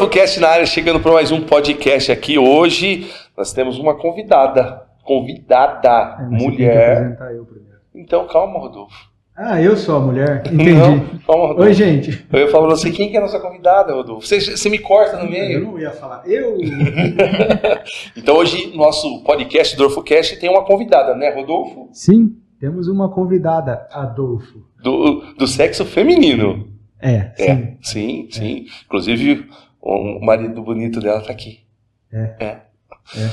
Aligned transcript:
Dorfocast 0.00 0.40
na 0.40 0.48
área, 0.48 0.64
chegando 0.64 0.98
para 0.98 1.12
mais 1.12 1.30
um 1.30 1.42
podcast 1.42 2.10
aqui. 2.10 2.38
Hoje 2.38 3.06
nós 3.36 3.52
temos 3.52 3.78
uma 3.78 3.94
convidada. 3.94 4.82
Convidada, 5.04 6.16
É, 6.18 6.22
mulher. 6.24 7.18
eu. 7.34 7.46
Então, 7.94 8.26
calma, 8.26 8.58
Rodolfo. 8.58 8.96
Ah, 9.36 9.60
eu 9.60 9.76
sou 9.76 9.96
a 9.96 10.00
mulher? 10.00 10.42
Entendi. 10.46 10.72
Não, 10.72 11.00
calma, 11.26 11.48
Rodolfo. 11.48 11.62
Oi, 11.64 11.74
gente. 11.74 12.26
Eu 12.32 12.40
ia 12.40 12.48
falar 12.50 12.68
pra 12.68 12.76
você, 12.76 12.90
quem 12.90 13.10
que 13.10 13.16
é 13.16 13.18
a 13.18 13.22
nossa 13.22 13.38
convidada, 13.40 13.92
Rodolfo? 13.92 14.26
Você, 14.26 14.40
você 14.40 14.70
me 14.70 14.78
corta 14.78 15.18
no 15.18 15.24
Eu 15.24 15.30
meio. 15.30 15.60
não 15.64 15.78
ia 15.78 15.90
falar. 15.90 16.22
Eu? 16.26 16.56
Então, 18.16 18.36
hoje, 18.38 18.74
nosso 18.74 19.22
podcast 19.22 19.76
Dorfocast 19.76 20.38
tem 20.40 20.48
uma 20.48 20.64
convidada, 20.64 21.14
né, 21.14 21.28
Rodolfo? 21.28 21.90
Sim, 21.92 22.36
temos 22.58 22.88
uma 22.88 23.10
convidada, 23.10 23.86
Adolfo. 23.92 24.64
Do, 24.82 25.34
do 25.36 25.46
sexo 25.46 25.84
feminino. 25.84 26.68
É, 27.02 27.32
É, 27.38 27.54
sim. 27.54 27.76
sim, 27.82 28.28
sim. 28.30 28.64
Inclusive, 28.86 29.46
o 29.80 30.24
marido 30.24 30.62
bonito 30.62 31.00
dela 31.00 31.20
tá 31.22 31.32
aqui. 31.32 31.60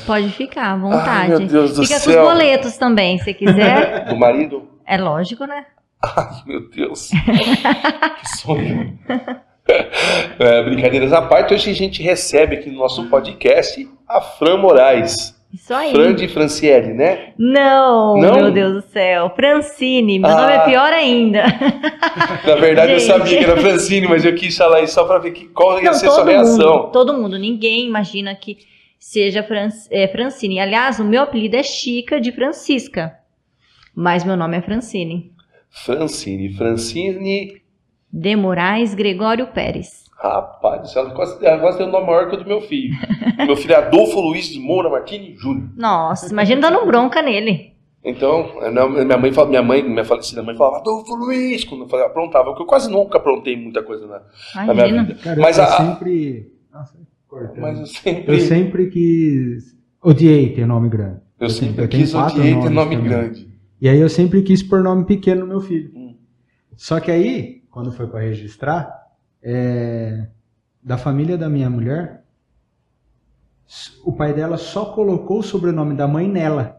Pode 0.06 0.30
ficar 0.30 0.68
à 0.68 0.73
Ai, 0.73 0.80
vontade. 0.80 1.30
meu 1.30 1.40
Deus 1.48 1.76
do 1.76 1.84
Fica 1.84 1.96
com 2.00 2.12
céu. 2.12 2.23
os 2.23 2.30
boletos 2.30 2.78
também, 2.78 3.18
se 3.20 3.34
quiser. 3.34 4.06
Do 4.10 4.16
marido? 4.16 4.68
é 4.86 4.98
lógico, 4.98 5.46
né? 5.46 5.66
Ai, 6.02 6.42
meu 6.46 6.70
Deus. 6.70 7.10
que 8.22 8.38
sonho. 8.38 8.98
É, 10.40 10.64
brincadeiras 10.64 11.12
à 11.12 11.22
parte, 11.22 11.54
hoje 11.54 11.70
a 11.72 11.73
gente 11.73 12.02
recebe 12.02 12.56
aqui 12.56 12.70
no 12.72 12.78
nosso 12.80 13.09
podcast 13.09 13.88
a 14.08 14.22
Fran 14.22 14.58
Moraes. 14.58 15.36
Isso 15.58 15.74
aí. 15.74 15.92
Fran 15.92 16.14
de 16.14 16.28
Franciele, 16.28 16.94
né? 16.94 17.34
Não, 17.38 18.16
Não? 18.16 18.36
meu 18.36 18.52
Deus 18.52 18.74
do 18.76 18.82
céu. 18.92 19.32
Francine, 19.36 20.20
meu 20.20 20.30
Ah. 20.30 20.36
nome 20.42 20.54
é 20.54 20.59
pior 20.66 20.94
ainda. 20.94 21.44
Na 22.45 22.56
verdade, 22.56 22.94
eu 22.94 23.00
sabia 23.02 23.40
que 23.40 23.44
era 23.44 23.58
Francine, 23.58 24.08
mas 24.08 24.23
eu 24.23 24.36
quis 24.36 24.56
falar 24.56 24.81
isso 24.81 24.94
só 24.94 25.04
pra 25.06 25.18
ver 25.18 25.31
que, 25.31 25.46
qual 25.48 25.78
ia 25.80 25.86
Não, 25.86 25.94
ser 25.94 26.08
a 26.08 26.12
sua 26.12 26.20
todo 26.20 26.28
reação. 26.30 26.78
mundo, 26.84 26.92
todo 26.92 27.14
mundo. 27.18 27.40
Ninguém 27.40 27.88
imagina 27.88 28.36
que 28.36 28.58
seja 29.00 29.42
Fran- 29.42 29.70
é, 29.90 30.08
Francine. 30.08 30.59
Aliás, 30.59 31.00
o 31.00 31.04
meu 31.04 31.23
apelido 31.23 31.56
é 31.56 31.64
Chica 31.64 32.22
de 32.22 32.31
Francisca. 32.31 33.14
Mas 33.96 34.24
meu 34.24 34.38
nome 34.38 34.58
é 34.58 34.62
Francine. 34.62 35.31
Francine. 35.72 36.53
Francine. 36.53 37.62
De 38.14 38.36
Moraes 38.36 38.94
Gregório 38.94 39.48
Pérez. 39.48 40.06
Rapaz 40.20 40.82
do 40.82 40.88
céu, 40.90 41.04
ela 41.04 41.14
quase, 41.14 41.46
ela 41.46 41.60
quase 41.60 41.78
tem 41.78 41.88
um 41.88 41.92
nome 41.92 42.08
maior 42.08 42.28
que 42.30 42.36
o 42.36 42.40
do 42.40 42.46
meu 42.48 42.60
filho. 42.62 42.94
meu 43.46 43.56
filho 43.56 43.73
é 43.73 43.78
Adolfo 43.78 44.20
Luiz 44.20 44.48
de 44.48 44.59
Moura 44.59 44.90
Martini 44.90 45.36
Júnior. 45.36 45.70
Nossa, 45.76 46.32
imagina 46.32 46.62
dando 46.62 46.86
bronca 46.86 47.22
nele. 47.22 47.74
Então, 48.04 48.50
é, 48.62 48.72
não, 48.72 48.90
minha 48.90 49.18
mãe, 49.18 49.32
minha 49.48 49.62
mãe, 49.62 49.84
minha 49.84 50.06
falecida 50.06 50.42
mãe 50.42 50.56
falava 50.56 50.78
Adolfo 50.78 51.14
Luiz, 51.16 51.64
quando 51.66 51.84
eu 51.84 51.90
falava, 51.90 52.09
aprontava, 52.09 52.46
porque 52.46 52.64
eu 52.64 52.66
quase 52.68 52.90
nunca 52.90 53.18
aprontei 53.18 53.56
muita 53.56 53.84
coisa 53.84 54.08
na, 54.08 54.66
na 54.66 54.74
minha 54.74 55.04
vida. 55.04 55.16
Cara, 55.22 55.40
Mas 55.42 55.58
eu 55.58 55.64
a- 55.66 55.68
sempre... 55.78 56.52
Nossa. 56.74 56.98
Mas 57.58 57.80
eu 57.80 57.86
sempre, 57.86 58.34
Eu 58.36 58.40
sempre 58.40 58.90
quis... 58.90 59.76
Odiei 60.02 60.54
ter 60.54 60.66
nome 60.66 60.90
grande. 60.90 61.20
eu 61.40 61.50
sempre 61.50 61.84
eu 61.84 61.88
tenho 61.90 62.04
quis 62.04 62.14
quatro 62.14 62.40
odiei 62.40 62.54
ter 62.56 62.70
nome 62.70 62.96
também. 62.96 63.09
grande. 63.09 63.48
E 63.81 63.90
aí 63.90 64.00
eu 64.00 64.09
sempre 64.09 64.42
quis 64.42 64.64
pôr 64.64 64.81
nome 64.81 65.04
pequeno 65.06 65.42
no 65.42 65.48
meu 65.48 65.59
filho. 65.59 65.92
Hum. 65.94 66.16
Só 66.76 67.00
que 67.00 67.12
aí, 67.12 67.62
quando 67.70 67.92
foi 67.92 68.08
para 68.08 68.22
registrar, 68.22 68.90
é, 69.42 70.28
da 70.82 70.98
família 70.98 71.38
da 71.38 71.50
minha 71.50 71.70
mulher, 71.70 72.24
o 74.06 74.14
pai 74.14 74.34
dela 74.34 74.58
só 74.58 74.86
colocou 74.86 75.40
o 75.40 75.44
sobrenome 75.44 75.94
da 75.96 76.08
mãe 76.08 76.28
nela. 76.28 76.78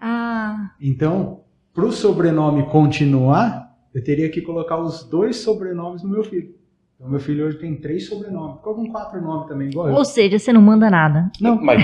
Ah, 0.00 0.70
Então, 0.80 1.40
para 1.74 1.84
o 1.84 1.92
sobrenome 1.92 2.66
continuar, 2.66 3.74
eu 3.94 4.02
teria 4.02 4.28
que 4.30 4.40
colocar 4.40 4.78
os 4.78 5.04
dois 5.04 5.36
sobrenomes 5.36 6.02
no 6.02 6.08
meu 6.08 6.22
filho. 6.24 6.54
Então, 6.96 7.10
meu 7.10 7.18
filho 7.18 7.46
hoje 7.46 7.58
tem 7.58 7.74
três 7.76 8.06
sobrenomes. 8.08 8.56
Ficou 8.58 8.74
com 8.74 8.90
quatro 8.90 9.20
nomes 9.22 9.48
também, 9.48 9.68
igual 9.68 9.88
eu. 9.88 9.94
ou 9.94 10.04
seja, 10.04 10.38
você 10.38 10.52
não 10.52 10.60
manda 10.60 10.88
nada. 10.90 11.30
Não. 11.40 11.60
Mas, 11.60 11.82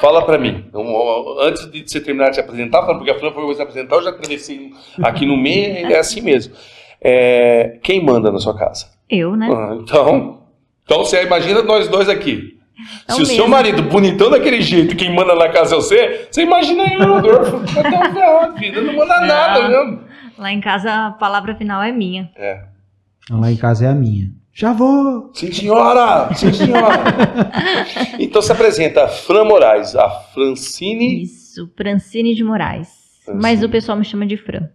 fala 0.00 0.24
pra 0.24 0.38
mim, 0.38 0.64
antes 1.40 1.70
de 1.70 1.82
você 1.86 2.00
terminar 2.00 2.30
de 2.30 2.36
se 2.36 2.40
apresentar, 2.40 2.82
fala, 2.82 2.96
porque 2.96 3.10
a 3.10 3.18
Fran 3.18 3.32
foi 3.32 3.54
se 3.54 3.60
apresentar, 3.62 3.96
eu 3.96 4.04
já 4.04 4.10
atravessei 4.10 4.70
aqui 5.02 5.26
no 5.26 5.36
meio, 5.36 5.86
é 5.92 5.98
assim 5.98 6.20
mesmo. 6.20 6.54
É, 7.00 7.78
quem 7.82 8.02
manda 8.04 8.30
na 8.32 8.38
sua 8.38 8.56
casa? 8.56 8.86
Eu, 9.08 9.36
né? 9.36 9.48
Ah, 9.50 9.76
então, 9.80 10.42
então 10.84 10.98
você 10.98 11.22
imagina 11.22 11.62
nós 11.62 11.88
dois 11.88 12.08
aqui. 12.08 12.56
É 13.08 13.12
Se 13.12 13.20
o 13.20 13.22
o 13.22 13.26
seu 13.26 13.36
mesmo. 13.38 13.48
marido 13.48 13.82
bonitão 13.84 14.28
daquele 14.30 14.60
jeito, 14.60 14.94
quem 14.96 15.14
manda 15.14 15.34
na 15.34 15.48
casa 15.48 15.74
é 15.74 15.78
você, 15.78 16.28
você 16.30 16.42
imagina 16.42 16.82
eu, 16.92 17.14
Rodolfo, 17.14 17.56
até 17.78 18.12
ferrado, 18.12 18.58
filho, 18.58 18.82
não 18.82 18.94
manda 18.94 19.20
Não. 19.20 19.26
nada 19.26 19.68
mesmo. 19.68 20.00
Lá 20.36 20.52
em 20.52 20.60
casa 20.60 20.92
a 21.06 21.10
palavra 21.12 21.54
final 21.54 21.82
é 21.82 21.90
minha. 21.90 22.30
É. 22.36 22.64
Lá 23.30 23.50
em 23.50 23.56
casa 23.56 23.86
é 23.86 23.88
a 23.88 23.94
minha. 23.94 24.30
Já 24.52 24.72
vou! 24.72 25.30
Sim, 25.34 25.52
senhora! 25.52 26.32
Sim, 26.34 26.52
senhora! 26.52 27.04
então 28.18 28.40
se 28.42 28.52
apresenta 28.52 29.04
a 29.04 29.08
Fran 29.08 29.44
Moraes, 29.44 29.94
a 29.96 30.08
Francine. 30.34 31.22
Isso, 31.22 31.70
Francine 31.76 32.34
de 32.34 32.44
Moraes. 32.44 32.88
Francine. 33.24 33.42
Mas 33.42 33.62
o 33.62 33.68
pessoal 33.68 33.96
me 33.98 34.04
chama 34.04 34.26
de 34.26 34.36
Fran. 34.36 34.68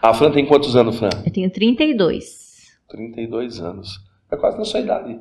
A 0.00 0.12
Fran 0.14 0.30
tem 0.32 0.44
quantos 0.46 0.74
anos, 0.76 0.98
Fran? 0.98 1.10
Eu 1.24 1.32
tenho 1.32 1.50
32. 1.50 2.41
32 2.92 3.60
anos. 3.60 3.98
É 4.30 4.36
quase 4.36 4.56
na 4.58 4.64
sua 4.64 4.80
idade. 4.80 5.18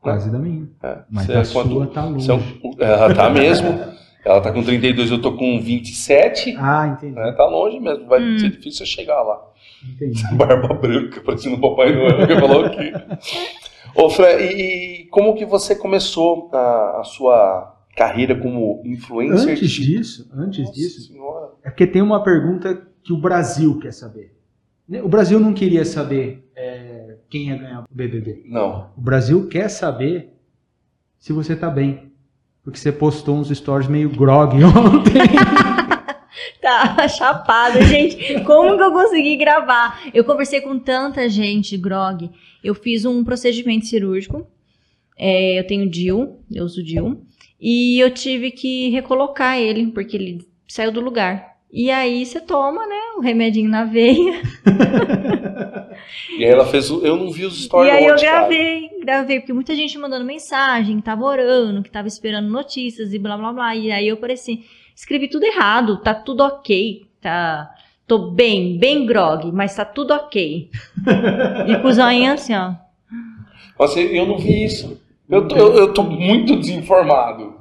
Quase 0.00 0.30
da 0.30 0.38
minha. 0.38 0.68
É. 0.82 0.98
Mas 1.10 1.26
Você 1.26 1.32
a 1.32 1.40
é 1.40 1.44
quanto- 1.46 1.70
sua 1.72 1.86
tá 1.88 2.04
longe. 2.04 2.24
você 2.24 2.30
é 2.30 2.34
um- 2.34 2.40
Ela 2.78 3.14
tá 3.14 3.30
mesmo. 3.30 3.96
Ela 4.24 4.40
tá 4.40 4.52
com 4.52 4.62
32, 4.62 5.10
eu 5.10 5.20
tô 5.20 5.36
com 5.36 5.60
27. 5.60 6.56
Ah, 6.58 6.88
entendi. 6.88 7.18
É, 7.18 7.32
tá 7.32 7.46
longe 7.46 7.78
mesmo, 7.78 8.06
vai 8.06 8.20
Hum. 8.20 8.38
ser 8.38 8.50
difícil 8.50 8.82
eu 8.82 8.86
chegar 8.86 9.22
lá. 9.22 9.40
Entendi. 9.88 10.22
Barba 10.36 10.74
branca, 10.74 11.20
parecendo 11.20 11.56
o 11.56 11.60
Papai 11.60 11.94
Noel, 11.94 12.26
que 12.26 12.34
falou 12.40 12.64
aqui. 12.64 12.92
Ô, 13.94 14.10
Fran, 14.10 14.32
e, 14.40 15.02
e 15.02 15.06
como 15.06 15.34
que 15.34 15.44
você 15.46 15.74
começou 15.76 16.50
a, 16.52 17.00
a 17.00 17.04
sua 17.04 17.76
carreira 17.96 18.34
como 18.36 18.82
influencer? 18.84 19.52
Antes 19.52 19.70
de- 19.70 19.86
disso, 19.86 20.28
antes 20.34 20.60
Nossa 20.60 20.72
disso, 20.72 21.00
senhora. 21.12 21.50
é 21.64 21.70
porque 21.70 21.86
tem 21.86 22.02
uma 22.02 22.22
pergunta 22.22 22.82
que 23.04 23.12
o 23.12 23.16
Brasil 23.18 23.78
quer 23.78 23.92
saber. 23.92 24.34
O 25.02 25.08
Brasil 25.08 25.38
não 25.40 25.52
queria 25.52 25.84
saber 25.84 26.48
é, 26.54 26.75
quem 27.36 27.48
ia 27.48 27.56
ganhar 27.56 27.80
o 27.80 27.86
BBB. 27.90 28.42
Não. 28.46 28.90
O 28.96 29.00
Brasil 29.00 29.46
quer 29.48 29.68
saber 29.68 30.30
se 31.18 31.32
você 31.32 31.54
tá 31.54 31.68
bem. 31.68 32.12
Porque 32.62 32.78
você 32.78 32.90
postou 32.90 33.36
uns 33.36 33.48
stories 33.48 33.88
meio 33.88 34.10
grog 34.10 34.56
ontem. 34.64 35.22
Tá 36.60 37.06
chapada, 37.06 37.80
gente. 37.82 38.42
Como 38.42 38.76
que 38.76 38.82
eu 38.82 38.90
consegui 38.90 39.36
gravar? 39.36 40.00
Eu 40.12 40.24
conversei 40.24 40.60
com 40.60 40.76
tanta 40.76 41.28
gente, 41.28 41.76
Grog. 41.76 42.28
Eu 42.62 42.74
fiz 42.74 43.04
um 43.04 43.22
procedimento 43.22 43.86
cirúrgico. 43.86 44.44
É, 45.16 45.60
eu 45.60 45.66
tenho 45.66 45.88
DIL, 45.88 46.40
eu 46.52 46.64
uso 46.64 46.82
DIL. 46.82 47.22
E 47.60 48.00
eu 48.00 48.10
tive 48.10 48.50
que 48.50 48.90
recolocar 48.90 49.56
ele, 49.56 49.86
porque 49.92 50.16
ele 50.16 50.46
saiu 50.66 50.90
do 50.90 51.00
lugar. 51.00 51.56
E 51.72 51.88
aí 51.88 52.26
você 52.26 52.40
toma, 52.40 52.84
né, 52.84 53.00
o 53.16 53.20
remedinho 53.20 53.70
na 53.70 53.84
veia. 53.84 54.42
E 56.38 56.44
aí 56.44 56.50
ela 56.50 56.64
fez. 56.66 56.90
o- 56.90 57.04
Eu 57.06 57.16
não 57.16 57.30
vi 57.30 57.44
os 57.44 57.64
stories 57.64 57.92
e 57.92 57.96
aí 57.96 58.04
eu 58.04 58.14
ontem, 58.14 58.24
cara. 58.24 58.38
gravei, 58.40 58.90
gravei, 59.02 59.40
porque 59.40 59.52
muita 59.52 59.74
gente 59.74 59.98
mandando 59.98 60.24
mensagem, 60.24 60.96
que 60.96 61.02
tava 61.02 61.24
orando, 61.24 61.82
que 61.82 61.90
tava 61.90 62.08
esperando 62.08 62.48
notícias 62.48 63.12
e 63.12 63.18
blá 63.18 63.36
blá 63.36 63.52
blá. 63.52 63.76
E 63.76 63.90
aí 63.92 64.08
eu 64.08 64.14
apareci, 64.16 64.64
escrevi 64.94 65.28
tudo 65.28 65.44
errado, 65.44 65.98
tá 65.98 66.14
tudo 66.14 66.42
ok, 66.42 67.06
tá. 67.20 67.70
Tô 68.06 68.30
bem, 68.30 68.78
bem 68.78 69.04
grog, 69.04 69.50
mas 69.52 69.74
tá 69.74 69.84
tudo 69.84 70.12
ok. 70.14 70.70
e 71.66 71.76
com 71.82 71.88
o 71.88 71.92
zoinho 71.92 72.32
assim, 72.32 72.54
ó. 72.54 72.72
Nossa, 73.78 74.00
eu 74.00 74.26
não 74.26 74.38
vi 74.38 74.64
isso. 74.64 75.00
Eu 75.28 75.46
tô, 75.48 75.56
eu, 75.56 75.74
eu 75.74 75.92
tô 75.92 76.02
muito 76.04 76.56
desinformado. 76.56 77.54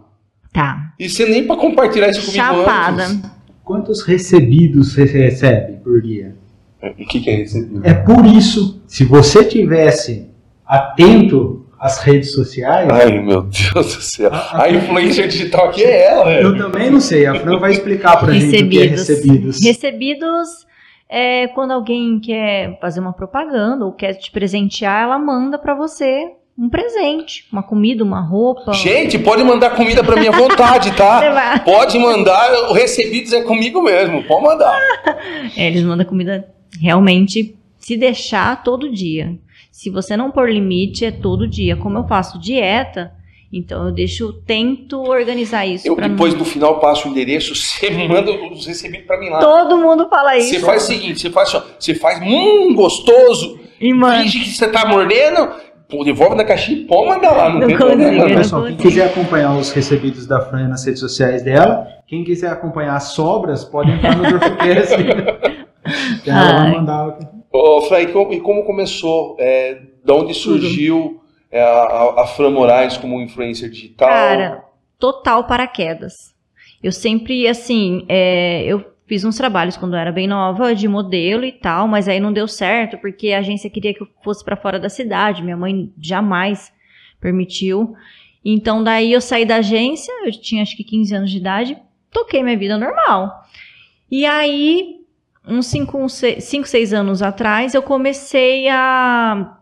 Tá. 0.54 0.94
E 1.00 1.10
você 1.10 1.26
nem 1.26 1.46
pra 1.48 1.56
compartilhar 1.58 2.10
isso 2.10 2.22
comigo 2.22 2.38
Chapada. 2.64 3.06
antes. 3.08 3.32
Quantos 3.64 4.04
recebidos 4.04 4.94
você 4.94 5.04
recebe 5.04 5.78
por 5.84 6.00
dia? 6.02 6.35
O 6.92 7.06
que, 7.06 7.20
que 7.20 7.30
é 7.30 7.36
recebido? 7.36 7.82
É 7.86 7.94
por 7.94 8.26
isso, 8.26 8.82
se 8.88 9.04
você 9.06 9.44
tivesse 9.44 10.30
atento 10.66 11.66
às 11.80 12.00
redes 12.00 12.32
sociais, 12.34 12.90
Ai, 12.90 13.20
meu 13.22 13.44
Deus 13.44 13.96
do 13.96 14.02
céu. 14.02 14.30
A- 14.34 14.64
A 14.64 14.72
influência 14.72 15.28
digital 15.28 15.70
aqui 15.70 15.84
é 15.84 16.06
ela, 16.08 16.32
eu 16.34 16.58
também 16.58 16.90
não 16.90 17.00
sei. 17.02 17.26
A 17.26 17.36
Fran 17.36 17.60
vai 17.60 17.72
explicar 17.72 18.18
pra 18.18 18.34
gente 18.34 18.64
o 18.64 18.70
que 18.70 18.80
é 18.80 18.86
Recebidos. 18.86 19.08
recebidos. 19.08 19.64
Recebidos 19.64 20.50
é 21.10 21.48
quando 21.50 21.72
alguém 21.72 22.20
quer 22.20 22.80
fazer 22.82 23.00
uma 23.00 23.14
propaganda 23.14 23.86
ou 23.86 23.92
quer 23.92 24.14
te 24.16 24.32
presentear, 24.32 25.04
ela 25.04 25.20
manda 25.20 25.60
pra 25.60 25.76
você 25.76 26.28
um 26.58 26.70
presente, 26.70 27.44
uma 27.52 27.62
comida, 27.62 28.02
uma 28.02 28.22
roupa. 28.22 28.72
Gente, 28.74 29.20
pode 29.20 29.44
mandar 29.44 29.72
comida 29.72 30.02
pra 30.02 30.16
minha 30.16 30.32
vontade, 30.32 30.94
tá? 30.94 31.60
Pode 31.66 32.00
mandar, 32.00 32.70
o 32.70 32.74
recebidos 32.74 33.34
é 33.34 33.42
comigo 33.42 33.82
mesmo. 33.82 34.24
Pode 34.24 34.42
mandar. 34.46 34.80
É, 35.58 35.68
eles 35.68 35.84
mandam 35.84 36.06
comida 36.06 36.48
realmente 36.82 37.56
se 37.78 37.96
deixar 37.98 38.64
todo 38.64 38.92
dia. 38.92 39.38
Se 39.72 39.90
você 39.90 40.16
não 40.16 40.32
pôr 40.32 40.50
limite, 40.52 41.06
é 41.06 41.12
todo 41.12 41.48
dia. 41.48 41.76
Como 41.76 41.98
eu 41.98 42.08
faço 42.08 42.40
dieta, 42.40 43.12
então 43.52 43.86
eu 43.88 43.92
deixo, 43.92 44.34
tento 44.46 45.02
organizar 45.02 45.66
isso 45.66 45.88
Eu 45.88 45.96
depois 45.96 46.34
no 46.34 46.44
final 46.46 46.80
passo 46.80 47.08
o 47.08 47.12
endereço, 47.12 47.54
você 47.56 47.90
manda 48.08 48.32
os 48.32 48.66
recebidos 48.66 49.06
pra 49.06 49.20
mim 49.20 49.30
lá. 49.30 49.40
Todo 49.40 49.78
mundo 49.78 50.08
fala 50.10 50.38
isso. 50.38 50.50
Você 50.50 50.60
faz 50.62 50.84
o 50.84 50.88
seguinte, 50.88 51.20
você 51.22 51.30
faz, 51.30 51.54
ó, 51.54 51.64
você 51.80 51.94
faz, 51.94 52.20
hum, 52.22 52.74
gostoso, 52.74 53.60
E 53.80 53.94
manda. 53.94 54.22
finge 54.24 54.40
que 54.40 54.50
você 54.50 54.68
tá 54.70 54.86
mordendo, 54.88 55.52
pô, 55.90 56.04
devolve 56.04 56.36
na 56.36 56.44
caixinha 56.46 56.80
e 56.80 56.86
pode 56.86 57.08
mandar 57.10 57.32
lá, 57.34 57.50
não, 57.50 57.60
Não 57.60 57.68
tem 57.68 57.78
consigo, 57.78 57.98
problema. 58.00 58.28
não 58.30 58.36
Pessoal, 58.36 58.62
quem 58.64 58.72
consigo. 58.72 58.90
quiser 58.90 59.06
acompanhar 59.06 59.56
os 59.58 59.72
recebidos 59.72 60.26
da 60.26 60.42
Fran 60.42 60.68
nas 60.70 60.86
redes 60.86 61.00
sociais 61.02 61.44
dela, 61.44 61.86
quem 62.08 62.24
quiser 62.24 62.50
acompanhar 62.50 62.96
as 62.96 63.10
sobras, 63.10 63.64
pode 63.66 63.92
entrar 63.92 64.16
no 64.18 64.24
Dorfcast. 64.32 64.96
que 66.26 66.38
ela 66.38 66.54
vai 66.54 66.68
Ai. 66.68 66.72
mandar 66.72 67.08
o 67.08 67.36
Ô, 67.58 67.82
Fran, 67.84 68.02
e 68.02 68.08
como, 68.12 68.34
e 68.34 68.42
como 68.42 68.64
começou? 68.66 69.38
É, 69.40 69.82
da 70.04 70.14
onde 70.14 70.34
surgiu 70.34 71.22
é, 71.50 71.62
a, 71.62 71.68
a- 71.68 72.22
a 72.24 72.28
Fran 72.28 72.50
Moraes 72.52 72.98
como 72.98 73.22
influencer 73.22 73.70
digital? 73.70 74.10
Cara, 74.10 74.66
total 75.00 75.46
paraquedas. 75.46 76.14
Eu 76.84 76.92
sempre, 76.92 77.48
assim, 77.48 78.06
é, 78.10 78.64
eu 78.66 78.84
fiz 79.08 79.24
uns 79.24 79.38
trabalhos 79.38 79.78
quando 79.78 79.94
eu 79.94 80.00
era 80.00 80.12
bem 80.12 80.28
nova 80.28 80.76
de 80.76 80.88
modelo 80.88 81.46
e 81.46 81.52
tal, 81.52 81.88
mas 81.88 82.10
aí 82.10 82.20
não 82.20 82.34
deu 82.34 82.48
certo 82.48 82.98
porque 82.98 83.32
a 83.32 83.40
agência 83.40 83.70
queria 83.70 83.94
que 83.94 84.04
eu 84.04 84.08
fosse 84.24 84.44
pra 84.44 84.58
fora 84.58 84.78
da 84.80 84.90
cidade. 84.90 85.42
Minha 85.44 85.56
mãe 85.58 85.94
jamais 86.02 86.74
permitiu. 87.22 87.96
Então 88.44 88.84
daí 88.84 89.14
eu 89.14 89.22
saí 89.22 89.46
da 89.46 89.58
agência, 89.58 90.12
eu 90.26 90.32
tinha 90.32 90.62
acho 90.62 90.76
que 90.76 90.84
15 90.84 91.16
anos 91.16 91.32
de 91.32 91.38
idade, 91.38 91.78
toquei 92.12 92.44
minha 92.44 92.58
vida 92.58 92.78
normal. 92.78 93.32
E 94.12 94.26
aí, 94.26 94.98
uns 95.48 95.68
5, 95.68 96.10
6 96.66 96.94
anos 96.94 97.22
atrás, 97.22 97.74
eu 97.74 97.82
comecei 97.82 98.68
a 98.70 99.60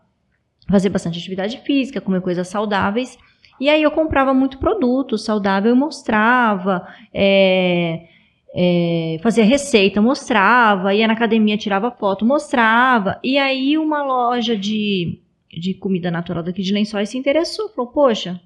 fazer 0.68 0.88
bastante 0.88 1.18
atividade 1.18 1.58
física, 1.58 2.00
comer 2.00 2.20
coisas 2.20 2.48
saudáveis. 2.48 3.18
E 3.60 3.68
aí 3.68 3.82
eu 3.82 3.90
comprava 3.90 4.34
muito 4.34 4.58
produto 4.58 5.16
saudável 5.16 5.74
e 5.74 5.78
mostrava, 5.78 6.86
é, 7.12 8.08
é, 8.54 9.18
fazia 9.22 9.44
receita, 9.44 10.02
mostrava, 10.02 10.94
ia 10.94 11.06
na 11.06 11.12
academia, 11.12 11.56
tirava 11.56 11.90
foto, 11.90 12.24
mostrava. 12.24 13.20
E 13.22 13.38
aí 13.38 13.78
uma 13.78 14.02
loja 14.02 14.56
de, 14.56 15.20
de 15.50 15.74
comida 15.74 16.10
natural 16.10 16.42
daqui 16.42 16.62
de 16.62 16.72
Lençóis 16.72 17.10
se 17.10 17.18
interessou, 17.18 17.68
falou, 17.68 17.90
poxa, 17.90 18.40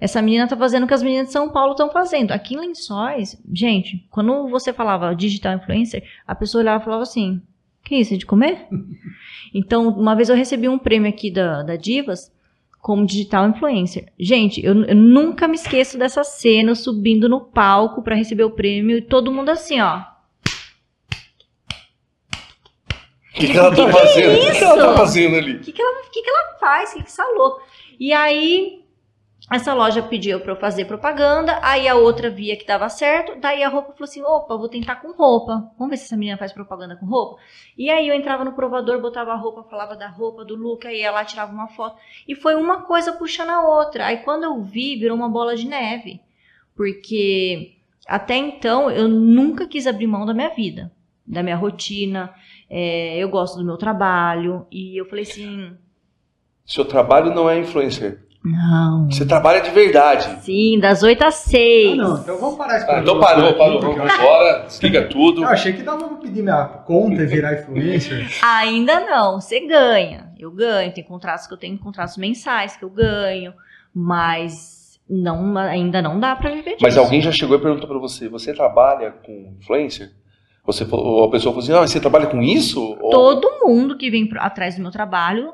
essa 0.00 0.22
menina 0.22 0.46
tá 0.46 0.56
fazendo 0.56 0.84
o 0.84 0.86
que 0.86 0.94
as 0.94 1.02
meninas 1.02 1.26
de 1.26 1.32
São 1.32 1.48
Paulo 1.48 1.72
estão 1.72 1.90
fazendo. 1.90 2.30
Aqui 2.32 2.54
em 2.54 2.58
Lençóis, 2.58 3.36
gente, 3.52 4.06
quando 4.10 4.48
você 4.48 4.72
falava 4.72 5.14
digital 5.14 5.54
influencer, 5.54 6.04
a 6.26 6.34
pessoa 6.34 6.62
olhava 6.62 6.82
e 6.82 6.84
falava 6.84 7.02
assim, 7.02 7.42
que 7.84 7.96
isso, 7.96 8.14
é 8.14 8.16
de 8.16 8.26
comer? 8.26 8.68
então, 9.52 9.88
uma 9.88 10.14
vez 10.14 10.28
eu 10.28 10.36
recebi 10.36 10.68
um 10.68 10.78
prêmio 10.78 11.08
aqui 11.08 11.30
da, 11.30 11.62
da 11.62 11.76
Divas, 11.76 12.32
como 12.80 13.04
digital 13.04 13.48
influencer. 13.48 14.12
Gente, 14.18 14.64
eu, 14.64 14.84
eu 14.84 14.94
nunca 14.94 15.48
me 15.48 15.56
esqueço 15.56 15.98
dessa 15.98 16.22
cena, 16.22 16.74
subindo 16.74 17.28
no 17.28 17.40
palco 17.40 18.02
pra 18.02 18.14
receber 18.14 18.44
o 18.44 18.52
prêmio 18.52 18.98
e 18.98 19.02
todo 19.02 19.32
mundo 19.32 19.48
assim, 19.48 19.80
ó. 19.80 20.02
O 23.34 23.40
que, 23.40 23.48
que 23.48 23.58
ela 23.58 23.70
tá 23.70 23.76
Que 23.82 23.82
é 23.82 23.92
fazendo? 23.92 24.32
O 24.32 24.40
que, 24.40 24.58
que 24.58 24.64
ela 24.64 24.76
tá 24.76 24.96
fazendo 24.96 25.36
ali? 25.36 25.54
O 25.56 25.60
que, 25.60 25.72
que, 25.72 25.82
ela, 25.82 26.02
que, 26.10 26.22
que 26.22 26.30
ela 26.30 26.58
faz? 26.60 26.90
O 26.90 26.94
que, 26.94 27.02
que 27.02 27.08
essa 27.08 27.24
louca? 27.36 27.62
E 27.98 28.12
aí, 28.12 28.77
essa 29.50 29.72
loja 29.72 30.02
pediu 30.02 30.40
pra 30.40 30.52
eu 30.52 30.56
fazer 30.56 30.84
propaganda, 30.84 31.58
aí 31.62 31.88
a 31.88 31.94
outra 31.94 32.28
via 32.28 32.54
que 32.54 32.66
dava 32.66 32.86
certo, 32.90 33.40
daí 33.40 33.62
a 33.62 33.68
roupa 33.68 33.92
falou 33.92 34.04
assim: 34.04 34.22
opa, 34.22 34.56
vou 34.56 34.68
tentar 34.68 34.96
com 34.96 35.12
roupa. 35.12 35.70
Vamos 35.78 35.90
ver 35.90 35.96
se 35.96 36.04
essa 36.04 36.16
menina 36.18 36.36
faz 36.36 36.52
propaganda 36.52 36.96
com 36.96 37.06
roupa. 37.06 37.40
E 37.76 37.88
aí 37.88 38.06
eu 38.08 38.14
entrava 38.14 38.44
no 38.44 38.52
provador, 38.52 39.00
botava 39.00 39.32
a 39.32 39.36
roupa, 39.36 39.62
falava 39.62 39.96
da 39.96 40.06
roupa, 40.06 40.44
do 40.44 40.54
look, 40.54 40.86
aí 40.86 41.00
ela 41.00 41.24
tirava 41.24 41.50
uma 41.50 41.68
foto. 41.68 41.96
E 42.26 42.34
foi 42.34 42.56
uma 42.56 42.82
coisa 42.82 43.12
puxando 43.12 43.48
a 43.48 43.66
outra. 43.66 44.06
Aí 44.06 44.18
quando 44.18 44.44
eu 44.44 44.60
vi, 44.60 44.96
virou 44.96 45.16
uma 45.16 45.30
bola 45.30 45.56
de 45.56 45.66
neve. 45.66 46.20
Porque 46.76 47.76
até 48.06 48.36
então 48.36 48.90
eu 48.90 49.08
nunca 49.08 49.66
quis 49.66 49.86
abrir 49.86 50.06
mão 50.06 50.26
da 50.26 50.34
minha 50.34 50.50
vida, 50.50 50.92
da 51.26 51.42
minha 51.42 51.56
rotina. 51.56 52.34
É, 52.68 53.16
eu 53.16 53.30
gosto 53.30 53.56
do 53.56 53.64
meu 53.64 53.78
trabalho. 53.78 54.66
E 54.70 55.00
eu 55.00 55.06
falei 55.06 55.24
assim. 55.24 55.74
Seu 56.66 56.84
trabalho 56.84 57.34
não 57.34 57.48
é 57.48 57.58
influencer. 57.58 58.27
Não. 58.44 59.10
Você 59.10 59.26
trabalha 59.26 59.60
de 59.60 59.70
verdade. 59.70 60.42
Sim, 60.44 60.78
das 60.78 61.02
8 61.02 61.22
às 61.24 61.34
6. 61.36 61.92
Ah, 61.98 62.02
não, 62.02 62.16
então 62.18 62.38
vamos 62.38 62.56
parar 62.56 62.76
esse 62.78 62.90
Ah, 62.90 63.00
então 63.00 63.18
parou, 63.20 63.48
aqui, 63.50 63.58
parou. 63.58 63.80
Vamos 63.80 64.14
embora, 64.14 64.64
desliga 64.66 65.08
tudo. 65.08 65.42
Eu 65.42 65.48
achei 65.48 65.72
que 65.72 65.82
dava 65.82 66.06
pra 66.08 66.16
pedir 66.18 66.42
minha 66.42 66.64
conta 66.64 67.22
e 67.22 67.26
virar 67.26 67.54
influencer. 67.54 68.28
Ainda 68.42 69.00
não, 69.00 69.40
você 69.40 69.60
ganha. 69.66 70.32
Eu 70.38 70.52
ganho, 70.52 70.92
tem 70.94 71.02
contratos 71.04 71.46
que 71.46 71.52
eu 71.52 71.58
tenho 71.58 71.76
contratos 71.78 72.16
mensais 72.16 72.76
que 72.76 72.84
eu 72.84 72.90
ganho, 72.90 73.52
mas 73.92 75.00
não, 75.10 75.56
ainda 75.58 76.00
não 76.00 76.20
dá 76.20 76.36
pra 76.36 76.50
viver 76.50 76.70
disso. 76.72 76.82
Mas 76.82 76.96
alguém 76.96 77.20
já 77.20 77.32
chegou 77.32 77.56
e 77.56 77.60
perguntou 77.60 77.88
pra 77.88 77.98
você: 77.98 78.28
você 78.28 78.54
trabalha 78.54 79.10
com 79.10 79.54
influencer? 79.60 80.10
Você 80.64 80.84
falou, 80.84 81.06
ou 81.06 81.24
a 81.24 81.30
pessoa 81.30 81.52
falou 81.52 81.64
assim: 81.64 81.72
ah, 81.74 81.86
você 81.86 81.98
trabalha 81.98 82.26
com 82.26 82.40
isso? 82.40 82.96
Ou- 83.00 83.10
Todo 83.10 83.66
mundo 83.66 83.96
que 83.96 84.10
vem 84.10 84.28
atrás 84.38 84.76
do 84.76 84.82
meu 84.82 84.90
trabalho 84.92 85.52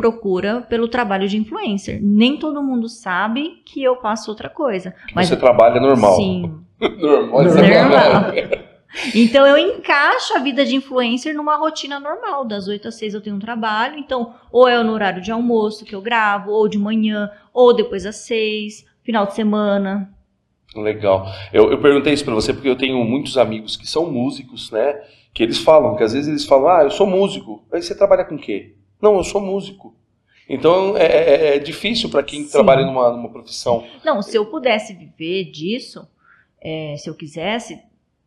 procura 0.00 0.62
pelo 0.62 0.88
trabalho 0.88 1.28
de 1.28 1.36
influencer. 1.36 2.00
Nem 2.02 2.38
todo 2.38 2.62
mundo 2.62 2.88
sabe 2.88 3.60
que 3.64 3.82
eu 3.82 3.96
faço 3.96 4.30
outra 4.30 4.48
coisa. 4.48 4.94
Mas 5.14 5.28
você 5.28 5.36
trabalha 5.36 5.80
normal. 5.80 6.16
Sim, 6.16 6.60
Normal. 6.80 7.44
Normal. 7.44 8.70
Então 9.14 9.46
eu 9.46 9.56
encaixo 9.56 10.36
a 10.36 10.40
vida 10.40 10.64
de 10.64 10.74
influencer 10.74 11.32
numa 11.32 11.56
rotina 11.56 12.00
normal. 12.00 12.44
Das 12.44 12.66
8 12.66 12.88
às 12.88 12.96
6 12.96 13.14
eu 13.14 13.20
tenho 13.20 13.36
um 13.36 13.38
trabalho, 13.38 13.96
então 13.96 14.34
ou 14.50 14.66
é 14.66 14.82
no 14.82 14.92
horário 14.92 15.22
de 15.22 15.30
almoço 15.30 15.84
que 15.84 15.94
eu 15.94 16.02
gravo, 16.02 16.50
ou 16.50 16.66
de 16.66 16.76
manhã, 16.76 17.30
ou 17.54 17.72
depois 17.72 18.04
às 18.04 18.16
6, 18.16 18.84
final 19.04 19.26
de 19.26 19.34
semana. 19.34 20.12
Legal. 20.74 21.24
Eu, 21.52 21.70
eu 21.70 21.80
perguntei 21.80 22.12
isso 22.12 22.24
pra 22.24 22.34
você 22.34 22.52
porque 22.52 22.68
eu 22.68 22.76
tenho 22.76 23.04
muitos 23.04 23.38
amigos 23.38 23.76
que 23.76 23.86
são 23.86 24.10
músicos, 24.10 24.72
né? 24.72 25.00
Que 25.32 25.44
eles 25.44 25.58
falam, 25.58 25.94
que 25.94 26.02
às 26.02 26.12
vezes 26.12 26.28
eles 26.28 26.44
falam, 26.44 26.68
ah, 26.68 26.82
eu 26.82 26.90
sou 26.90 27.06
músico. 27.06 27.64
Aí 27.72 27.80
você 27.80 27.94
trabalha 27.96 28.24
com 28.24 28.34
o 28.34 28.38
quê? 28.38 28.74
Não, 29.00 29.16
eu 29.16 29.24
sou 29.24 29.40
músico. 29.40 29.94
Então 30.48 30.96
é, 30.96 31.04
é- 31.04 31.56
é 31.56 31.58
difícil 31.58 32.08
pra 32.10 32.22
quem 32.22 32.44
Sim. 32.44 32.50
trabalha 32.50 32.84
numa, 32.84 33.10
numa 33.10 33.28
profissão. 33.28 33.86
Não, 34.04 34.20
se 34.20 34.36
eu 34.36 34.46
pudesse 34.46 34.92
viver 34.94 35.44
disso, 35.50 36.08
é, 36.60 36.96
se 36.98 37.08
eu 37.08 37.14
quisesse, 37.14 37.80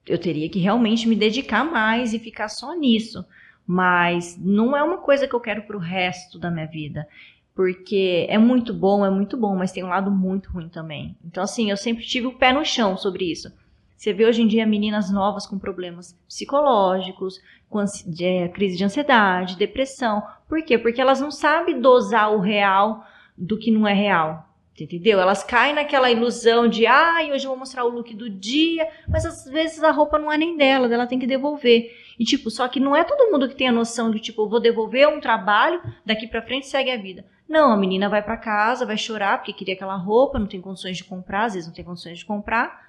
eu 0.07 0.17
teria 0.17 0.49
que 0.49 0.59
realmente 0.59 1.07
me 1.07 1.15
dedicar 1.15 1.63
mais 1.63 2.13
e 2.13 2.19
ficar 2.19 2.47
só 2.47 2.73
nisso. 2.73 3.25
Mas 3.65 4.37
não 4.39 4.75
é 4.75 4.83
uma 4.83 4.97
coisa 4.97 5.27
que 5.27 5.33
eu 5.33 5.39
quero 5.39 5.63
pro 5.63 5.77
resto 5.79 6.37
da 6.39 6.49
minha 6.51 6.65
vida. 6.65 7.07
Porque 7.55 8.25
é 8.29 8.37
muito 8.37 8.73
bom, 8.73 9.05
é 9.05 9.09
muito 9.09 9.37
bom, 9.37 9.55
mas 9.55 9.71
tem 9.71 9.83
um 9.83 9.89
lado 9.89 10.09
muito 10.09 10.49
ruim 10.49 10.67
também. 10.69 11.15
Então, 11.23 11.43
assim, 11.43 11.69
eu 11.69 11.77
sempre 11.77 12.03
tive 12.03 12.27
o 12.27 12.33
pé 12.37 12.51
no 12.51 12.65
chão 12.65 12.97
sobre 12.97 13.31
isso. 13.31 13.51
Você 14.03 14.11
vê 14.11 14.25
hoje 14.25 14.41
em 14.41 14.47
dia 14.47 14.65
meninas 14.65 15.09
novas 15.09 15.47
com 15.47 15.57
problemas 15.57 16.11
psicológicos, 16.27 17.39
com 17.69 17.79
é, 18.19 18.49
crise 18.49 18.75
de 18.75 18.83
ansiedade, 18.83 19.55
depressão. 19.55 20.21
Por 20.49 20.61
quê? 20.61 20.77
Porque 20.77 20.99
elas 20.99 21.21
não 21.21 21.31
sabem 21.31 21.79
dosar 21.79 22.33
o 22.33 22.41
real 22.41 23.05
do 23.37 23.57
que 23.57 23.71
não 23.71 23.87
é 23.87 23.93
real. 23.93 24.45
Entendeu? 24.77 25.21
Elas 25.21 25.41
caem 25.41 25.73
naquela 25.73 26.11
ilusão 26.11 26.67
de, 26.67 26.85
ai, 26.85 27.31
hoje 27.31 27.45
eu 27.45 27.51
vou 27.51 27.57
mostrar 27.57 27.85
o 27.85 27.89
look 27.89 28.13
do 28.13 28.29
dia, 28.29 28.85
mas 29.07 29.25
às 29.25 29.45
vezes 29.45 29.81
a 29.81 29.91
roupa 29.91 30.19
não 30.19 30.29
é 30.29 30.37
nem 30.37 30.57
dela, 30.57 30.93
ela 30.93 31.07
tem 31.07 31.17
que 31.17 31.25
devolver. 31.25 31.89
E 32.19 32.25
tipo, 32.25 32.51
só 32.51 32.67
que 32.67 32.81
não 32.81 32.93
é 32.93 33.05
todo 33.05 33.31
mundo 33.31 33.47
que 33.47 33.55
tem 33.55 33.69
a 33.69 33.71
noção 33.71 34.11
de, 34.11 34.19
tipo, 34.19 34.41
eu 34.41 34.49
vou 34.49 34.59
devolver 34.59 35.07
um 35.07 35.21
trabalho, 35.21 35.81
daqui 36.05 36.27
pra 36.27 36.41
frente 36.41 36.67
segue 36.67 36.91
a 36.91 36.97
vida. 36.97 37.25
Não, 37.47 37.71
a 37.71 37.77
menina 37.77 38.09
vai 38.09 38.21
pra 38.21 38.35
casa, 38.35 38.85
vai 38.85 38.97
chorar 38.97 39.37
porque 39.37 39.53
queria 39.53 39.75
aquela 39.75 39.95
roupa, 39.95 40.37
não 40.37 40.47
tem 40.47 40.59
condições 40.59 40.97
de 40.97 41.05
comprar, 41.05 41.45
às 41.45 41.53
vezes 41.53 41.69
não 41.69 41.73
tem 41.73 41.85
condições 41.85 42.17
de 42.17 42.25
comprar. 42.25 42.82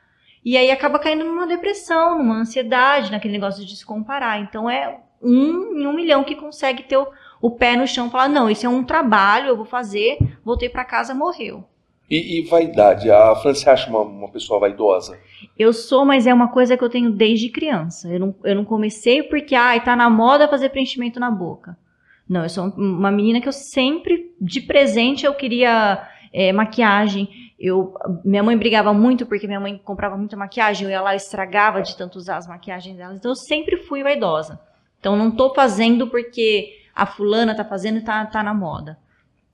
E 0.45 0.57
aí 0.57 0.71
acaba 0.71 0.99
caindo 0.99 1.25
numa 1.25 1.47
depressão, 1.47 2.19
numa 2.19 2.41
ansiedade, 2.41 3.11
naquele 3.11 3.35
negócio 3.35 3.65
de 3.65 3.77
se 3.77 3.85
comparar. 3.85 4.41
Então 4.41 4.69
é 4.69 5.01
um 5.23 5.79
em 5.79 5.87
um 5.87 5.93
milhão 5.93 6.23
que 6.23 6.37
consegue 6.37 6.83
ter 6.83 6.99
o, 6.99 7.07
o 7.41 7.51
pé 7.51 7.77
no 7.77 7.87
chão 7.87 8.09
e 8.09 8.11
falar, 8.11 8.29
não, 8.29 8.51
isso 8.51 8.67
é 8.67 8.69
um 8.69 8.85
trabalho, 8.85 9.49
eu 9.49 9.57
vou 9.57 9.65
fazer, 9.65 10.19
voltei 10.45 10.69
pra 10.69 10.85
casa, 10.85 11.15
morreu. 11.15 11.65
E, 12.11 12.39
e 12.39 12.43
vaidade? 12.43 13.11
A 13.11 13.35
Francia 13.37 13.73
acha 13.73 13.89
uma, 13.89 14.03
uma 14.03 14.31
pessoa 14.31 14.61
vaidosa? 14.61 15.19
Eu 15.59 15.73
sou, 15.73 16.05
mas 16.05 16.27
é 16.27 16.35
uma 16.35 16.49
coisa 16.49 16.77
que 16.77 16.85
eu 16.85 16.91
tenho 16.91 17.11
desde 17.11 17.49
criança. 17.49 18.09
Eu 18.09 18.21
não, 18.21 18.35
eu 18.45 18.55
não 18.55 18.65
comecei 18.65 19.23
porque, 19.23 19.55
ai, 19.55 19.83
tá 19.83 19.97
na 19.97 20.11
moda 20.11 20.49
fazer 20.49 20.69
preenchimento 20.69 21.19
na 21.19 21.31
boca. 21.31 21.77
Não, 22.29 22.43
eu 22.43 22.49
sou 22.49 22.67
uma 22.77 23.11
menina 23.11 23.41
que 23.41 23.49
eu 23.49 23.53
sempre, 23.53 24.35
de 24.41 24.61
presente, 24.61 25.25
eu 25.25 25.35
queria 25.35 26.07
é, 26.33 26.53
maquiagem. 26.53 27.29
Eu, 27.67 27.95
minha 28.23 28.43
mãe 28.43 28.59
brigava 28.59 28.93
muito 28.93 29.25
porque 29.25 29.47
minha 29.47 29.59
mãe 29.59 29.81
comprava 29.83 30.19
muita 30.19 30.37
maquiagem, 30.37 30.85
eu 30.85 30.91
ia 30.91 31.01
lá 31.01 31.15
e 31.15 31.17
estragava 31.17 31.81
de 31.81 31.97
tanto 31.97 32.17
usar 32.19 32.37
as 32.37 32.47
maquiagens 32.47 32.95
dela. 32.97 33.15
Então 33.15 33.31
eu 33.31 33.37
sempre 33.37 33.79
fui 33.79 34.03
vaidosa. 34.03 34.61
Então 35.01 35.17
não 35.17 35.31
tô 35.31 35.55
fazendo 35.55 36.07
porque 36.09 36.77
a 36.95 37.07
fulana 37.07 37.55
tá 37.55 37.65
fazendo 37.65 37.99
e 37.99 38.03
tá, 38.03 38.27
tá 38.27 38.43
na 38.43 38.53
moda. 38.53 38.99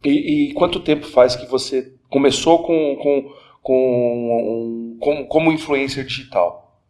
E, 0.05 0.49
e 0.51 0.55
quanto 0.55 0.81
tempo 0.81 1.07
faz 1.07 1.37
que 1.37 1.47
você 1.47 1.95
começou 2.09 2.65
com, 2.65 2.97
com, 2.97 3.33
com, 3.63 4.97
com- 5.01 5.27
como 5.27 5.53
influencer 5.53 6.05
digital? 6.05 6.81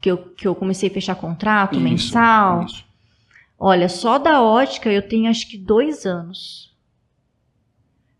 Que 0.00 0.10
eu, 0.10 0.18
que 0.18 0.48
eu 0.48 0.54
comecei 0.56 0.88
a 0.88 0.92
fechar 0.92 1.14
contrato 1.14 1.74
Isso, 1.74 1.84
mensal. 1.84 2.64
isso. 2.64 2.84
Olha, 3.56 3.88
só 3.88 4.18
da 4.18 4.42
ótica 4.42 4.90
eu 4.90 5.06
tenho 5.06 5.30
acho 5.30 5.48
que 5.48 5.56
dois 5.56 6.04
anos. 6.04 6.71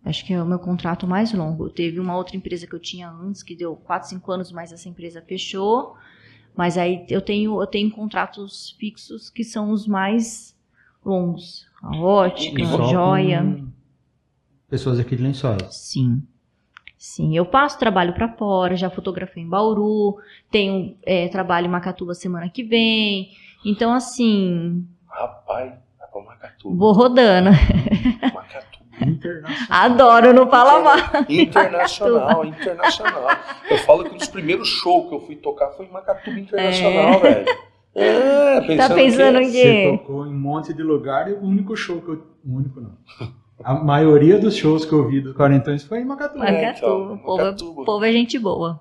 Acho 0.05 0.25
que 0.27 0.33
é 0.33 0.43
o 0.43 0.47
meu 0.47 0.59
contrato 0.59 1.07
mais 1.07 1.33
longo. 1.33 1.71
Teve 1.71 2.01
uma 2.01 2.17
outra 2.17 2.37
empresa 2.37 2.67
que 2.67 2.75
eu 2.75 2.81
tinha 2.81 3.09
antes, 3.09 3.43
que 3.43 3.55
deu 3.55 3.77
4, 3.77 4.09
5 4.09 4.33
anos, 4.33 4.51
mas 4.53 4.73
essa 4.73 4.89
empresa 4.89 5.23
fechou. 5.23 5.95
Mas 6.57 6.77
aí 6.77 7.07
eu 7.09 7.21
tenho, 7.23 7.61
eu 7.61 7.67
tenho 7.67 7.91
contratos 7.91 8.75
fixos 8.79 9.31
que 9.31 9.45
são 9.45 9.71
os 9.71 9.87
mais 9.87 10.57
longos. 11.05 11.67
A 11.83 11.97
ótica, 11.97 12.61
E 12.61 12.65
a 12.65 12.67
joia. 12.67 13.65
pessoas 14.69 14.99
aqui 14.99 15.17
de 15.17 15.23
Lençóis. 15.23 15.63
Sim. 15.75 16.23
Sim, 16.99 17.37
eu 17.37 17.45
passo 17.45 17.79
trabalho 17.79 18.13
pra 18.15 18.29
fora, 18.37 18.77
já 18.77 18.89
fotografei 18.89 19.43
em 19.43 19.49
Bauru, 19.49 20.17
tenho 20.53 20.97
é, 21.05 21.27
trabalho 21.29 21.67
em 21.67 21.71
Macatuba 21.71 22.15
semana 22.15 22.49
que 22.49 22.63
vem. 22.63 23.33
Então, 23.65 23.93
assim, 23.93 24.87
Rapaz, 25.09 25.73
vai 25.99 26.09
pra 26.09 26.23
Macatuba. 26.23 26.77
vou 26.77 26.93
rodando. 26.93 27.51
Macatuba. 28.33 28.72
Internacional. 29.01 29.67
Adoro, 29.71 30.33
não 30.33 30.49
fala 30.51 30.81
mal. 30.83 30.97
Internacional, 31.29 32.45
internacional. 32.47 33.27
Eu 33.71 33.79
falo 33.79 34.05
que 34.05 34.15
um 34.15 34.19
dos 34.19 34.29
primeiros 34.29 34.69
shows 34.69 35.09
que 35.09 35.15
eu 35.15 35.21
fui 35.21 35.37
tocar 35.37 35.69
foi 35.71 35.87
em 35.87 35.91
Macatuba 35.91 36.39
Internacional, 36.39 37.21
velho. 37.21 37.47
É, 37.95 38.61
pensando 38.63 38.89
Tá 38.89 38.95
pensando 38.95 39.39
que... 39.39 39.45
em 39.45 39.51
Você 39.51 39.63
quê? 39.63 39.99
tocou 39.99 40.27
em 40.27 40.31
um 40.31 40.39
monte 40.39 40.73
de 40.73 40.83
lugar 40.83 41.29
e 41.29 41.33
o 41.35 41.43
único 41.43 41.77
show 41.77 42.01
que 42.01 42.09
eu. 42.09 42.23
O 42.45 42.57
único 42.57 42.81
não. 42.81 42.93
A 43.63 43.75
maioria 43.75 44.39
dos 44.39 44.57
shows 44.57 44.85
que 44.85 44.93
eu 44.93 45.07
vi 45.09 45.21
dos 45.21 45.35
Quarentões 45.37 45.85
foi 45.85 46.01
em 46.01 46.05
Macatuba. 46.05 46.45
É, 46.47 46.67
Macatuba. 46.67 46.77
então, 46.79 47.15
o 47.15 47.19
povo, 47.19 47.41
é- 47.41 47.45
Macatuba. 47.45 47.83
o 47.83 47.85
povo 47.85 48.05
é 48.05 48.13
gente 48.13 48.39
boa. 48.39 48.81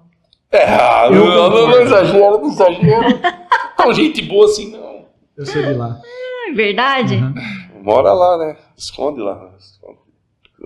É, 0.52 0.64
ah, 0.66 1.08
Eu 1.08 1.26
não, 1.26 1.50
não, 1.50 1.68
não 1.68 1.82
exagera, 1.82 2.32
não 2.32 2.46
exagera. 2.48 3.22
Tão 3.78 3.94
gente 3.94 4.22
boa 4.24 4.46
assim, 4.46 4.72
não. 4.72 5.06
Eu 5.38 5.46
sou 5.46 5.62
de 5.62 5.74
lá. 5.74 6.00
É 6.48 6.52
verdade? 6.54 7.16
Uhum. 7.16 7.34
Mora 7.84 8.12
lá, 8.14 8.38
né? 8.38 8.58
Esconde 8.78 9.22
lá. 9.22 9.50
Esconde. 9.58 9.98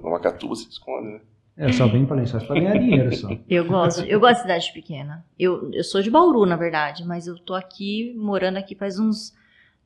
Na 0.06 0.12
Macatuba 0.12 0.56
se 0.56 0.70
esconde, 0.70 1.08
né? 1.08 1.20
É, 1.58 1.66
eu 1.66 1.74
só 1.74 1.88
venho 1.88 2.06
pra 2.06 2.16
Lençóis 2.16 2.44
pra 2.44 2.56
ganhar 2.56 2.78
dinheiro 2.78 3.16
só. 3.16 3.30
Eu 3.50 3.66
gosto, 3.66 4.04
eu 4.04 4.20
gosto 4.20 4.36
de 4.36 4.42
cidade 4.42 4.72
pequena. 4.74 5.26
Eu, 5.40 5.72
eu 5.72 5.84
sou 5.84 6.02
de 6.02 6.12
Bauru, 6.12 6.46
na 6.46 6.58
verdade, 6.58 7.04
mas 7.06 7.28
eu 7.28 7.40
tô 7.40 7.54
aqui, 7.54 8.14
morando 8.18 8.58
aqui 8.58 8.76
faz 8.76 9.00
uns 9.00 9.34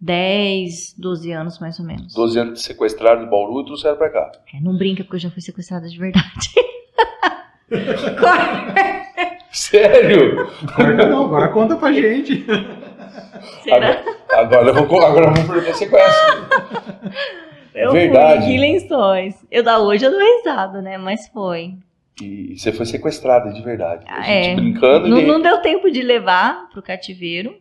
10, 0.02 0.96
12 0.98 1.32
anos 1.32 1.60
mais 1.60 1.80
ou 1.80 1.86
menos. 1.86 2.14
12 2.14 2.40
anos 2.40 2.54
de 2.56 2.66
sequestrado 2.66 3.24
de 3.24 3.30
Bauru 3.30 3.62
e 3.62 3.66
trouxeram 3.66 3.98
pra 3.98 4.10
cá. 4.10 4.32
É, 4.54 4.60
não 4.60 4.76
brinca 4.78 5.04
porque 5.04 5.18
eu 5.18 5.22
já 5.22 5.30
fui 5.30 5.42
sequestrada 5.42 5.88
de 5.88 5.98
verdade. 5.98 6.50
Sério? 9.52 10.50
Agora 10.74 11.08
não, 11.08 11.26
agora 11.26 11.48
conta 11.50 11.76
pra 11.76 11.94
gente. 11.94 12.46
Será? 13.64 13.76
Agora, 13.78 14.04
agora, 14.32 14.70
eu 14.70 14.88
vou, 14.88 15.06
agora 15.06 15.28
eu 15.28 15.34
vou 15.34 15.54
perder 15.56 15.76
sequestro. 15.76 16.46
Eu 17.80 17.92
Verdade. 17.92 18.44
fui 18.46 18.54
em 18.54 18.60
lençóis. 18.60 19.36
Eu 19.50 19.64
da 19.64 19.80
hoje 19.80 20.06
eu 20.06 20.12
dou 20.12 20.20
risada, 20.20 20.82
né? 20.82 20.98
Mas 20.98 21.28
foi. 21.30 21.76
E 22.22 22.58
você 22.58 22.72
foi 22.74 22.86
sequestrada 22.86 23.52
de 23.54 23.62
verdade. 23.62 24.06
A 24.08 24.18
Ah, 24.20 24.22
gente 24.22 24.50
é. 24.50 24.56
brincando 24.56 25.08
Não, 25.08 25.20
e... 25.20 25.26
não 25.26 25.42
deu 25.42 25.62
tempo 25.62 25.90
de 25.90 26.02
levar 26.02 26.70
pro 26.70 26.82
cativeiro. 26.82 27.56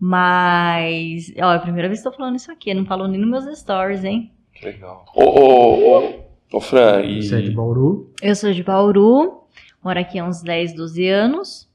Mas, 0.00 1.32
ó, 1.40 1.52
é 1.52 1.56
a 1.56 1.60
primeira 1.60 1.88
vez 1.88 2.00
que 2.02 2.10
tô 2.10 2.16
falando 2.16 2.34
isso 2.34 2.50
aqui. 2.50 2.74
Não 2.74 2.84
falou 2.84 3.06
nem 3.06 3.20
nos 3.20 3.44
meus 3.44 3.58
stories, 3.60 4.02
hein? 4.04 4.32
Que 4.52 4.66
legal. 4.66 5.04
Ô, 5.14 5.22
ô, 5.22 5.98
ô, 5.98 6.12
ô, 6.56 6.60
Fran, 6.60 7.02
e... 7.02 7.22
Você 7.22 7.38
é 7.38 7.40
de 7.40 7.52
Bauru? 7.52 8.10
Eu 8.20 8.34
sou 8.34 8.52
de 8.52 8.64
Bauru, 8.64 9.44
moro 9.82 10.00
aqui 10.00 10.18
há 10.18 10.24
uns 10.24 10.42
10, 10.42 10.74
12 10.74 11.06
anos. 11.08 11.68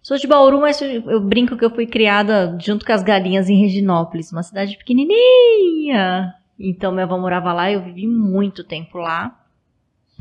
Sou 0.00 0.16
de 0.16 0.26
Bauru, 0.28 0.60
mas 0.60 0.80
eu 0.80 1.10
eu 1.10 1.20
brinco 1.20 1.56
que 1.56 1.64
eu 1.64 1.70
fui 1.70 1.86
criada 1.86 2.56
junto 2.60 2.86
com 2.86 2.92
as 2.92 3.02
galinhas 3.02 3.50
em 3.50 3.60
Reginópolis, 3.60 4.30
uma 4.30 4.44
cidade 4.44 4.78
pequenininha. 4.78 6.32
Então 6.58 6.90
minha 6.92 7.04
avó 7.04 7.16
morava 7.18 7.52
lá 7.52 7.70
e 7.70 7.74
eu 7.74 7.82
vivi 7.82 8.06
muito 8.06 8.64
tempo 8.64 8.98
lá. 8.98 9.34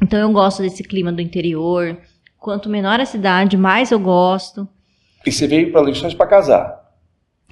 Então 0.02 0.20
eu 0.20 0.32
gosto 0.32 0.62
desse 0.62 0.84
clima 0.84 1.12
do 1.12 1.22
interior. 1.22 1.98
Quanto 2.38 2.70
menor 2.70 3.00
a 3.00 3.06
cidade, 3.06 3.58
mais 3.58 3.92
eu 3.92 4.00
gosto. 4.00 4.68
E 5.26 5.32
você 5.32 5.48
veio 5.48 5.72
pra 5.72 5.82
Lençóis 5.82 6.14
pra 6.14 6.28
casar. 6.28 6.78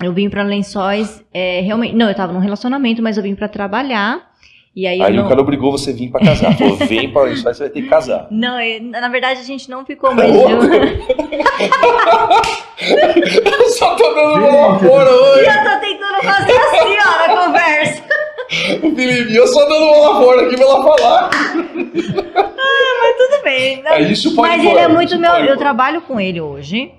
Eu 0.01 0.13
vim 0.13 0.29
pra 0.29 0.43
Lençóis, 0.43 1.23
é, 1.33 1.61
realmente, 1.61 1.95
não, 1.95 2.07
eu 2.09 2.15
tava 2.15 2.33
num 2.33 2.39
relacionamento, 2.39 3.01
mas 3.01 3.17
eu 3.17 3.23
vim 3.23 3.33
pra 3.33 3.47
trabalhar. 3.47 4.29
E 4.75 4.85
aí, 4.85 5.01
Aí 5.01 5.15
não... 5.15 5.25
o 5.25 5.29
cara 5.29 5.39
obrigou 5.39 5.71
você 5.71 5.91
a 5.91 5.93
vir 5.93 6.11
pra 6.11 6.19
casar. 6.19 6.53
Falou, 6.59 6.75
vem 6.75 7.11
pra 7.11 7.23
Lençóis, 7.23 7.55
você 7.57 7.63
vai 7.63 7.69
ter 7.71 7.81
que 7.81 7.87
casar. 7.87 8.27
Não, 8.29 8.59
eu- 8.59 8.83
na 8.83 9.07
verdade 9.07 9.39
a 9.39 9.43
gente 9.43 9.69
não 9.69 9.85
ficou 9.85 10.13
mais 10.13 10.31
juntos. 10.33 10.67
Eu 13.45 13.69
só 13.71 13.95
tô 13.95 14.13
dando 14.13 14.39
bola 14.41 14.79
fora 14.79 15.09
hoje. 15.11 15.45
Eu 15.45 15.63
tô 15.63 15.79
tentando 15.79 16.23
fazer 16.23 16.57
assim, 16.57 16.97
ó, 16.99 17.27
na 17.27 17.45
conversa. 17.45 18.04
O 18.83 18.95
Felipe, 18.95 19.35
eu 19.35 19.47
só 19.47 19.61
dando 19.67 19.85
bola 19.85 20.21
fora 20.23 20.45
aqui 20.45 20.55
pra 20.55 20.65
ela 20.65 20.83
falar. 20.83 21.29
Tudo 23.17 23.43
bem. 23.43 23.81
não. 23.83 23.91
É, 23.91 24.01
isso 24.01 24.35
pode 24.35 24.49
Mas 24.49 24.61
pôr, 24.63 24.69
ele 24.71 24.79
é 24.79 24.87
muito 24.87 25.17
meu. 25.17 25.31
Eu 25.31 25.57
trabalho 25.57 26.01
com 26.01 26.19
ele 26.19 26.39
hoje. 26.41 26.91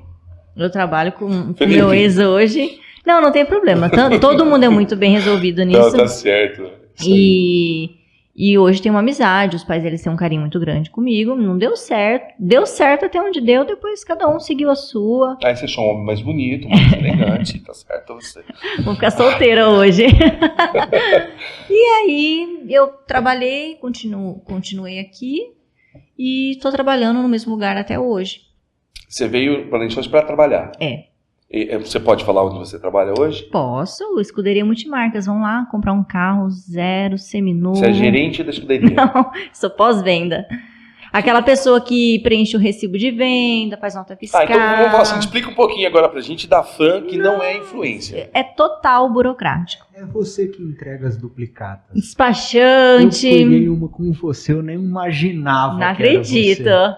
Eu 0.56 0.70
trabalho 0.70 1.12
com 1.12 1.26
o 1.26 1.54
meu 1.66 1.92
ex 1.92 2.18
hoje. 2.18 2.78
Não, 3.04 3.20
não 3.20 3.30
tem 3.30 3.44
problema. 3.44 3.88
Todo 4.20 4.44
mundo 4.44 4.64
é 4.64 4.68
muito 4.68 4.96
bem 4.96 5.12
resolvido 5.12 5.58
Não, 5.64 5.66
nisso. 5.66 5.96
tá 5.96 6.08
certo. 6.08 6.62
Aí. 7.00 7.06
E, 7.06 7.90
e 8.36 8.58
hoje 8.58 8.82
tem 8.82 8.90
uma 8.90 9.00
amizade. 9.00 9.56
Os 9.56 9.64
pais 9.64 9.82
deles 9.82 10.02
têm 10.02 10.12
um 10.12 10.16
carinho 10.16 10.42
muito 10.42 10.60
grande 10.60 10.90
comigo. 10.90 11.34
Não 11.34 11.56
deu 11.56 11.74
certo. 11.74 12.34
Deu 12.38 12.66
certo 12.66 13.06
até 13.06 13.18
onde 13.18 13.40
deu. 13.40 13.64
Depois 13.64 14.04
cada 14.04 14.28
um 14.28 14.38
seguiu 14.38 14.68
a 14.70 14.74
sua. 14.74 15.38
Aí 15.42 15.56
você 15.56 15.64
achou 15.64 15.84
um 15.84 15.90
homem 15.92 16.04
mais 16.04 16.20
bonito, 16.20 16.68
mais 16.68 16.92
elegante, 16.92 17.58
tá 17.60 17.72
certo 17.72 18.14
você. 18.14 18.44
Vou 18.84 18.94
ficar 18.94 19.10
solteira 19.10 19.70
hoje. 19.70 20.04
e 21.70 21.84
aí 21.94 22.66
eu 22.68 22.88
trabalhei, 23.06 23.76
continuo, 23.76 24.40
continuei 24.40 24.98
aqui. 24.98 25.54
E 26.18 26.58
tô 26.60 26.70
trabalhando 26.70 27.22
no 27.22 27.28
mesmo 27.28 27.52
lugar 27.52 27.78
até 27.78 27.98
hoje. 27.98 28.42
Você 29.08 29.26
veio 29.26 29.68
para 29.70 29.78
Lençóis 29.78 30.06
para 30.06 30.26
trabalhar. 30.26 30.72
É. 30.78 31.04
E, 31.50 31.68
é, 31.70 31.78
você 31.78 32.00
pode 32.00 32.24
falar 32.24 32.44
onde 32.44 32.58
você 32.58 32.78
trabalha 32.78 33.14
hoje? 33.18 33.44
Posso, 33.44 34.18
escuderia 34.20 34.64
multimarcas. 34.64 35.26
Vão 35.26 35.40
lá 35.42 35.66
comprar 35.70 35.92
um 35.92 36.02
carro 36.02 36.50
zero, 36.50 37.16
seminovo. 37.18 37.76
Você 37.76 37.86
é 37.86 37.92
gerente 37.92 38.42
da 38.42 38.50
escuderia. 38.50 38.90
Não, 38.96 39.30
sou 39.52 39.70
pós-venda. 39.70 40.46
Aquela 41.12 41.40
pessoa 41.40 41.80
que 41.80 42.18
preenche 42.18 42.56
o 42.56 42.60
recibo 42.60 42.98
de 42.98 43.10
venda, 43.10 43.78
faz 43.78 43.94
nota 43.94 44.14
fiscal. 44.16 44.42
Ah, 44.42 44.44
então 44.44 44.58
vamos 44.58 44.90
falar 44.90 45.02
assim, 45.02 45.18
explica 45.20 45.48
um 45.48 45.54
pouquinho 45.54 45.86
agora 45.86 46.08
pra 46.10 46.20
gente 46.20 46.46
da 46.48 46.62
fã 46.62 47.00
que 47.00 47.16
não, 47.16 47.40
é 47.42 47.56
influência. 47.56 48.28
É 48.34 48.42
total 48.42 49.08
burocrático. 49.10 49.86
É 49.94 50.04
você 50.04 50.48
que 50.48 50.62
entrega 50.62 51.06
as 51.06 51.16
duplicatas. 51.16 51.88
Eu 51.90 51.94
Despachante. 52.02 53.30
peguei 53.30 53.68
uma 53.68 53.88
com 53.88 54.12
você, 54.12 54.52
eu 54.52 54.62
nem 54.62 54.74
imaginava. 54.76 55.72
Não 55.74 55.78
que 55.78 55.84
era 55.84 55.92
acredito. 55.92 56.64
você. 56.64 56.96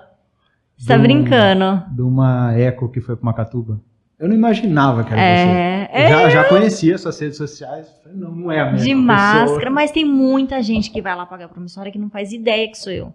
Você 0.79 0.89
tá 0.89 0.97
Do- 0.97 1.03
brincando. 1.03 1.83
De 1.95 2.03
uma 2.03 2.55
Eco 2.59 2.89
que 2.89 3.01
foi 3.01 3.15
pra 3.15 3.27
Macatuba. 3.27 3.79
Eu 4.19 4.29
não 4.29 4.35
imaginava 4.35 5.05
que 5.05 5.13
era 5.13 5.21
É, 5.21 5.87
você. 5.87 6.05
Eu 6.05 6.09
já, 6.09 6.29
já 6.31 6.45
conhecia 6.49 6.99
suas 6.99 7.19
redes 7.21 7.37
sociais. 7.37 7.87
Não, 8.13 8.33
não 8.33 8.51
é 8.53 8.61
a 8.61 8.65
mesma 8.73 8.79
de 8.79 8.85
pessoa. 8.91 9.05
máscara, 9.05 9.71
mas 9.71 9.91
tem 9.93 10.05
muita 10.05 10.61
gente 10.63 10.91
que 10.91 11.01
vai 11.01 11.15
lá 11.15 11.25
pagar 11.25 11.49
promissória 11.49 11.93
que 11.93 11.99
não 11.99 12.11
faz 12.11 12.33
ideia 12.33 12.69
que 12.69 12.77
sou 12.77 12.93
eu. 12.93 13.13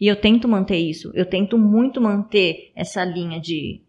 E 0.00 0.08
eu 0.08 0.16
tento 0.16 0.48
manter 0.48 0.76
isso. 0.76 1.12
Eu 1.14 1.24
tento 1.24 1.56
muito 1.56 2.00
manter 2.00 2.72
essa 2.74 3.04
linha 3.04 3.40
de 3.40 3.80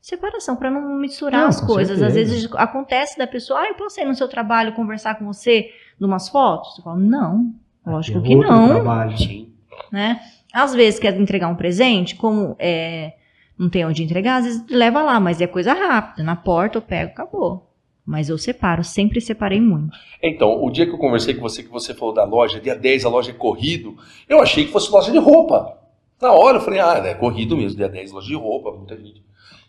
separação 0.00 0.56
para 0.56 0.68
não 0.70 0.96
misturar 0.98 1.42
Não, 1.42 1.48
as 1.48 1.60
coisas. 1.60 2.02
Às 2.02 2.12
certeza. 2.12 2.34
vezes 2.34 2.50
acontece 2.56 3.16
da 3.16 3.26
pessoa, 3.26 3.60
ah, 3.60 3.68
eu 3.68 3.74
posso 3.74 4.00
ir 4.00 4.04
no 4.04 4.14
seu 4.14 4.26
trabalho 4.26 4.72
conversar 4.74 5.14
com 5.16 5.24
você 5.24 5.70
numas 6.00 6.28
fotos? 6.28 6.76
Eu 6.78 6.82
falo, 6.84 6.98
não, 6.98 7.54
lógico 7.86 8.18
É 8.18 8.22
que 8.22 8.34
não, 8.34 8.68
trabalho. 8.70 9.16
Sim. 9.16 9.48
né? 9.92 10.20
Às 10.52 10.74
vezes 10.74 10.98
quer 10.98 11.18
entregar 11.18 11.46
um 11.48 11.54
presente, 11.54 12.16
como 12.16 12.56
é, 12.58 13.12
não 13.58 13.68
tem 13.70 13.84
onde 13.86 14.02
entregar, 14.02 14.36
às 14.38 14.44
vezes 14.44 14.64
leva 14.68 15.02
lá, 15.02 15.18
mas 15.20 15.40
é 15.40 15.46
coisa 15.46 15.72
rápida. 15.72 16.22
Na 16.22 16.36
porta 16.36 16.78
eu 16.78 16.82
pego, 16.82 17.10
acabou. 17.12 17.68
Mas 18.04 18.28
eu 18.28 18.36
separo, 18.36 18.82
sempre 18.82 19.20
separei 19.20 19.60
muito. 19.60 19.96
Então, 20.20 20.64
o 20.64 20.70
dia 20.70 20.84
que 20.86 20.92
eu 20.92 20.98
conversei 20.98 21.34
com 21.34 21.40
você, 21.40 21.62
que 21.62 21.68
você 21.70 21.94
falou 21.94 22.12
da 22.12 22.24
loja, 22.24 22.58
dia 22.60 22.74
10 22.74 23.04
a 23.04 23.08
loja 23.08 23.30
é 23.30 23.34
corrido, 23.34 23.96
eu 24.28 24.40
achei 24.42 24.64
que 24.66 24.72
fosse 24.72 24.90
loja 24.90 25.12
de 25.12 25.18
roupa. 25.18 25.78
Na 26.20 26.32
hora 26.32 26.56
eu 26.56 26.60
falei, 26.60 26.80
ah, 26.80 27.00
é 27.04 27.14
corrido 27.14 27.56
mesmo, 27.56 27.76
dia 27.76 27.88
10 27.88 28.10
loja 28.12 28.26
de 28.26 28.34
roupa, 28.34 28.72
muita 28.72 28.96
gente. 28.96 29.22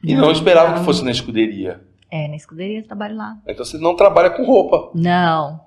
E 0.03 0.15
não, 0.15 0.23
Não, 0.23 0.31
esperava 0.31 0.71
não. 0.71 0.79
que 0.79 0.85
fosse 0.85 1.03
na 1.05 1.11
escuderia. 1.11 1.81
É, 2.09 2.27
na 2.27 2.35
escuderia 2.35 2.79
eu 2.79 2.83
trabalho 2.87 3.15
lá. 3.15 3.37
Então 3.47 3.63
você 3.63 3.77
não 3.77 3.95
trabalha 3.95 4.29
com 4.31 4.43
roupa, 4.43 4.91
Não, 4.95 5.61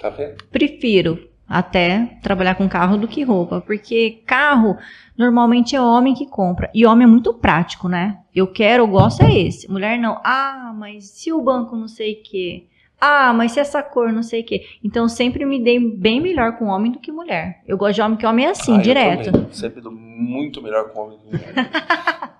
tá 0.00 0.08
vendo? 0.10 0.36
prefiro 0.50 1.28
até 1.48 2.18
trabalhar 2.22 2.56
com 2.56 2.68
carro 2.68 2.96
do 2.96 3.06
que 3.06 3.22
roupa, 3.22 3.60
porque 3.60 4.22
carro 4.26 4.76
normalmente 5.16 5.76
é 5.76 5.80
homem 5.80 6.14
que 6.14 6.26
compra 6.26 6.68
e 6.74 6.84
homem 6.84 7.06
é 7.06 7.10
muito 7.10 7.32
prático, 7.34 7.88
né? 7.88 8.18
Eu 8.34 8.46
quero, 8.48 8.82
eu 8.82 8.88
gosto 8.88 9.22
é 9.22 9.32
esse. 9.38 9.70
Mulher 9.70 9.98
não. 9.98 10.20
Ah, 10.24 10.74
mas 10.76 11.04
se 11.10 11.32
o 11.32 11.40
banco 11.40 11.76
não 11.76 11.86
sei 11.88 12.14
o 12.14 12.22
quê. 12.22 12.66
Ah, 13.00 13.32
mas 13.32 13.52
se 13.52 13.60
essa 13.60 13.82
cor 13.82 14.12
não 14.12 14.22
sei 14.22 14.40
o 14.40 14.44
quê. 14.44 14.64
Então 14.82 15.04
eu 15.04 15.08
sempre 15.08 15.44
me 15.44 15.62
dei 15.62 15.78
bem 15.78 16.20
melhor 16.20 16.56
com 16.56 16.66
homem 16.66 16.90
do 16.90 16.98
que 16.98 17.12
mulher. 17.12 17.62
Eu 17.66 17.76
gosto 17.78 17.94
de 17.96 18.02
homem 18.02 18.16
que 18.18 18.26
homem 18.26 18.46
é 18.46 18.50
assim, 18.50 18.74
Ah, 18.74 18.78
eu 18.78 18.82
direto. 18.82 19.32
também. 19.32 19.52
Sempre 19.52 19.80
dou 19.80 19.92
muito 19.92 20.60
melhor 20.62 20.90
com 20.90 21.00
homem 21.00 21.18
que 21.18 21.26
mulher. 21.26 21.54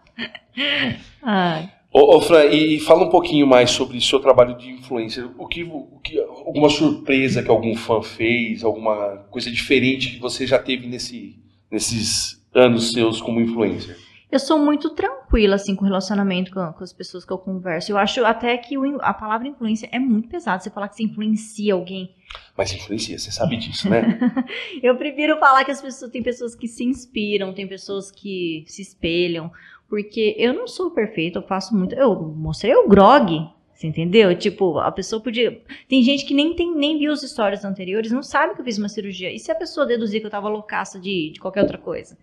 Ai. 1.23 1.71
Ô, 1.93 2.17
ô 2.17 2.21
Fran, 2.21 2.45
e, 2.47 2.77
e 2.77 2.81
fala 2.81 3.05
um 3.05 3.09
pouquinho 3.09 3.47
mais 3.47 3.71
sobre 3.71 3.97
o 3.97 4.01
seu 4.01 4.21
trabalho 4.21 4.57
de 4.57 4.71
influencer. 4.71 5.29
O 5.39 5.47
que, 5.47 5.63
o 5.63 5.99
que, 6.03 6.19
alguma 6.21 6.69
surpresa 6.69 7.43
que 7.43 7.51
algum 7.51 7.75
fã 7.75 8.03
fez, 8.03 8.63
alguma 8.63 9.25
coisa 9.31 9.51
diferente 9.51 10.11
que 10.11 10.21
você 10.21 10.47
já 10.47 10.59
teve 10.59 10.87
nesse, 10.87 11.37
nesses 11.71 12.45
anos 12.55 12.93
seus 12.93 13.21
como 13.21 13.41
influencer? 13.41 13.97
Eu 14.31 14.41
sou 14.41 14.59
muito 14.59 14.91
tranquila, 14.91 15.55
assim, 15.55 15.77
com 15.77 15.85
o 15.85 15.87
relacionamento 15.87 16.51
com, 16.51 16.73
com 16.73 16.83
as 16.83 16.93
pessoas 16.93 17.25
que 17.25 17.33
eu 17.33 17.39
converso. 17.39 17.93
Eu 17.93 17.97
acho 17.97 18.25
até 18.25 18.57
que 18.59 18.77
o, 18.77 19.01
a 19.01 19.15
palavra 19.15 19.47
influência 19.47 19.89
é 19.93 20.01
muito 20.01 20.29
pesada. 20.29 20.61
Você 20.61 20.69
falar 20.69 20.89
que 20.89 20.97
você 20.97 21.05
influencia 21.05 21.75
alguém. 21.75 22.13
Mas 22.57 22.73
influencia, 22.73 23.17
você 23.19 23.31
sabe 23.31 23.57
disso, 23.57 23.89
né? 23.89 24.19
eu 24.83 24.97
prefiro 24.97 25.39
falar 25.39 25.65
que 25.65 25.71
as 25.71 25.81
pessoas 25.81 26.11
tem 26.11 26.25
pessoas 26.25 26.57
que 26.57 26.67
se 26.67 26.85
inspiram, 26.85 27.55
tem 27.55 27.69
pessoas 27.69 28.11
que 28.11 28.65
se 28.67 28.83
espelham. 28.83 29.51
Porque 29.89 30.35
eu 30.39 30.53
não 30.53 30.67
sou 30.67 30.91
perfeita, 30.91 31.39
eu 31.39 31.43
faço 31.43 31.77
muito. 31.77 31.95
Eu 31.95 32.15
mostrei 32.21 32.75
o 32.75 32.89
grog, 32.89 33.49
você 33.73 33.87
entendeu? 33.87 34.37
Tipo, 34.37 34.79
a 34.79 34.91
pessoa 34.91 35.23
podia. 35.23 35.63
Tem 35.89 36.03
gente 36.03 36.25
que 36.25 36.35
nem, 36.35 36.55
tem, 36.55 36.75
nem 36.75 36.99
viu 36.99 37.13
os 37.13 37.21
stories 37.21 37.65
anteriores, 37.65 38.11
não 38.11 38.23
sabe 38.23 38.55
que 38.55 38.61
eu 38.61 38.65
fiz 38.65 38.79
uma 38.79 38.89
cirurgia. 38.89 39.33
E 39.33 39.39
se 39.39 39.53
a 39.53 39.55
pessoa 39.55 39.87
deduzir 39.87 40.21
que 40.21 40.27
eu 40.27 40.31
tava 40.31 40.49
loucaça 40.49 40.99
de, 40.99 41.31
de 41.31 41.41
qualquer 41.41 41.63
outra 41.63 41.79
coisa? 41.79 42.19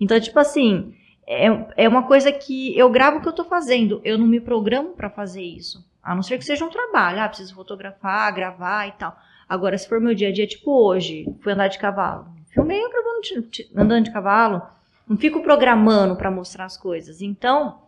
Então, 0.00 0.18
tipo 0.20 0.38
assim, 0.38 0.94
é, 1.26 1.46
é 1.84 1.88
uma 1.88 2.04
coisa 2.04 2.30
que 2.30 2.76
eu 2.78 2.88
gravo 2.90 3.18
o 3.18 3.22
que 3.22 3.28
eu 3.28 3.32
tô 3.32 3.44
fazendo. 3.44 4.00
Eu 4.04 4.16
não 4.16 4.26
me 4.26 4.40
programo 4.40 4.90
para 4.90 5.10
fazer 5.10 5.42
isso. 5.42 5.84
A 6.02 6.14
não 6.14 6.22
ser 6.22 6.38
que 6.38 6.44
seja 6.44 6.64
um 6.64 6.70
trabalho. 6.70 7.20
Ah, 7.20 7.28
preciso 7.28 7.54
fotografar, 7.54 8.32
gravar 8.34 8.86
e 8.86 8.92
tal. 8.92 9.16
Agora, 9.48 9.76
se 9.76 9.88
for 9.88 10.00
meu 10.00 10.14
dia 10.14 10.28
a 10.28 10.32
dia, 10.32 10.46
tipo 10.46 10.70
hoje, 10.70 11.26
fui 11.40 11.52
andar 11.52 11.68
de 11.68 11.78
cavalo. 11.78 12.26
Filmei 12.52 12.80
eu 12.80 12.90
gravando, 12.90 13.48
andando 13.74 14.04
de 14.04 14.12
cavalo 14.12 14.62
não 15.06 15.16
fico 15.16 15.42
programando 15.42 16.16
para 16.16 16.30
mostrar 16.30 16.64
as 16.64 16.76
coisas. 16.76 17.20
Então, 17.20 17.82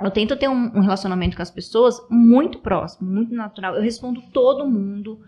eu 0.00 0.10
tento 0.10 0.36
ter 0.36 0.48
um, 0.48 0.76
um, 0.76 0.80
relacionamento 0.80 1.36
com 1.36 1.42
as 1.42 1.50
pessoas 1.50 2.00
muito 2.08 2.58
próximo, 2.58 3.10
muito 3.10 3.34
natural. 3.34 3.74
Eu 3.74 3.82
respondo 3.82 4.22
todo 4.32 4.66
mundo. 4.66 5.20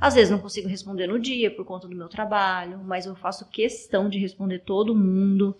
Às 0.00 0.14
vezes 0.14 0.30
não 0.30 0.38
consigo 0.38 0.68
responder 0.68 1.06
no 1.06 1.18
dia 1.18 1.50
por 1.50 1.64
conta 1.64 1.88
do 1.88 1.96
meu 1.96 2.08
trabalho, 2.08 2.80
mas 2.84 3.06
eu 3.06 3.14
faço 3.14 3.48
questão 3.48 4.08
de 4.08 4.18
responder 4.18 4.60
todo 4.60 4.94
mundo. 4.94 5.56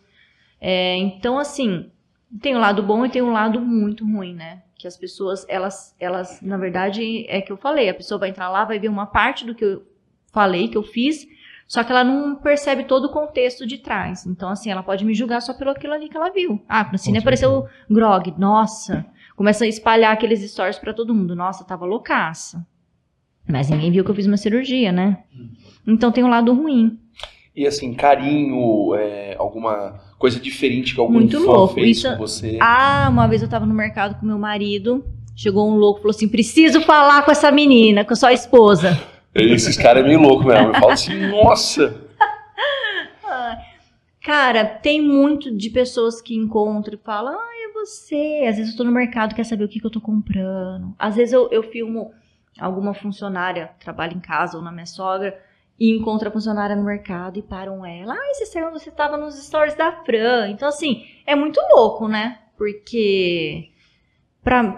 É, 0.60 0.96
então, 0.96 1.38
assim, 1.38 1.90
tem 2.40 2.54
um 2.54 2.60
lado 2.60 2.82
bom 2.82 3.04
e 3.06 3.08
tem 3.08 3.22
um 3.22 3.32
lado 3.32 3.60
muito 3.60 4.04
ruim, 4.04 4.34
né? 4.34 4.62
Que 4.74 4.86
as 4.86 4.96
pessoas, 4.96 5.46
elas, 5.48 5.94
elas, 5.98 6.40
na 6.42 6.56
verdade, 6.56 7.24
é 7.28 7.40
que 7.40 7.50
eu 7.50 7.56
falei, 7.56 7.88
a 7.88 7.94
pessoa 7.94 8.18
vai 8.18 8.28
entrar 8.28 8.48
lá, 8.50 8.64
vai 8.64 8.78
ver 8.78 8.88
uma 8.88 9.06
parte 9.06 9.44
do 9.44 9.54
que 9.54 9.64
eu 9.64 9.86
falei, 10.32 10.68
que 10.68 10.76
eu 10.76 10.82
fiz, 10.82 11.26
só 11.66 11.82
que 11.82 11.90
ela 11.90 12.04
não 12.04 12.36
percebe 12.36 12.84
todo 12.84 13.06
o 13.06 13.12
contexto 13.12 13.66
de 13.66 13.78
trás. 13.78 14.24
Então, 14.24 14.48
assim, 14.48 14.70
ela 14.70 14.82
pode 14.82 15.04
me 15.04 15.14
julgar 15.14 15.42
só 15.42 15.52
pelo 15.52 15.70
aquilo 15.70 15.94
ali 15.94 16.08
que 16.08 16.16
ela 16.16 16.30
viu. 16.30 16.62
Ah, 16.68 16.88
no 16.90 16.98
cine 16.98 17.18
apareceu 17.18 17.66
o 17.90 17.94
Grog. 17.94 18.32
Nossa. 18.38 19.04
Começa 19.34 19.64
a 19.64 19.68
espalhar 19.68 20.12
aqueles 20.12 20.48
stories 20.48 20.78
para 20.78 20.94
todo 20.94 21.14
mundo. 21.14 21.34
Nossa, 21.34 21.64
tava 21.64 21.84
loucaça. 21.84 22.64
Mas 23.48 23.68
ninguém 23.68 23.90
viu 23.90 24.04
que 24.04 24.10
eu 24.10 24.14
fiz 24.14 24.26
uma 24.26 24.36
cirurgia, 24.36 24.92
né? 24.92 25.18
Então 25.86 26.12
tem 26.12 26.24
um 26.24 26.28
lado 26.28 26.52
ruim. 26.54 26.98
E 27.54 27.66
assim, 27.66 27.94
carinho, 27.94 28.94
é, 28.94 29.34
alguma 29.38 30.00
coisa 30.18 30.38
diferente 30.38 30.94
que 30.94 31.00
algum 31.00 31.14
Muito 31.14 31.38
louco. 31.38 31.74
fez 31.74 31.98
Isso... 31.98 32.10
com 32.10 32.16
você? 32.18 32.58
Ah, 32.60 33.08
uma 33.10 33.26
vez 33.26 33.42
eu 33.42 33.48
tava 33.48 33.66
no 33.66 33.74
mercado 33.74 34.18
com 34.20 34.26
meu 34.26 34.38
marido. 34.38 35.04
Chegou 35.34 35.68
um 35.68 35.74
louco 35.76 35.98
e 35.98 36.02
falou 36.02 36.14
assim: 36.14 36.28
preciso 36.28 36.80
falar 36.80 37.22
com 37.24 37.30
essa 37.30 37.50
menina, 37.50 38.04
com 38.04 38.12
a 38.12 38.16
sua 38.16 38.32
esposa. 38.32 38.98
Esses 39.36 39.76
caras 39.76 40.04
é 40.04 40.06
meio 40.06 40.20
louco 40.20 40.44
mesmo. 40.44 40.68
Eu 40.68 40.74
falo 40.74 40.92
assim, 40.92 41.26
nossa. 41.28 42.06
Cara, 44.26 44.64
tem 44.64 45.00
muito 45.00 45.56
de 45.56 45.70
pessoas 45.70 46.20
que 46.20 46.34
encontram 46.34 46.94
e 46.94 47.04
falam, 47.04 47.38
ah, 47.38 47.50
é 47.64 47.72
você. 47.72 48.44
Às 48.48 48.56
vezes 48.56 48.72
eu 48.72 48.78
tô 48.78 48.82
no 48.82 48.90
mercado, 48.90 49.36
quer 49.36 49.44
saber 49.44 49.62
o 49.62 49.68
que, 49.68 49.78
que 49.78 49.86
eu 49.86 49.90
tô 49.90 50.00
comprando. 50.00 50.94
Às 50.98 51.14
vezes 51.14 51.32
eu, 51.32 51.48
eu 51.52 51.62
filmo 51.62 52.12
alguma 52.58 52.92
funcionária, 52.92 53.70
trabalha 53.78 54.14
em 54.14 54.20
casa 54.20 54.56
ou 54.56 54.64
na 54.64 54.72
minha 54.72 54.86
sogra, 54.86 55.38
e 55.78 55.94
encontra 55.94 56.28
a 56.28 56.32
funcionária 56.32 56.74
no 56.74 56.82
mercado 56.82 57.38
e 57.38 57.42
param 57.42 57.86
ela. 57.86 58.14
Ah, 58.14 58.30
esse 58.30 58.46
saiu, 58.46 58.72
você 58.72 58.90
tava 58.90 59.16
nos 59.16 59.36
stories 59.36 59.76
da 59.76 59.92
Fran. 60.04 60.48
Então, 60.48 60.66
assim, 60.66 61.04
é 61.24 61.36
muito 61.36 61.60
louco, 61.70 62.08
né? 62.08 62.38
Porque 62.56 63.70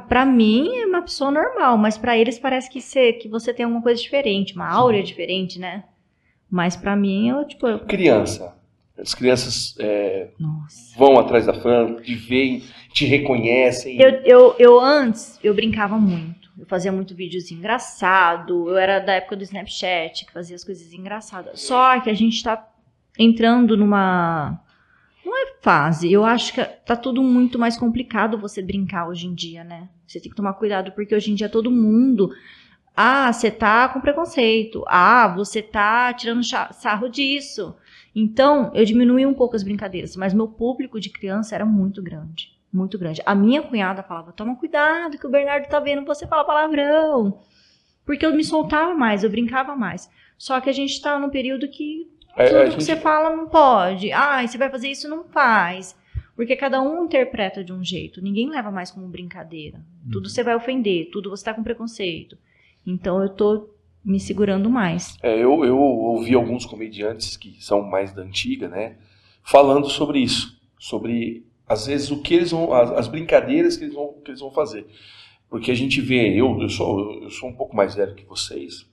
Pra, 0.08 0.24
mim 0.24 0.78
é 0.78 0.86
uma 0.86 1.02
pessoa 1.02 1.30
normal, 1.30 1.76
mas 1.76 1.98
para 1.98 2.16
eles 2.16 2.38
parece 2.38 2.70
que, 2.70 2.80
você 2.80 3.12
que 3.12 3.28
você 3.28 3.52
tem 3.52 3.64
alguma 3.64 3.82
coisa 3.82 4.00
diferente, 4.00 4.54
uma 4.54 4.66
áurea 4.66 5.02
diferente, 5.02 5.58
né? 5.58 5.84
Mas 6.50 6.74
para 6.74 6.96
mim, 6.96 7.28
eu, 7.28 7.44
tipo. 7.46 7.66
Eu... 7.66 7.80
Criança. 7.80 8.56
As 8.98 9.14
crianças 9.14 9.76
é, 9.78 10.28
vão 10.96 11.18
atrás 11.18 11.44
da 11.44 11.52
fã, 11.52 11.94
te 11.96 12.14
veem, 12.14 12.64
te 12.94 13.04
reconhecem. 13.04 14.00
Eu, 14.00 14.10
eu, 14.24 14.56
eu 14.58 14.80
antes, 14.80 15.38
eu 15.44 15.54
brincava 15.54 15.98
muito. 15.98 16.50
Eu 16.58 16.64
fazia 16.66 16.90
muito 16.90 17.14
vídeos 17.14 17.52
engraçado. 17.52 18.70
Eu 18.70 18.76
era 18.78 18.98
da 18.98 19.12
época 19.12 19.36
do 19.36 19.44
Snapchat, 19.44 20.24
que 20.24 20.32
fazia 20.32 20.56
as 20.56 20.64
coisas 20.64 20.94
engraçadas. 20.94 21.60
Só 21.60 22.00
que 22.00 22.08
a 22.08 22.14
gente 22.14 22.42
tá 22.42 22.66
entrando 23.18 23.76
numa 23.76 24.60
não 25.28 25.36
é 25.36 25.54
fase. 25.60 26.10
Eu 26.10 26.24
acho 26.24 26.54
que 26.54 26.64
tá 26.64 26.96
tudo 26.96 27.22
muito 27.22 27.58
mais 27.58 27.76
complicado 27.76 28.38
você 28.38 28.62
brincar 28.62 29.08
hoje 29.08 29.26
em 29.26 29.34
dia, 29.34 29.62
né? 29.62 29.88
Você 30.06 30.20
tem 30.20 30.30
que 30.30 30.36
tomar 30.36 30.54
cuidado, 30.54 30.92
porque 30.92 31.14
hoje 31.14 31.30
em 31.30 31.34
dia 31.34 31.48
todo 31.48 31.70
mundo. 31.70 32.30
Ah, 32.96 33.32
você 33.32 33.50
tá 33.50 33.88
com 33.88 34.00
preconceito. 34.00 34.82
Ah, 34.88 35.28
você 35.28 35.62
tá 35.62 36.12
tirando 36.14 36.42
sarro 36.42 37.08
disso. 37.08 37.76
Então, 38.14 38.72
eu 38.74 38.84
diminui 38.84 39.24
um 39.24 39.34
pouco 39.34 39.54
as 39.54 39.62
brincadeiras, 39.62 40.16
mas 40.16 40.34
meu 40.34 40.48
público 40.48 40.98
de 40.98 41.10
criança 41.10 41.54
era 41.54 41.64
muito 41.64 42.02
grande. 42.02 42.58
Muito 42.72 42.98
grande. 42.98 43.22
A 43.24 43.34
minha 43.34 43.62
cunhada 43.62 44.02
falava: 44.02 44.32
toma 44.32 44.56
cuidado, 44.56 45.18
que 45.18 45.26
o 45.26 45.30
Bernardo 45.30 45.68
tá 45.68 45.78
vendo 45.78 46.04
você 46.04 46.26
falar 46.26 46.44
palavrão. 46.44 47.40
Porque 48.04 48.24
eu 48.24 48.34
me 48.34 48.42
soltava 48.42 48.94
mais, 48.94 49.22
eu 49.22 49.30
brincava 49.30 49.76
mais. 49.76 50.10
Só 50.36 50.60
que 50.60 50.70
a 50.70 50.72
gente 50.72 51.00
tá 51.00 51.18
num 51.18 51.30
período 51.30 51.68
que 51.68 52.10
Tudo 52.46 52.64
gente... 52.64 52.76
que 52.76 52.84
você 52.84 52.96
fala 52.96 53.34
não 53.34 53.48
pode. 53.48 54.12
Ah, 54.12 54.46
você 54.46 54.56
vai 54.56 54.70
fazer 54.70 54.88
isso, 54.88 55.08
não 55.08 55.24
faz. 55.24 55.96
Porque 56.36 56.54
cada 56.54 56.80
um 56.80 57.04
interpreta 57.04 57.64
de 57.64 57.72
um 57.72 57.82
jeito. 57.82 58.22
Ninguém 58.22 58.48
leva 58.48 58.70
mais 58.70 58.92
como 58.92 59.08
brincadeira. 59.08 59.78
Uhum. 59.78 60.12
Tudo 60.12 60.28
você 60.28 60.44
vai 60.44 60.54
ofender, 60.54 61.10
tudo 61.10 61.30
você 61.30 61.44
tá 61.44 61.52
com 61.52 61.64
preconceito. 61.64 62.38
Então 62.86 63.20
eu 63.20 63.28
tô 63.28 63.70
me 64.04 64.20
segurando 64.20 64.70
mais. 64.70 65.18
É, 65.22 65.34
eu, 65.34 65.64
eu 65.64 65.76
ouvi 65.76 66.34
alguns 66.34 66.64
comediantes 66.64 67.36
que 67.36 67.56
são 67.60 67.82
mais 67.82 68.12
da 68.12 68.22
antiga, 68.22 68.68
né? 68.68 68.96
Falando 69.42 69.88
sobre 69.88 70.20
isso. 70.20 70.56
Sobre, 70.78 71.44
às 71.66 71.86
vezes, 71.86 72.10
o 72.10 72.22
que 72.22 72.34
eles 72.34 72.52
vão. 72.52 72.72
As, 72.72 72.90
as 72.92 73.08
brincadeiras 73.08 73.76
que 73.76 73.84
eles, 73.84 73.94
vão, 73.94 74.14
que 74.24 74.30
eles 74.30 74.40
vão 74.40 74.52
fazer. 74.52 74.86
Porque 75.50 75.70
a 75.70 75.74
gente 75.74 76.00
vê, 76.00 76.38
eu, 76.38 76.60
eu, 76.60 76.68
sou, 76.68 77.22
eu 77.22 77.30
sou 77.30 77.48
um 77.48 77.54
pouco 77.54 77.74
mais 77.74 77.94
velho 77.94 78.14
que 78.14 78.24
vocês. 78.24 78.87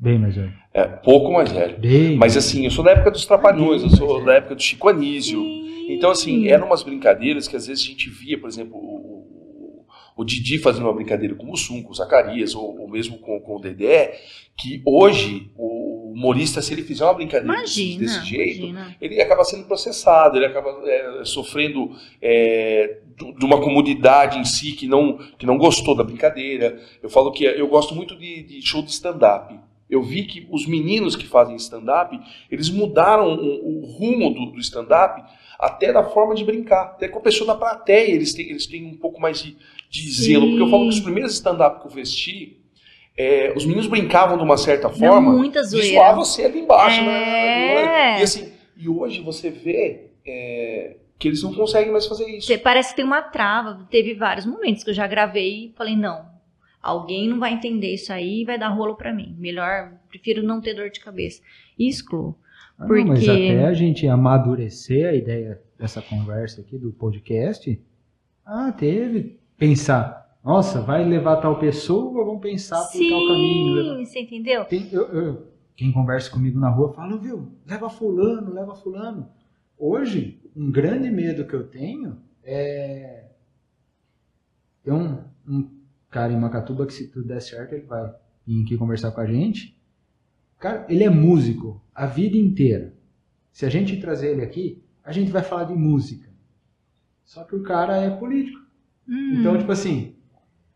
Bem 0.00 0.18
mais 0.18 0.34
velho. 0.34 0.52
É, 0.72 0.84
pouco 0.84 1.30
mais 1.30 1.52
velho. 1.52 1.78
Bem 1.78 2.16
Mas 2.16 2.34
assim, 2.34 2.64
eu 2.64 2.70
sou 2.70 2.82
da 2.82 2.92
época 2.92 3.10
dos 3.10 3.26
Trapalhões, 3.26 3.82
eu 3.82 3.90
sou 3.90 4.24
da 4.24 4.34
época 4.34 4.54
do 4.54 4.62
Chico 4.62 4.88
Anísio. 4.88 5.44
Então, 5.90 6.10
assim, 6.10 6.48
eram 6.48 6.68
umas 6.68 6.82
brincadeiras 6.82 7.46
que 7.46 7.54
às 7.54 7.66
vezes 7.66 7.84
a 7.84 7.88
gente 7.88 8.08
via, 8.08 8.38
por 8.40 8.48
exemplo, 8.48 8.78
o, 8.78 9.84
o 10.16 10.24
Didi 10.24 10.58
fazendo 10.58 10.84
uma 10.84 10.94
brincadeira 10.94 11.34
com 11.34 11.44
o 11.44 11.48
Mussum, 11.48 11.82
com 11.82 11.90
o 11.90 11.94
Zacarias, 11.94 12.54
ou, 12.54 12.80
ou 12.80 12.88
mesmo 12.88 13.18
com, 13.18 13.38
com 13.40 13.56
o 13.56 13.60
Dedé, 13.60 14.18
que 14.56 14.80
hoje 14.86 15.50
o 15.54 16.12
humorista, 16.14 16.62
se 16.62 16.72
ele 16.72 16.82
fizer 16.82 17.04
uma 17.04 17.14
brincadeira 17.14 17.52
imagina, 17.52 18.00
desse, 18.00 18.24
jeito, 18.24 18.66
imagina. 18.66 18.96
ele 19.02 19.20
acaba 19.20 19.44
sendo 19.44 19.66
processado, 19.66 20.38
ele 20.38 20.46
acaba 20.46 20.80
é, 20.84 21.24
sofrendo 21.24 21.90
é, 22.22 23.00
de 23.16 23.44
uma 23.44 23.60
comunidade 23.60 24.38
em 24.38 24.44
si 24.46 24.72
que 24.72 24.86
não, 24.86 25.18
que 25.36 25.44
não 25.44 25.58
gostou 25.58 25.94
da 25.94 26.04
brincadeira. 26.04 26.80
Eu 27.02 27.10
falo 27.10 27.30
que 27.32 27.44
eu 27.44 27.68
gosto 27.68 27.94
muito 27.94 28.16
de, 28.16 28.42
de 28.44 28.62
show 28.62 28.82
de 28.82 28.90
stand-up 28.90 29.54
eu 29.90 30.02
vi 30.02 30.24
que 30.24 30.46
os 30.50 30.66
meninos 30.66 31.16
que 31.16 31.26
fazem 31.26 31.56
stand-up, 31.56 32.18
eles 32.50 32.70
mudaram 32.70 33.34
o, 33.34 33.80
o 33.80 33.86
rumo 33.86 34.30
do, 34.32 34.52
do 34.52 34.60
stand-up 34.60 35.22
até 35.58 35.92
da 35.92 36.04
forma 36.04 36.34
de 36.34 36.44
brincar. 36.44 36.82
Até 36.82 37.08
com 37.08 37.18
a 37.18 37.22
pessoa 37.22 37.48
da 37.48 37.54
plateia, 37.54 38.14
eles 38.14 38.32
têm, 38.32 38.48
eles 38.48 38.66
têm 38.66 38.86
um 38.86 38.96
pouco 38.96 39.20
mais 39.20 39.42
de, 39.42 39.56
de 39.90 40.10
zelo. 40.10 40.46
Porque 40.48 40.62
eu 40.62 40.70
falo 40.70 40.84
que 40.84 40.90
os 40.90 41.00
primeiros 41.00 41.32
stand-up 41.34 41.80
que 41.80 41.86
eu 41.86 41.90
vesti, 41.90 42.60
é, 43.16 43.52
os 43.54 43.66
meninos 43.66 43.86
brincavam 43.86 44.38
de 44.38 44.44
uma 44.44 44.56
certa 44.56 44.88
forma. 44.88 45.32
muita 45.32 45.62
zoeira. 45.62 45.86
E 45.88 45.92
zoava 45.92 46.16
você 46.16 46.44
ali 46.44 46.60
embaixo. 46.60 47.02
Né? 47.02 47.10
É. 47.12 47.84
Né? 47.84 48.20
E, 48.20 48.22
assim, 48.22 48.52
e 48.76 48.88
hoje 48.88 49.20
você 49.20 49.50
vê 49.50 50.12
é, 50.26 50.96
que 51.18 51.28
eles 51.28 51.42
não 51.42 51.52
conseguem 51.52 51.92
mais 51.92 52.06
fazer 52.06 52.26
isso. 52.30 52.58
Parece 52.60 52.90
que 52.90 52.96
tem 52.96 53.04
uma 53.04 53.20
trava. 53.20 53.86
Teve 53.90 54.14
vários 54.14 54.46
momentos 54.46 54.82
que 54.82 54.90
eu 54.90 54.94
já 54.94 55.06
gravei 55.06 55.66
e 55.66 55.74
falei, 55.76 55.96
não, 55.96 56.24
Alguém 56.82 57.28
não 57.28 57.38
vai 57.38 57.52
entender 57.52 57.92
isso 57.92 58.12
aí 58.12 58.42
e 58.42 58.44
vai 58.44 58.58
dar 58.58 58.68
rolo 58.68 58.94
para 58.94 59.12
mim. 59.12 59.36
Melhor, 59.38 59.92
prefiro 60.08 60.42
não 60.42 60.60
ter 60.60 60.74
dor 60.74 60.90
de 60.90 61.00
cabeça. 61.00 61.42
E 61.78 61.88
excluo. 61.88 62.36
Ah, 62.78 62.86
porque... 62.86 63.02
Não, 63.02 63.08
mas 63.08 63.28
até 63.28 63.66
a 63.66 63.74
gente 63.74 64.06
amadurecer 64.06 65.08
a 65.08 65.14
ideia 65.14 65.60
dessa 65.78 66.00
conversa 66.00 66.60
aqui 66.62 66.78
do 66.78 66.92
podcast, 66.92 67.80
ah, 68.44 68.72
teve. 68.72 69.38
Pensar, 69.58 70.38
nossa, 70.42 70.80
vai 70.80 71.04
levar 71.04 71.36
tal 71.36 71.58
pessoa, 71.58 72.24
vamos 72.24 72.40
pensar 72.40 72.82
por 72.82 72.92
Sim, 72.92 73.10
tal 73.10 73.28
caminho. 73.28 73.96
Sim, 73.98 74.04
você 74.06 74.20
entendeu? 74.20 74.64
Tem, 74.64 74.88
eu, 74.90 75.02
eu, 75.12 75.46
quem 75.76 75.92
conversa 75.92 76.30
comigo 76.30 76.58
na 76.58 76.70
rua 76.70 76.94
fala, 76.94 77.18
viu, 77.18 77.52
leva 77.66 77.90
fulano, 77.90 78.52
leva 78.52 78.74
fulano. 78.74 79.28
Hoje, 79.78 80.40
um 80.56 80.70
grande 80.70 81.10
medo 81.10 81.46
que 81.46 81.54
eu 81.54 81.68
tenho 81.68 82.18
é 82.42 83.26
ter 84.82 84.92
um, 84.92 85.18
um 85.46 85.79
cara 86.10 86.32
em 86.32 86.38
Macatuba 86.38 86.86
que 86.86 86.92
se 86.92 87.08
tudo 87.08 87.26
der 87.28 87.40
certo 87.40 87.74
ele 87.74 87.86
vai 87.86 88.12
vir 88.46 88.62
aqui 88.64 88.76
conversar 88.76 89.10
com 89.12 89.20
a 89.20 89.26
gente. 89.26 89.76
Cara, 90.58 90.84
ele 90.88 91.04
é 91.04 91.10
músico 91.10 91.80
a 91.94 92.06
vida 92.06 92.36
inteira. 92.36 92.92
Se 93.52 93.64
a 93.64 93.68
gente 93.70 93.98
trazer 94.00 94.32
ele 94.32 94.42
aqui, 94.42 94.82
a 95.02 95.12
gente 95.12 95.30
vai 95.30 95.42
falar 95.42 95.64
de 95.64 95.74
música. 95.74 96.28
Só 97.24 97.44
que 97.44 97.54
o 97.56 97.62
cara 97.62 97.96
é 97.96 98.10
político. 98.10 98.58
Hum, 99.08 99.34
Então, 99.40 99.56
tipo 99.56 99.72
assim, 99.72 100.14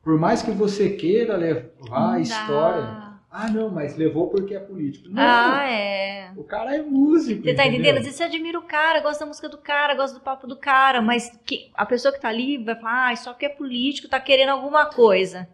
por 0.03 0.19
mais 0.19 0.43
que 0.43 0.51
você 0.51 0.91
queira 0.91 1.37
levar 1.37 2.15
a 2.15 2.21
história, 2.21 3.04
ah, 3.37 3.51
não, 3.51 3.69
mas 3.69 3.97
levou 3.97 4.29
porque 4.29 4.55
é 4.55 4.61
político. 4.61 5.09
Não, 5.09 5.21
Ah, 5.21 5.69
é. 5.69 6.31
o 6.37 6.45
cara 6.45 6.77
é 6.77 6.83
músico. 6.83 7.43
Você 7.43 7.53
tá 7.53 7.65
entendeu? 7.65 7.81
entendendo? 7.81 7.97
Às 7.99 8.05
vezes 8.05 8.17
você 8.17 8.25
admira 8.25 8.59
o 8.59 8.63
cara, 8.63 9.01
gosta 9.01 9.25
da 9.25 9.29
música 9.29 9.49
do 9.49 9.59
cara, 9.59 9.95
gosta 9.95 10.19
do 10.19 10.25
papo 10.25 10.47
do 10.47 10.57
cara, 10.57 11.03
mas 11.03 11.37
que 11.45 11.71
a 11.75 11.85
pessoa 11.85 12.15
que 12.15 12.21
tá 12.21 12.29
ali 12.29 12.59
vai 12.63 12.77
falar, 12.77 13.11
ah, 13.11 13.17
só 13.17 13.33
porque 13.33 13.47
é 13.47 13.49
político, 13.49 14.09
tá 14.09 14.21
querendo 14.21 14.51
alguma 14.51 14.87
coisa. 14.87 15.49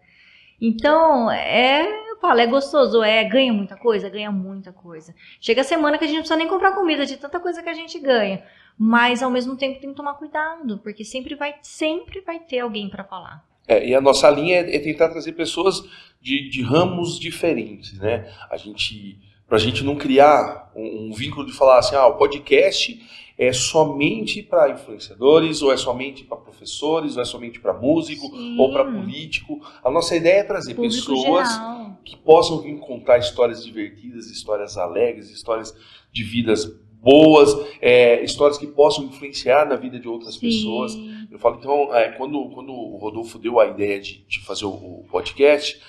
Então, 0.60 1.30
é, 1.30 1.88
eu 2.10 2.18
falo, 2.20 2.38
é 2.38 2.46
gostoso, 2.46 3.02
é, 3.02 3.24
ganha 3.24 3.50
muita 3.52 3.76
coisa, 3.78 4.10
ganha 4.10 4.30
muita 4.30 4.72
coisa. 4.72 5.14
Chega 5.40 5.62
a 5.62 5.64
semana 5.64 5.96
que 5.96 6.04
a 6.04 6.06
gente 6.06 6.16
não 6.16 6.22
precisa 6.22 6.38
nem 6.38 6.48
comprar 6.48 6.72
comida 6.72 7.06
de 7.06 7.16
tanta 7.16 7.40
coisa 7.40 7.62
que 7.62 7.68
a 7.70 7.74
gente 7.74 7.98
ganha. 7.98 8.44
Mas 8.78 9.22
ao 9.22 9.30
mesmo 9.30 9.56
tempo 9.56 9.80
tem 9.80 9.88
que 9.90 9.96
tomar 9.96 10.14
cuidado, 10.14 10.78
porque 10.82 11.02
sempre 11.02 11.34
vai, 11.34 11.54
sempre 11.62 12.20
vai 12.20 12.38
ter 12.40 12.60
alguém 12.60 12.90
pra 12.90 13.04
falar. 13.04 13.42
É, 13.70 13.86
e 13.86 13.94
a 13.94 14.00
nossa 14.00 14.28
linha 14.28 14.56
é, 14.56 14.74
é 14.74 14.78
tentar 14.80 15.10
trazer 15.10 15.30
pessoas 15.30 15.84
de, 16.20 16.48
de 16.48 16.60
ramos 16.60 17.20
diferentes, 17.20 17.96
né? 18.00 18.28
A 18.50 18.56
gente, 18.56 19.16
pra 19.48 19.58
gente 19.58 19.84
não 19.84 19.94
criar 19.94 20.72
um, 20.74 21.06
um 21.06 21.12
vínculo 21.12 21.46
de 21.46 21.52
falar 21.52 21.78
assim, 21.78 21.94
ah, 21.94 22.08
o 22.08 22.16
podcast 22.16 23.00
é 23.38 23.52
somente 23.52 24.42
para 24.42 24.70
influenciadores, 24.70 25.62
ou 25.62 25.72
é 25.72 25.76
somente 25.76 26.24
para 26.24 26.36
professores, 26.36 27.14
ou 27.14 27.22
é 27.22 27.24
somente 27.24 27.60
para 27.60 27.72
músico, 27.72 28.26
Sim. 28.36 28.58
ou 28.58 28.72
para 28.72 28.84
político. 28.84 29.60
A 29.84 29.90
nossa 29.90 30.16
ideia 30.16 30.40
é 30.40 30.44
trazer 30.44 30.74
Público 30.74 30.92
pessoas 30.92 31.48
geral. 31.48 31.98
que 32.04 32.16
possam 32.16 32.60
vir 32.60 32.76
contar 32.80 33.18
histórias 33.18 33.64
divertidas, 33.64 34.26
histórias 34.26 34.76
alegres, 34.76 35.30
histórias 35.30 35.72
de 36.12 36.24
vidas 36.24 36.66
boas, 37.02 37.56
é, 37.80 38.22
histórias 38.22 38.58
que 38.58 38.66
possam 38.66 39.04
influenciar 39.04 39.66
na 39.66 39.76
vida 39.76 39.98
de 39.98 40.06
outras 40.06 40.36
pessoas. 40.36 40.92
Sim. 40.92 41.28
Eu 41.30 41.38
falo, 41.38 41.56
então, 41.56 41.94
é, 41.94 42.12
quando, 42.12 42.50
quando 42.50 42.72
o 42.72 42.96
Rodolfo 42.98 43.38
deu 43.38 43.58
a 43.58 43.66
ideia 43.66 44.00
de, 44.00 44.24
de 44.26 44.40
fazer 44.40 44.66
o, 44.66 44.70
o 44.70 45.06
podcast, 45.10 45.80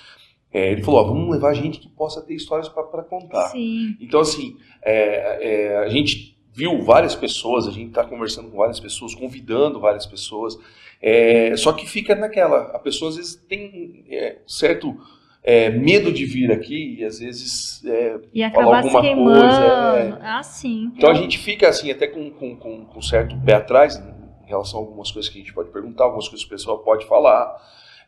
é, 0.52 0.72
ele 0.72 0.82
falou, 0.82 1.00
ó, 1.00 1.04
vamos 1.04 1.30
levar 1.30 1.54
gente 1.54 1.80
que 1.80 1.88
possa 1.88 2.22
ter 2.22 2.34
histórias 2.34 2.68
para 2.68 3.02
contar. 3.02 3.48
Sim. 3.48 3.96
Então, 4.00 4.20
assim, 4.20 4.56
é, 4.82 5.38
é, 5.40 5.76
a 5.78 5.88
gente 5.88 6.38
viu 6.52 6.82
várias 6.82 7.14
pessoas, 7.14 7.66
a 7.66 7.70
gente 7.70 7.88
está 7.88 8.04
conversando 8.04 8.50
com 8.50 8.58
várias 8.58 8.78
pessoas, 8.78 9.14
convidando 9.14 9.80
várias 9.80 10.04
pessoas, 10.04 10.58
é, 11.00 11.56
só 11.56 11.72
que 11.72 11.88
fica 11.88 12.14
naquela, 12.14 12.70
a 12.74 12.78
pessoa 12.78 13.10
às 13.10 13.16
vezes 13.16 13.34
tem 13.48 14.04
certo 14.46 14.94
é, 15.44 15.70
medo 15.70 16.12
de 16.12 16.24
vir 16.24 16.52
aqui 16.52 16.96
e 17.00 17.04
às 17.04 17.18
vezes 17.18 17.84
é, 17.84 18.18
E 18.32 18.48
Falar 18.50 18.78
acabar 18.78 18.82
se 18.82 18.86
alguma 18.88 19.02
queimando. 19.02 19.40
coisa, 19.40 20.18
Ah, 20.22 20.42
sim. 20.42 20.92
então 20.96 21.10
a 21.10 21.14
gente 21.14 21.38
fica 21.38 21.68
assim, 21.68 21.90
até 21.90 22.06
com, 22.06 22.30
com, 22.30 22.56
com, 22.56 22.84
com 22.86 23.02
certo 23.02 23.36
pé 23.44 23.54
atrás 23.54 23.96
em 23.96 24.46
relação 24.48 24.78
a 24.80 24.82
algumas 24.82 25.10
coisas 25.10 25.30
que 25.30 25.38
a 25.38 25.40
gente 25.40 25.52
pode 25.54 25.70
perguntar, 25.70 26.04
algumas 26.04 26.28
coisas 26.28 26.44
que 26.46 26.54
o 26.54 26.56
pessoal 26.56 26.78
pode 26.78 27.06
falar. 27.06 27.56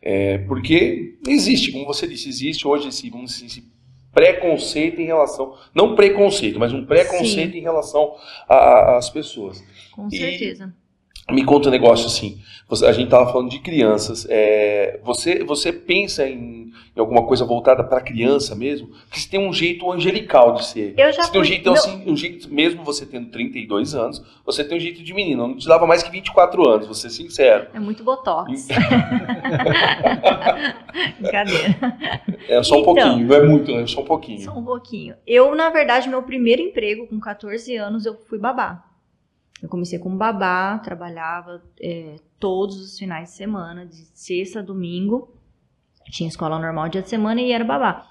É, 0.06 0.38
porque 0.38 1.18
existe, 1.26 1.72
como 1.72 1.86
você 1.86 2.06
disse, 2.06 2.28
existe 2.28 2.68
hoje 2.68 2.88
esse, 2.88 3.08
vamos 3.08 3.32
dizer, 3.32 3.46
esse 3.46 3.64
preconceito 4.12 5.00
em 5.00 5.06
relação. 5.06 5.54
Não 5.74 5.94
preconceito, 5.96 6.58
mas 6.58 6.72
um 6.72 6.84
preconceito 6.84 7.52
Sim. 7.52 7.58
em 7.58 7.62
relação 7.62 8.14
às 8.48 9.10
pessoas. 9.10 9.64
Com 9.92 10.06
E- 10.08 10.16
certeza. 10.18 10.74
Me 11.30 11.42
conta 11.44 11.68
um 11.68 11.72
negócio 11.72 12.06
assim. 12.06 12.38
você- 12.68 12.84
a 12.86 12.92
gente 12.92 13.04
estava 13.06 13.30
falando 13.32 13.48
de 13.50 13.58
crianças. 13.60 14.26
é, 14.28 15.00
você, 15.02 15.42
você 15.44 15.72
pensa 15.72 16.26
em, 16.28 16.70
em 16.96 17.00
alguma 17.00 17.22
coisa 17.26 17.44
voltada 17.44 17.82
para 17.84 18.00
criança 18.00 18.54
mesmo? 18.54 18.88
Porque 18.88 19.20
você 19.20 19.28
tem 19.30 19.40
um 19.40 19.52
jeito 19.52 19.90
angelical 19.90 20.54
de 20.54 20.66
ser. 20.66 20.94
Eu 20.98 21.12
já 21.12 21.22
Você 21.22 21.32
tem 21.32 21.40
um 21.40 21.44
jeito, 21.44 21.64
meu- 21.64 21.72
assim, 21.74 22.02
um 22.06 22.16
jeito, 22.16 22.52
mesmo 22.52 22.82
você 22.84 23.06
tendo 23.06 23.30
32 23.30 23.94
anos, 23.94 24.22
você 24.44 24.62
tem 24.64 24.76
um 24.76 24.80
jeito 24.80 25.02
de 25.02 25.14
menino. 25.14 25.46
Não 25.48 25.56
te 25.56 25.66
dava 25.66 25.86
mais 25.86 26.02
que 26.02 26.10
24 26.10 26.68
anos, 26.68 26.86
vou 26.86 26.94
ser 26.94 27.08
sincero. 27.10 27.68
É 27.72 27.80
muito 27.80 28.02
botox. 28.04 28.68
Brincadeira. 31.20 31.74
É 32.48 32.62
só 32.62 32.76
um 32.76 32.80
Então. 32.80 32.94
pouquinho, 32.94 33.26
não 33.26 33.34
é 33.36 33.42
muito, 33.46 33.72
né? 33.72 33.82
É 33.82 33.86
só 33.86 34.00
um 34.00 34.04
pouquinho. 34.04 34.40
Só 34.40 34.52
um 34.52 34.64
pouquinho. 34.64 35.14
Eu, 35.26 35.54
na 35.54 35.70
verdade, 35.70 36.08
meu 36.08 36.22
primeiro 36.22 36.60
emprego, 36.62 37.06
com 37.06 37.18
14 37.18 37.74
anos, 37.76 38.04
eu 38.06 38.16
fui 38.28 38.38
babá. 38.38 38.82
Eu 39.62 39.68
comecei 39.68 39.98
como 39.98 40.16
babá, 40.16 40.78
trabalhava 40.78 41.62
é, 41.80 42.16
todos 42.38 42.76
os 42.80 42.98
finais 42.98 43.30
de 43.30 43.36
semana, 43.36 43.86
de 43.86 43.96
sexta 44.12 44.60
a 44.60 44.62
domingo. 44.62 45.34
Tinha 46.10 46.28
escola 46.28 46.58
normal 46.58 46.88
dia 46.88 47.02
de 47.02 47.08
semana 47.08 47.40
e 47.40 47.52
era 47.52 47.64
babá. 47.64 48.10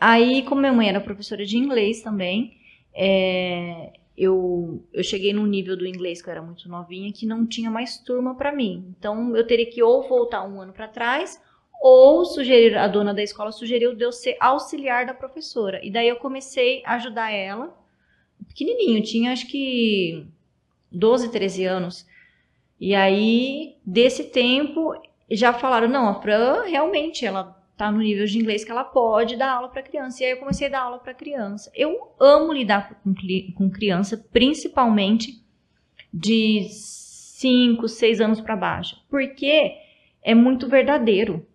Aí, 0.00 0.42
como 0.42 0.60
minha 0.60 0.72
mãe 0.72 0.88
era 0.88 1.00
professora 1.00 1.44
de 1.44 1.58
inglês 1.58 2.02
também, 2.02 2.56
é, 2.94 3.92
eu, 4.16 4.82
eu 4.92 5.02
cheguei 5.02 5.32
num 5.32 5.46
nível 5.46 5.76
do 5.76 5.86
inglês 5.86 6.22
que 6.22 6.28
eu 6.28 6.32
era 6.32 6.42
muito 6.42 6.68
novinha 6.68 7.12
que 7.12 7.26
não 7.26 7.46
tinha 7.46 7.70
mais 7.70 7.98
turma 7.98 8.34
para 8.34 8.52
mim. 8.52 8.94
Então, 8.98 9.36
eu 9.36 9.46
teria 9.46 9.68
que 9.68 9.82
ou 9.82 10.08
voltar 10.08 10.46
um 10.46 10.60
ano 10.60 10.72
para 10.72 10.88
trás 10.88 11.40
ou 11.80 12.24
sugerir, 12.24 12.76
a 12.76 12.88
dona 12.88 13.14
da 13.14 13.22
escola 13.22 13.52
sugeriu 13.52 13.94
de 13.94 14.04
eu 14.04 14.10
ser 14.10 14.36
auxiliar 14.40 15.06
da 15.06 15.14
professora. 15.14 15.80
E 15.84 15.90
daí 15.90 16.08
eu 16.08 16.16
comecei 16.16 16.82
a 16.84 16.94
ajudar 16.94 17.30
ela, 17.30 17.76
pequenininho, 18.48 19.02
tinha 19.02 19.32
acho 19.32 19.46
que 19.46 20.26
12, 20.90 21.30
13 21.30 21.64
anos. 21.64 22.06
E 22.80 22.94
aí, 22.94 23.76
desse 23.84 24.24
tempo, 24.24 24.94
já 25.30 25.52
falaram, 25.52 25.88
não, 25.88 26.08
a 26.08 26.20
Fran 26.20 26.62
realmente, 26.64 27.26
ela 27.26 27.56
tá 27.76 27.92
no 27.92 27.98
nível 27.98 28.26
de 28.26 28.38
inglês 28.38 28.64
que 28.64 28.70
ela 28.70 28.84
pode 28.84 29.36
dar 29.36 29.52
aula 29.52 29.68
para 29.68 29.82
criança. 29.82 30.22
E 30.22 30.26
aí 30.26 30.32
eu 30.32 30.38
comecei 30.38 30.66
a 30.66 30.70
dar 30.70 30.80
aula 30.82 30.98
para 30.98 31.14
criança. 31.14 31.70
Eu 31.74 32.12
amo 32.18 32.52
lidar 32.52 33.00
com, 33.02 33.14
com 33.54 33.70
criança, 33.70 34.16
principalmente 34.32 35.40
de 36.12 36.68
5, 36.70 37.86
6 37.86 38.20
anos 38.20 38.40
para 38.40 38.56
baixo, 38.56 38.96
porque 39.08 39.72
é 40.22 40.34
muito 40.34 40.68
verdadeiro. 40.68 41.46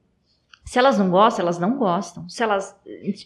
Se 0.63 0.79
elas 0.79 0.97
não 0.97 1.09
gostam, 1.09 1.43
elas 1.43 1.59
não 1.59 1.77
gostam. 1.77 2.27
Se 2.29 2.41
elas 2.41 2.75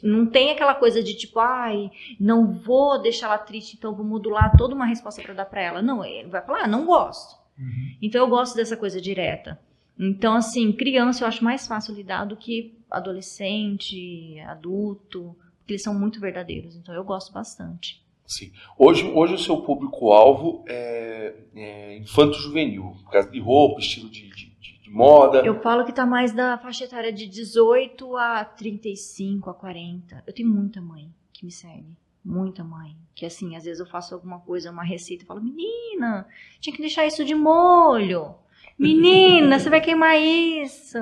não 0.02 0.26
tem 0.26 0.52
aquela 0.52 0.74
coisa 0.74 1.04
de 1.04 1.14
tipo, 1.16 1.40
ai, 1.40 1.92
não 2.20 2.52
vou 2.52 3.00
deixar 3.02 3.28
ela 3.28 3.38
triste, 3.38 3.76
então 3.78 3.96
vou 3.96 4.06
modular 4.06 4.56
toda 4.58 4.74
uma 4.74 4.86
resposta 4.86 5.22
para 5.22 5.34
dar 5.34 5.46
para 5.46 5.62
ela. 5.62 5.82
Não, 5.82 6.04
ele 6.04 6.30
vai 6.30 6.42
falar, 6.42 6.64
ah, 6.64 6.68
não 6.68 6.86
gosto. 6.86 7.38
Uhum. 7.58 7.96
Então 8.02 8.22
eu 8.22 8.28
gosto 8.28 8.56
dessa 8.56 8.76
coisa 8.76 9.00
direta. 9.00 9.60
Então 10.00 10.34
assim, 10.34 10.72
criança 10.72 11.24
eu 11.24 11.28
acho 11.28 11.44
mais 11.44 11.68
fácil 11.68 11.94
lidar 11.94 12.26
do 12.26 12.36
que 12.36 12.76
adolescente, 12.90 14.40
adulto, 14.42 15.36
porque 15.60 15.74
eles 15.74 15.84
são 15.84 15.94
muito 15.94 16.20
verdadeiros. 16.20 16.76
Então 16.76 16.94
eu 16.94 17.04
gosto 17.04 17.32
bastante. 17.32 18.04
Sim. 18.28 18.52
Hoje, 18.78 19.06
hoje 19.06 19.36
o 19.36 19.40
seu 19.40 19.62
público-alvo 19.62 20.66
é, 20.68 21.34
é 21.56 21.98
infanto-juvenil, 21.98 22.98
por 23.04 23.12
causa 23.12 23.32
de 23.32 23.40
roupa, 23.40 23.80
estilo 23.80 24.10
de, 24.10 24.30
de, 24.30 24.47
de- 24.88 24.94
moda. 24.96 25.46
Eu 25.46 25.62
falo 25.62 25.86
que 25.86 25.92
tá 25.94 26.06
mais 26.06 26.32
da 26.32 26.58
faixa 26.58 26.84
etária 26.86 27.12
de 27.12 27.28
18 27.28 28.16
a 28.18 28.44
35, 28.46 29.50
a 29.50 29.54
40. 29.54 30.24
Eu 30.26 30.34
tenho 30.34 30.50
muita 30.50 30.82
mãe 30.82 31.10
que 31.34 31.46
me 31.46 31.52
segue. 31.52 31.98
Muita 32.24 32.64
mãe. 32.64 32.96
Que 33.16 33.26
assim, 33.26 33.56
às 33.56 33.64
vezes 33.66 33.80
eu 33.80 33.86
faço 33.86 34.14
alguma 34.14 34.40
coisa, 34.40 34.70
uma 34.72 34.84
receita, 34.84 35.24
e 35.24 35.28
falo, 35.28 35.42
menina, 35.42 36.28
tinha 36.60 36.76
que 36.76 36.82
deixar 36.82 37.06
isso 37.06 37.24
de 37.24 37.34
molho. 37.34 38.36
Menina, 38.78 39.58
você 39.60 39.70
vai 39.70 39.82
queimar 39.82 40.20
isso. 40.22 40.98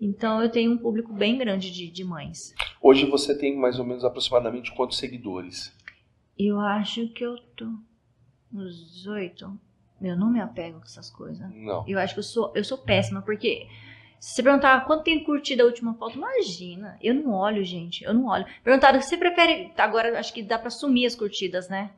Então 0.00 0.42
eu 0.42 0.48
tenho 0.50 0.72
um 0.72 0.78
público 0.78 1.12
bem 1.12 1.36
grande 1.38 1.70
de, 1.70 1.90
de 1.90 2.04
mães. 2.04 2.54
Hoje 2.80 3.04
você 3.06 3.36
tem 3.36 3.56
mais 3.56 3.78
ou 3.78 3.84
menos 3.84 4.04
aproximadamente 4.04 4.72
quantos 4.74 4.98
seguidores? 4.98 5.72
Eu 6.38 6.58
acho 6.58 7.08
que 7.08 7.24
eu 7.24 7.36
tô 7.56 7.66
uns 8.52 8.92
18. 8.94 9.58
Eu 10.02 10.16
não 10.16 10.30
me 10.30 10.40
apego 10.40 10.78
com 10.78 10.84
essas 10.84 11.08
coisas. 11.10 11.46
Não. 11.54 11.84
Eu 11.86 11.98
acho 11.98 12.14
que 12.14 12.20
eu 12.20 12.24
sou, 12.24 12.52
eu 12.54 12.64
sou 12.64 12.78
péssima, 12.78 13.22
porque 13.22 13.66
se 14.18 14.34
você 14.34 14.42
perguntar 14.42 14.84
quanto 14.84 15.04
tem 15.04 15.22
curtido 15.24 15.62
a 15.62 15.66
última 15.66 15.94
foto, 15.94 16.16
imagina. 16.16 16.96
Eu 17.02 17.14
não 17.14 17.32
olho, 17.32 17.64
gente. 17.64 18.04
Eu 18.04 18.14
não 18.14 18.26
olho. 18.26 18.44
Perguntaram, 18.62 19.00
você 19.00 19.16
prefere. 19.16 19.70
Agora 19.76 20.18
acho 20.18 20.32
que 20.32 20.42
dá 20.42 20.58
pra 20.58 20.70
sumir 20.70 21.06
as 21.06 21.14
curtidas, 21.14 21.68
né? 21.68 21.90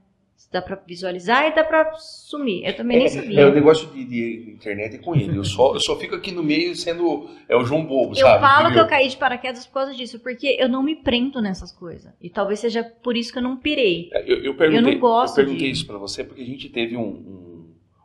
Dá 0.52 0.62
pra 0.62 0.76
visualizar 0.86 1.46
e 1.48 1.54
dá 1.54 1.64
pra 1.64 1.94
sumir. 1.94 2.64
Eu 2.64 2.76
também 2.76 2.98
nem 2.98 3.06
É, 3.06 3.08
sabia. 3.10 3.48
o 3.48 3.54
negócio 3.54 3.88
de, 3.88 4.04
de 4.04 4.52
internet 4.52 4.94
é 4.94 4.98
com 4.98 5.14
ele. 5.16 5.36
Eu 5.36 5.44
só, 5.44 5.74
eu 5.74 5.80
só 5.80 5.96
fico 5.98 6.14
aqui 6.14 6.30
no 6.30 6.44
meio 6.44 6.76
sendo. 6.76 7.28
É 7.48 7.56
o 7.56 7.64
João 7.64 7.84
Bobo, 7.84 8.12
Eu 8.12 8.16
sabe? 8.16 8.40
falo 8.40 8.72
que 8.72 8.78
eu 8.78 8.86
caí 8.86 9.08
de 9.08 9.16
paraquedas 9.16 9.66
por 9.66 9.74
causa 9.74 9.94
disso, 9.94 10.20
porque 10.20 10.56
eu 10.58 10.68
não 10.68 10.82
me 10.82 10.94
prendo 10.96 11.40
nessas 11.42 11.72
coisas. 11.72 12.12
E 12.22 12.30
talvez 12.30 12.60
seja 12.60 12.84
por 12.84 13.16
isso 13.16 13.32
que 13.32 13.38
eu 13.38 13.42
não 13.42 13.56
pirei. 13.56 14.10
É, 14.12 14.22
Eu, 14.22 14.44
eu 14.44 14.54
perguntei, 14.56 14.78
Eu 14.90 14.92
não 14.94 15.00
gosto 15.00 15.38
eu 15.40 15.44
perguntei 15.44 15.68
de- 15.72 15.72
isso 15.76 15.86
pra 15.86 15.98
você 15.98 16.22
porque 16.22 16.42
a 16.42 16.46
gente 16.46 16.68
teve 16.68 16.96
um, 16.96 17.02
um, 17.02 17.43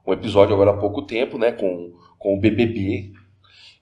um 0.10 0.14
episódio 0.14 0.54
agora 0.54 0.72
há 0.72 0.78
pouco 0.78 1.02
tempo, 1.04 1.38
né, 1.38 1.52
com, 1.52 1.94
com 2.18 2.36
o 2.36 2.40
BBB, 2.40 3.12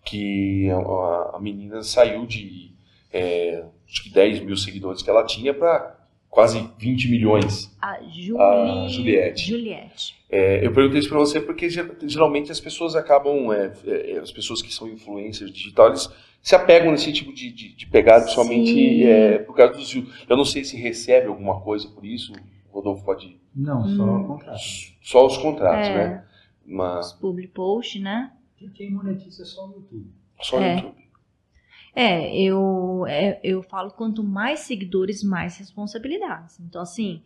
que 0.05 0.69
a, 0.69 1.35
a 1.35 1.39
menina 1.39 1.83
saiu 1.83 2.25
de 2.25 2.71
é, 3.11 3.63
acho 3.89 4.03
que 4.03 4.09
10 4.09 4.41
mil 4.41 4.55
seguidores 4.55 5.01
que 5.01 5.09
ela 5.09 5.25
tinha 5.25 5.53
para 5.53 5.95
quase 6.29 6.69
20 6.77 7.09
milhões. 7.09 7.75
A 7.81 7.97
Juli... 8.03 8.37
A 8.39 8.87
Juliette. 8.87 9.49
Juliette. 9.49 10.15
É, 10.29 10.65
eu 10.65 10.71
perguntei 10.73 10.99
isso 10.99 11.09
pra 11.09 11.17
você 11.17 11.39
porque 11.39 11.69
ger- 11.69 11.95
geralmente 12.03 12.51
as 12.51 12.59
pessoas 12.59 12.95
acabam, 12.95 13.51
é, 13.53 13.71
é, 13.85 14.19
as 14.19 14.31
pessoas 14.31 14.61
que 14.61 14.71
são 14.73 14.87
influencers 14.89 15.51
digital, 15.51 15.87
eles 15.87 16.09
se 16.41 16.53
apegam 16.55 16.91
nesse 16.91 17.11
tipo 17.11 17.33
de, 17.33 17.51
de, 17.51 17.73
de 17.73 17.87
pegada, 17.87 18.23
principalmente 18.25 19.03
é, 19.03 19.37
por 19.39 19.55
causa 19.55 19.73
dos 19.73 19.91
views. 19.91 20.25
Eu 20.29 20.37
não 20.37 20.45
sei 20.45 20.63
se 20.63 20.77
recebe 20.77 21.27
alguma 21.27 21.59
coisa 21.61 21.87
por 21.89 22.05
isso, 22.05 22.33
Rodolfo 22.77 23.03
pode 23.05 23.39
Não, 23.55 23.83
só 23.87 24.03
Hum. 24.03 24.21
o 24.23 24.27
contrato. 24.27 24.59
só 25.01 25.25
os 25.25 25.37
contratos, 25.37 25.87
É. 25.89 25.95
né? 26.09 26.23
uma 26.65 26.99
Os 26.99 27.13
public 27.13 27.49
post, 27.53 27.99
né? 27.99 28.31
Quem- 28.57 28.69
Quem 28.69 28.91
monetiza 28.91 29.43
é 29.43 29.45
só 29.45 29.67
no 29.67 29.75
YouTube. 29.75 30.11
só 30.41 30.57
no 30.59 30.63
É. 30.65 30.75
YouTube. 30.75 31.07
É, 31.95 32.35
eu, 32.39 33.05
é, 33.07 33.39
eu 33.43 33.63
falo 33.63 33.89
quanto 33.91 34.23
mais 34.23 34.59
seguidores, 34.61 35.23
mais 35.23 35.57
responsabilidades. 35.57 36.59
Então, 36.59 36.81
assim, 36.81 37.23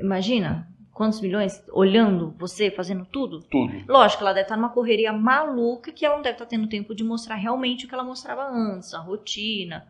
imagina 0.00 0.66
quantos 0.92 1.20
milhões 1.20 1.62
olhando 1.72 2.34
você 2.38 2.70
fazendo 2.70 3.04
tudo. 3.04 3.40
Tudo. 3.50 3.72
Lógico, 3.86 4.22
ela 4.22 4.32
deve 4.32 4.44
estar 4.44 4.56
numa 4.56 4.70
correria 4.70 5.12
maluca 5.12 5.92
que 5.92 6.06
ela 6.06 6.14
não 6.16 6.22
deve 6.22 6.36
estar 6.36 6.46
tendo 6.46 6.68
tempo 6.68 6.94
de 6.94 7.04
mostrar 7.04 7.34
realmente 7.34 7.84
o 7.84 7.88
que 7.88 7.94
ela 7.94 8.04
mostrava 8.04 8.44
antes, 8.48 8.94
a 8.94 9.00
rotina. 9.00 9.86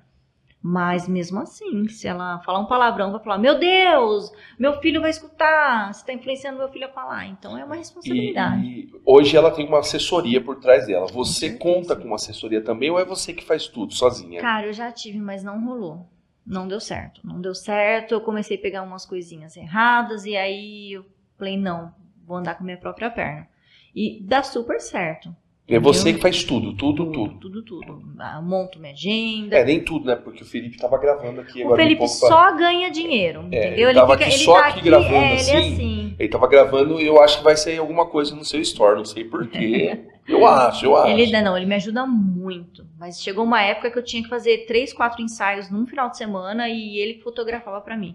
Mas 0.67 1.07
mesmo 1.07 1.41
assim, 1.41 1.87
se 1.89 2.09
ela 2.09 2.39
falar 2.39 2.59
um 2.59 2.65
palavrão, 2.65 3.13
vai 3.13 3.23
falar: 3.23 3.37
Meu 3.37 3.59
Deus, 3.59 4.33
meu 4.59 4.81
filho 4.81 5.03
vai 5.03 5.11
escutar, 5.11 5.93
você 5.93 6.01
está 6.01 6.13
influenciando 6.15 6.57
meu 6.57 6.71
filho 6.71 6.87
a 6.87 6.89
falar. 6.89 7.27
Então 7.27 7.59
é 7.59 7.63
uma 7.63 7.75
responsabilidade. 7.75 8.65
E, 8.65 8.81
e 8.85 8.93
hoje 9.05 9.37
ela 9.37 9.51
tem 9.51 9.69
uma 9.69 9.81
assessoria 9.81 10.41
por 10.41 10.57
trás 10.57 10.87
dela. 10.87 11.07
Você 11.09 11.51
certeza. 11.51 11.59
conta 11.59 11.95
com 11.95 12.07
uma 12.07 12.17
assessoria 12.17 12.63
também 12.65 12.91
ou 12.91 12.99
é 12.99 13.05
você 13.05 13.35
que 13.35 13.45
faz 13.45 13.69
tudo 13.69 13.93
sozinha? 13.93 14.41
Cara, 14.41 14.69
eu 14.69 14.73
já 14.73 14.91
tive, 14.91 15.19
mas 15.19 15.45
não 15.45 15.63
rolou. 15.63 16.09
Não 16.47 16.67
deu 16.67 16.81
certo. 16.81 17.21
Não 17.23 17.43
deu 17.43 17.55
certo. 17.55 18.15
Eu 18.15 18.23
comecei 18.23 18.57
a 18.57 18.61
pegar 18.61 18.85
umas 18.85 19.05
coisinhas 19.05 19.59
erradas 19.59 20.25
e 20.25 20.35
aí 20.35 20.93
eu 20.95 21.05
falei, 21.37 21.59
não, 21.59 21.95
vou 22.27 22.39
andar 22.39 22.55
com 22.55 22.65
minha 22.65 22.79
própria 22.79 23.11
perna. 23.11 23.47
E 23.95 24.19
dá 24.23 24.43
super 24.43 24.81
certo. 24.81 25.37
É 25.67 25.79
você 25.79 26.01
Entendeu? 26.11 26.17
que 26.17 26.23
faz 26.23 26.45
tudo, 26.45 26.75
tudo, 26.75 27.11
tudo. 27.11 27.35
Tudo, 27.41 27.63
tudo. 27.63 28.03
Ah, 28.19 28.43
Monto 28.43 28.79
minha 28.79 28.93
agenda. 28.93 29.57
É, 29.57 29.65
nem 29.65 29.83
tudo, 29.83 30.05
né? 30.05 30.15
Porque 30.15 30.43
o 30.43 30.47
Felipe 30.47 30.77
tava 30.77 30.99
gravando 30.99 31.41
aqui 31.41 31.61
o 31.63 31.67
agora. 31.67 31.81
um 31.81 31.85
Felipe 31.85 31.99
pra- 32.01 32.07
só 32.09 32.55
ganha 32.55 32.91
dinheiro, 32.91 33.49
É, 33.51 33.69
entendeu? 33.69 33.89
ele 33.89 33.99
tava 33.99 34.13
aqui 34.15 34.31
só 34.33 34.57
aqui 34.59 34.83
gravando 34.83 35.15
é, 35.15 35.33
ele 35.33 35.41
assim. 35.41 35.53
é 35.53 35.59
assim. 35.59 36.17
Ele 36.19 36.29
tava 36.29 36.47
gravando 36.49 37.01
e 37.01 37.07
eu 37.07 37.19
acho 37.23 37.39
que 37.39 37.45
vai 37.45 37.57
sair 37.57 37.79
alguma 37.79 38.05
coisa 38.07 38.37
no 38.37 38.45
seu 38.45 38.61
store, 38.61 38.97
não 38.99 39.07
sei 39.07 39.25
porquê. 39.25 40.01
eu 40.29 40.47
acho, 40.47 40.85
eu 40.85 40.97
acho. 40.97 41.19
Ele, 41.19 41.41
não, 41.41 41.57
ele 41.57 41.65
me 41.67 41.75
ajuda 41.77 42.05
muito. 42.07 42.87
Mas 42.99 43.23
chegou 43.23 43.43
uma 43.45 43.63
época 43.63 43.91
que 43.91 43.99
eu 43.99 44.05
tinha 44.05 44.23
que 44.23 44.29
fazer 44.29 44.67
três, 44.67 44.93
quatro 44.93 45.23
ensaios 45.23 45.71
num 45.71 45.87
final 45.87 46.11
de 46.11 46.19
semana 46.19 46.69
e 46.69 46.99
ele 46.99 47.21
fotografava 47.23 47.81
pra 47.81 47.97
mim. 47.97 48.15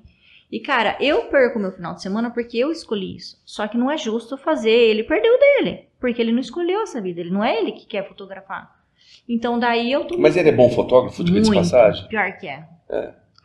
E, 0.51 0.59
cara, 0.59 0.97
eu 0.99 1.25
perco 1.25 1.59
meu 1.59 1.71
final 1.71 1.93
de 1.93 2.01
semana 2.01 2.31
porque 2.31 2.57
eu 2.57 2.71
escolhi 2.71 3.15
isso. 3.15 3.39
Só 3.45 3.67
que 3.67 3.77
não 3.77 3.91
é 3.91 3.97
justo 3.97 4.35
fazer 4.37 4.71
ele 4.71 5.03
perder 5.03 5.29
o 5.29 5.37
dele. 5.37 5.85
Porque 5.99 6.19
ele 6.21 6.31
não 6.31 6.39
escolheu 6.39 6.81
essa 6.81 6.99
vida. 6.99 7.19
Ele 7.21 7.29
não 7.29 7.43
é 7.43 7.55
ele 7.57 7.71
que 7.71 7.85
quer 7.85 8.07
fotografar. 8.07 8.73
Então, 9.27 9.59
daí 9.59 9.91
eu 9.91 10.05
tô. 10.05 10.17
Mas 10.17 10.35
ele 10.35 10.49
é 10.49 10.51
bom 10.51 10.69
fotógrafo, 10.71 11.23
diga 11.23 11.39
de 11.39 11.47
muito. 11.49 11.59
passagem? 11.61 12.07
Pior 12.07 12.31
que 12.37 12.47
é. 12.47 12.65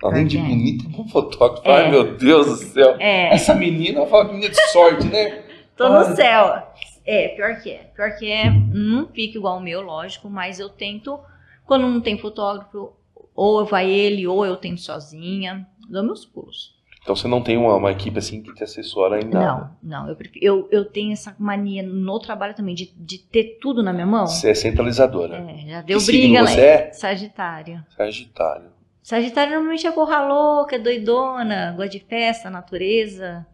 Além 0.03 0.27
de 0.27 0.39
É. 0.39 0.43
bonito, 0.43 0.87
é 0.87 0.89
bom 0.89 1.07
fotógrafo. 1.09 1.69
É. 1.69 1.73
Ai, 1.85 1.91
meu 1.91 2.17
Deus 2.17 2.47
do 2.47 2.57
céu. 2.57 2.97
É, 2.99 3.35
Essa 3.35 3.55
menina, 3.55 4.01
eu 4.01 4.07
falo 4.07 4.29
que 4.29 4.35
menina 4.35 4.51
de 4.53 4.61
sorte, 4.71 5.07
né? 5.07 5.43
tô 5.77 5.89
no 5.89 6.05
céu. 6.17 6.63
É, 7.05 7.29
pior 7.29 7.61
que 7.61 7.71
é. 7.71 7.91
Pior 7.95 8.17
que 8.17 8.31
é. 8.31 8.51
Não 8.51 9.09
fica 9.09 9.37
igual 9.37 9.59
o 9.59 9.63
meu, 9.63 9.83
lógico. 9.83 10.31
Mas 10.31 10.59
eu 10.59 10.71
tento. 10.71 11.21
Quando 11.67 11.83
não 11.87 12.01
tem 12.01 12.19
fotógrafo, 12.19 12.93
ou 13.35 13.65
vai 13.67 13.91
ele, 13.91 14.27
ou 14.27 14.45
eu 14.47 14.57
tento 14.57 14.81
sozinha. 14.81 15.67
Dou 15.89 16.03
meus 16.03 16.25
pulos. 16.25 16.74
Então 17.05 17.15
você 17.15 17.29
não 17.29 17.43
tem 17.43 17.57
uma, 17.59 17.77
uma 17.77 17.91
equipe 17.93 18.19
assim 18.19 18.43
que 18.43 18.53
te 18.55 18.65
assessora 18.65 19.21
em 19.21 19.29
nada. 19.29 19.71
Não, 19.83 20.01
não. 20.05 20.09
Eu, 20.09 20.17
prefiro- 20.17 20.43
eu, 20.43 20.69
eu 20.73 20.85
tenho 20.87 21.13
essa 21.13 21.37
mania 21.39 21.83
no 21.83 22.19
trabalho 22.19 22.55
também 22.55 22.75
de, 22.75 22.91
de 22.97 23.19
ter 23.19 23.59
tudo 23.61 23.83
na 23.83 23.93
minha 23.93 24.07
mão. 24.07 24.27
Você 24.27 24.51
é 24.51 24.55
centralizadora. 24.55 25.37
É, 25.37 25.69
já 25.71 25.83
deu 25.83 25.99
Que 25.99 26.07
briga 26.07 26.41
lá. 26.41 26.47
você 26.49 26.61
é? 26.63 26.93
Sagitário. 26.93 27.85
Sagitário. 27.95 28.65
Sagitário 29.03 29.53
normalmente 29.53 29.87
é 29.87 29.93
porra 29.93 30.25
louca, 30.27 30.77
é 30.77 30.79
doidona, 30.79 31.73
gosta 31.77 31.91
de 31.91 32.01
festa, 32.01 32.49
natureza. 32.49 33.47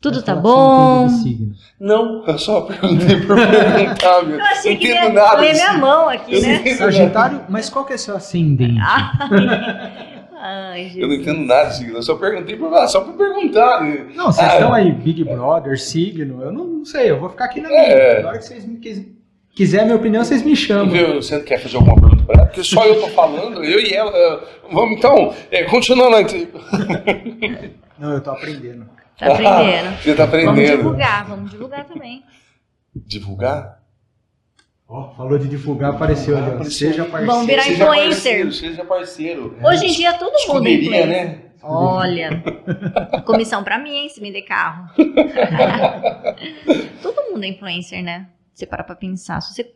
Tudo 0.00 0.22
tá 0.22 0.34
você 0.34 0.42
bom. 0.42 1.08
Não, 1.80 2.24
eu 2.24 2.38
só 2.38 2.60
perguntei 2.60 3.20
por 3.26 3.34
perguntar, 3.36 4.22
meu. 4.24 4.38
Eu 4.38 4.44
achei 4.44 4.74
Não 4.74 4.78
que 4.80 4.86
ia 4.88 5.34
ler 5.34 5.52
minha 5.54 5.72
mão 5.72 6.08
aqui, 6.08 6.34
Eu 6.34 6.42
né? 6.42 6.74
Sagitário, 6.76 7.42
mas 7.48 7.68
qual 7.68 7.84
que 7.84 7.94
é 7.94 7.96
seu 7.96 8.14
ascendente? 8.14 8.78
Ai, 8.80 10.15
Jesus. 10.76 10.96
Eu 10.96 11.08
não 11.08 11.14
entendo 11.14 11.40
nada 11.40 11.68
de 11.70 11.76
signo, 11.78 11.96
eu 11.96 12.02
só 12.02 12.14
perguntei 12.16 12.56
por, 12.56 12.72
ah, 12.74 12.86
só 12.86 13.00
pra 13.00 13.12
perguntar. 13.12 13.82
né? 13.82 14.06
Não, 14.14 14.26
vocês 14.32 14.48
Ah, 14.48 14.52
estão 14.54 14.72
aí, 14.72 14.90
Big 14.92 15.24
Brother, 15.24 15.78
signo, 15.78 16.42
eu 16.42 16.52
não, 16.52 16.64
não 16.64 16.84
sei, 16.84 17.10
eu 17.10 17.18
vou 17.20 17.28
ficar 17.30 17.46
aqui 17.46 17.60
na 17.60 17.68
minha. 17.68 17.80
É. 17.80 18.22
Na 18.22 18.28
hora 18.28 18.38
que 18.38 18.44
vocês 18.44 18.64
me 18.66 18.76
quis, 18.78 19.04
quiser 19.54 19.80
a 19.80 19.84
minha 19.84 19.96
opinião, 19.96 20.24
vocês 20.24 20.42
me 20.42 20.54
chamam. 20.56 20.88
Viu, 20.90 21.14
você 21.22 21.40
quer 21.40 21.58
fazer 21.60 21.76
alguma 21.76 21.94
pergunta 22.00 22.24
pra 22.24 22.34
ela? 22.36 22.46
Porque 22.46 22.62
só 22.62 22.84
eu 22.84 23.00
tô 23.00 23.08
falando, 23.08 23.64
eu 23.64 23.80
e 23.80 23.92
ela. 23.92 24.42
Vamos 24.70 24.98
então, 24.98 25.32
é, 25.50 25.64
continuando 25.64 26.16
aqui. 26.16 26.48
Não, 27.98 28.12
eu 28.12 28.20
tô 28.20 28.30
aprendendo. 28.30 28.86
Tá 29.18 29.32
aprendendo. 29.32 29.96
Você 30.02 30.14
tá 30.14 30.26
Vamos 30.26 30.48
aprendendo. 30.50 30.76
divulgar, 30.76 31.24
vamos 31.26 31.50
divulgar 31.50 31.84
também. 31.86 32.22
Divulgar? 32.94 33.75
Ó, 34.88 35.10
falou 35.14 35.38
de 35.38 35.48
divulgar, 35.48 35.94
apareceu 35.94 36.36
ali. 36.36 36.70
Seja 36.70 37.04
parceiro. 37.04 37.26
Vamos 37.26 37.46
virar 37.46 37.62
Seja 37.62 37.84
influencer. 37.84 38.10
parceiro, 38.12 38.52
seja 38.52 38.84
parceiro. 38.84 39.56
Hoje 39.64 39.86
em 39.86 39.92
dia 39.92 40.12
todo 40.14 40.28
mundo 40.30 40.36
é 40.36 40.40
Escuderia, 40.40 41.02
influencer. 41.02 41.06
né? 41.08 41.42
Olha, 41.68 42.44
comissão 43.26 43.64
pra 43.64 43.76
mim, 43.78 43.90
hein, 43.90 44.08
se 44.08 44.20
vender 44.20 44.42
carro. 44.42 44.88
Todo 47.02 47.32
mundo 47.32 47.42
é 47.42 47.48
influencer, 47.48 48.04
né? 48.04 48.28
Você 48.54 48.64
para 48.66 48.84
pra 48.84 48.94
pensar. 48.94 49.40
Se 49.40 49.52
você 49.52 49.74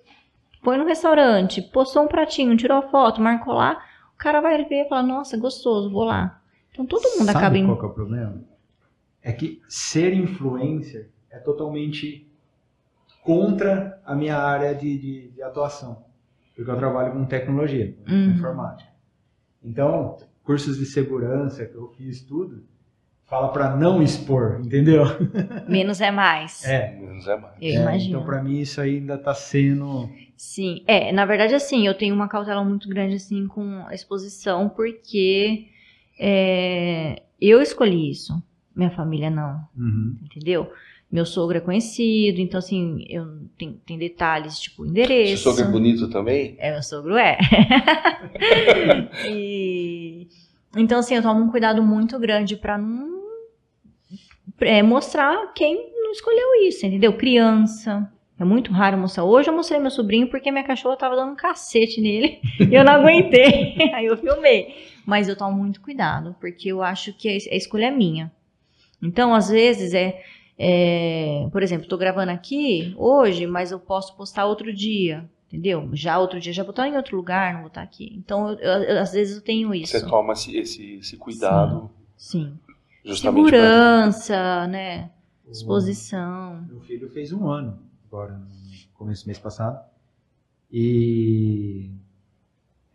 foi 0.63 0.77
no 0.77 0.87
restaurante, 0.87 1.61
postou 1.61 2.05
um 2.05 2.09
pratinho, 2.09 2.57
tirou 2.57 2.79
a 2.79 2.89
foto, 2.91 3.21
marcou 3.21 3.55
lá, 3.55 3.83
o 4.15 4.19
cara 4.19 4.41
vai 4.41 4.65
ver 4.65 4.87
e 4.87 4.89
fala, 4.89 5.03
nossa, 5.03 5.37
gostoso, 5.37 5.91
vou 5.91 6.05
lá. 6.05 6.41
Então 6.71 6.87
todo 6.87 7.03
mundo 7.19 7.27
Sabe 7.27 7.39
acaba 7.39 7.59
em... 7.59 7.67
qual 7.67 7.79
que 7.79 7.85
é 7.85 7.89
o 7.89 7.93
problema? 7.93 8.41
É 9.23 9.33
que 9.33 9.61
ser 9.69 10.15
influencer 10.15 11.11
é 11.29 11.39
totalmente 11.39 12.30
contra 13.23 14.01
a 14.05 14.15
minha 14.15 14.37
área 14.37 14.75
de, 14.75 14.99
de, 14.99 15.29
de 15.31 15.43
atuação. 15.43 16.05
Porque 16.55 16.71
eu 16.71 16.77
trabalho 16.77 17.13
com 17.13 17.25
tecnologia, 17.25 17.95
com 18.05 18.13
Uhum. 18.13 18.31
informática. 18.31 18.91
Então, 19.63 20.17
cursos 20.43 20.77
de 20.79 20.87
segurança 20.87 21.65
que 21.67 21.75
eu 21.75 21.89
fiz 21.97 22.23
tudo, 22.23 22.65
fala 23.27 23.49
para 23.53 23.77
não 23.77 24.03
expor, 24.03 24.61
entendeu? 24.65 25.05
Menos 25.69 26.01
é 26.01 26.11
mais. 26.11 26.65
É. 26.65 26.97
Menos 26.99 27.27
é 27.27 27.37
mais. 27.37 27.55
Eu 27.61 27.69
É, 27.69 27.75
imagino. 27.83 28.17
Então, 28.17 28.25
para 28.25 28.43
mim, 28.43 28.59
isso 28.59 28.81
ainda 28.81 29.17
tá 29.17 29.35
sendo. 29.35 30.11
Sim, 30.37 30.83
é, 30.87 31.13
na 31.13 31.25
verdade, 31.27 31.55
assim, 31.55 31.87
eu 31.87 31.95
tenho 31.95 32.15
uma 32.15 32.27
cautela 32.29 32.65
muito 32.65 32.89
grande, 32.89 33.15
assim, 33.17 33.47
com 33.47 33.85
a 33.87 33.95
exposição, 33.95 34.69
porque 34.71 35.69
é, 36.19 37.23
eu 37.41 37.61
escolhi 37.63 38.11
isso, 38.11 38.43
minha 38.75 38.91
família 38.91 39.31
não. 39.31 39.61
Uhum. 39.77 40.17
entendeu? 40.25 40.71
Meu 41.11 41.27
sogro 41.27 41.59
é 41.59 41.61
conhecido, 41.61 42.41
então 42.41 42.59
assim, 42.59 43.05
eu 43.09 43.27
tem, 43.59 43.81
tem 43.85 43.99
detalhes, 43.99 44.61
tipo, 44.61 44.85
Seu 44.85 44.91
endereço. 44.91 45.43
sogro 45.43 45.65
é 45.65 45.67
bonito 45.69 46.09
também? 46.09 46.55
É, 46.59 46.73
meu 46.73 46.83
sogro 46.83 47.17
é. 47.17 47.37
e, 49.29 50.29
então, 50.77 51.01
assim, 51.01 51.17
eu 51.17 51.23
tomo 51.23 51.43
um 51.43 51.51
cuidado 51.51 51.83
muito 51.83 52.19
grande 52.19 52.57
pra 52.57 52.79
não 52.79 53.21
é, 54.61 54.83
mostrar 54.83 55.53
quem 55.53 55.91
não 56.03 56.13
escolheu 56.13 56.67
isso, 56.67 56.87
entendeu? 56.87 57.13
Criança. 57.13 58.11
É 58.39 58.45
muito 58.45 58.73
raro 58.73 58.97
mostrar. 58.97 59.25
Hoje 59.25 59.51
eu 59.51 59.55
mostrei 59.55 59.79
meu 59.79 59.91
sobrinho 59.91 60.29
porque 60.29 60.51
minha 60.51 60.65
cachorra 60.65 60.97
tava 60.97 61.15
dando 61.15 61.33
um 61.33 61.37
cacete 61.37 62.01
nele 62.01 62.41
e 62.59 62.75
eu 62.75 62.83
não 62.85 62.95
aguentei. 62.95 63.77
Aí 63.93 64.07
eu 64.07 64.17
filmei. 64.17 64.89
Mas 65.05 65.29
eu 65.29 65.37
tomo 65.37 65.57
muito 65.57 65.81
cuidado, 65.81 66.35
porque 66.41 66.69
eu 66.69 66.83
acho 66.83 67.13
que 67.13 67.29
a 67.29 67.57
escolha 67.57 67.87
é 67.87 67.91
minha. 67.91 68.33
Então, 69.03 69.35
às 69.35 69.51
vezes, 69.51 69.93
é. 69.93 70.23
É, 70.63 71.49
por 71.51 71.63
exemplo, 71.63 71.89
tô 71.89 71.97
gravando 71.97 72.31
aqui 72.31 72.95
hoje, 72.99 73.47
mas 73.47 73.73
eu 73.73 73.81
posso 73.81 74.15
postar 74.15 74.45
outro 74.45 74.73
dia. 74.75 75.25
Entendeu? 75.49 75.89
Já 75.95 76.19
outro 76.19 76.39
dia 76.39 76.53
já 76.53 76.63
vou 76.63 76.71
estar 76.71 76.87
em 76.87 76.97
outro 76.97 77.17
lugar, 77.17 77.55
não 77.55 77.61
vou 77.63 77.69
estar 77.69 77.83
aqui. 77.83 78.15
Então, 78.17 78.51
eu- 78.51 78.83
eu- 78.85 79.01
às 79.01 79.13
vezes 79.13 79.37
eu 79.37 79.43
tenho 79.43 79.75
isso. 79.75 79.99
Você 79.99 80.07
toma 80.07 80.35
esse, 80.35 80.57
esse, 80.57 80.95
esse 80.97 81.17
cuidado 81.17 81.91
Sim. 82.17 82.57
justamente 83.05 83.49
pra... 83.51 83.59
Segurança, 83.59 84.67
né? 84.69 85.11
Exposição. 85.51 86.65
Meu 86.69 86.81
filho 86.83 87.09
fez 87.11 87.33
um 87.33 87.49
ano, 87.49 87.79
agora, 88.07 88.35
no 88.35 88.47
começo 88.95 89.25
do 89.25 89.27
mês 89.27 89.39
passado. 89.41 89.83
E 90.71 91.91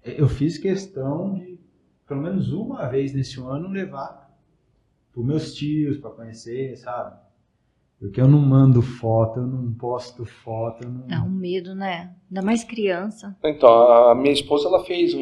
eu 0.06 0.30
fiz 0.30 0.58
questão 0.58 1.34
de, 1.34 1.60
pelo 2.08 2.22
menos 2.22 2.54
uma 2.54 2.88
vez 2.88 3.12
nesse 3.14 3.38
ano, 3.42 3.68
levar 3.68 4.34
para 5.14 5.24
meus 5.24 5.54
tios 5.54 5.98
para 5.98 6.12
conhecer, 6.12 6.78
sabe? 6.78 7.18
Porque 8.00 8.20
eu 8.22 8.28
não 8.28 8.40
mando 8.40 8.82
foto, 8.82 9.40
eu 9.40 9.48
não 9.48 9.72
posto 9.74 10.26
foto, 10.26 10.88
não. 10.88 11.08
Dá 11.08 11.22
um 11.24 11.30
medo, 11.30 11.74
né? 11.74 12.12
Ainda 12.30 12.42
mais 12.42 12.64
criança. 12.64 13.36
Então, 13.44 13.70
a 14.10 14.14
minha 14.14 14.34
esposa, 14.34 14.68
ela 14.68 14.84
fez 14.84 15.14
um, 15.14 15.20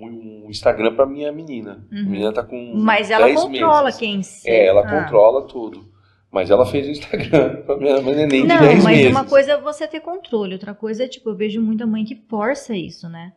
um 0.00 0.46
Instagram 0.48 0.94
pra 0.96 1.06
minha 1.06 1.30
menina. 1.30 1.86
A 1.92 1.94
Uhum. 1.94 2.04
menina 2.08 2.32
tá 2.32 2.42
com 2.42 2.72
Mas 2.74 3.10
ela 3.10 3.26
10 3.26 3.42
controla 3.42 3.84
meses. 3.84 4.00
quem 4.00 4.22
se. 4.22 4.48
É, 4.48 4.66
ela 4.66 4.80
Ah. 4.80 5.02
controla 5.04 5.42
tudo. 5.46 5.88
Mas 6.32 6.48
ela 6.50 6.64
fez 6.64 6.86
o 6.86 6.90
Instagram 6.90 7.62
pra 7.66 7.76
minha 7.76 8.00
neném 8.00 8.42
de 8.42 8.48
Não, 8.48 8.60
10 8.60 8.82
mas 8.84 8.96
meses. 8.98 9.10
uma 9.10 9.24
coisa 9.24 9.52
é 9.52 9.60
você 9.60 9.86
ter 9.86 10.00
controle, 10.00 10.54
outra 10.54 10.74
coisa 10.74 11.04
é, 11.04 11.08
tipo, 11.08 11.28
eu 11.28 11.34
vejo 11.36 11.60
muita 11.60 11.86
mãe 11.86 12.04
que 12.04 12.14
força 12.28 12.74
isso, 12.74 13.08
né? 13.08 13.32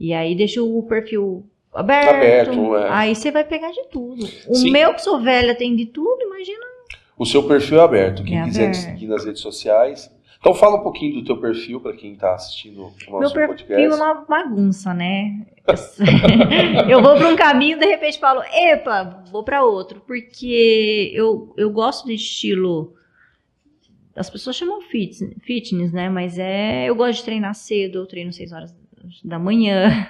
E 0.00 0.12
aí 0.14 0.34
deixa 0.34 0.62
o 0.62 0.82
perfil 0.84 1.44
aberto. 1.74 2.08
Aberto, 2.14 2.76
é. 2.76 2.88
Aí 2.90 3.14
você 3.14 3.30
vai 3.30 3.44
pegar 3.44 3.70
de 3.72 3.84
tudo. 3.88 4.24
O 4.48 4.54
Sim. 4.54 4.70
meu, 4.70 4.94
que 4.94 5.02
sou 5.02 5.20
velha, 5.20 5.54
tem 5.56 5.74
de 5.76 5.86
tudo, 5.86 6.22
imagina. 6.22 6.64
O 7.18 7.24
seu 7.24 7.42
perfil 7.44 7.80
é 7.80 7.82
aberto. 7.84 8.22
Quem 8.24 8.38
É 8.40 8.44
quiser 8.44 8.62
aberto. 8.68 8.74
te 8.78 8.82
seguir 8.84 9.06
nas 9.06 9.24
redes 9.24 9.40
sociais. 9.40 10.14
Então 10.38 10.54
fala 10.54 10.76
um 10.76 10.82
pouquinho 10.82 11.14
do 11.14 11.24
teu 11.24 11.38
perfil 11.40 11.80
para 11.80 11.92
quem 11.94 12.12
está 12.12 12.34
assistindo 12.34 12.82
o 12.82 12.84
nosso 12.84 13.10
Meu 13.10 13.30
perfil 13.32 13.48
podcast. 13.48 13.82
é 13.82 13.88
uma 13.94 14.14
bagunça, 14.26 14.92
né? 14.94 15.46
Eu 16.88 17.02
vou 17.02 17.16
para 17.16 17.28
um 17.28 17.36
caminho, 17.36 17.78
de 17.78 17.86
repente 17.86 18.18
falo, 18.20 18.42
epa, 18.52 19.24
vou 19.32 19.42
para 19.42 19.64
outro, 19.64 20.00
porque 20.06 21.10
eu, 21.14 21.52
eu 21.56 21.70
gosto 21.70 22.06
de 22.06 22.14
estilo. 22.14 22.94
As 24.14 24.30
pessoas 24.30 24.54
chamam 24.56 24.80
fitness, 24.82 25.34
fitness, 25.42 25.92
né? 25.92 26.08
Mas 26.08 26.38
é. 26.38 26.84
Eu 26.88 26.94
gosto 26.94 27.18
de 27.18 27.24
treinar 27.24 27.54
cedo, 27.54 27.98
eu 27.98 28.06
treino 28.06 28.32
6 28.32 28.52
horas 28.52 28.74
da 29.24 29.38
manhã. 29.38 30.08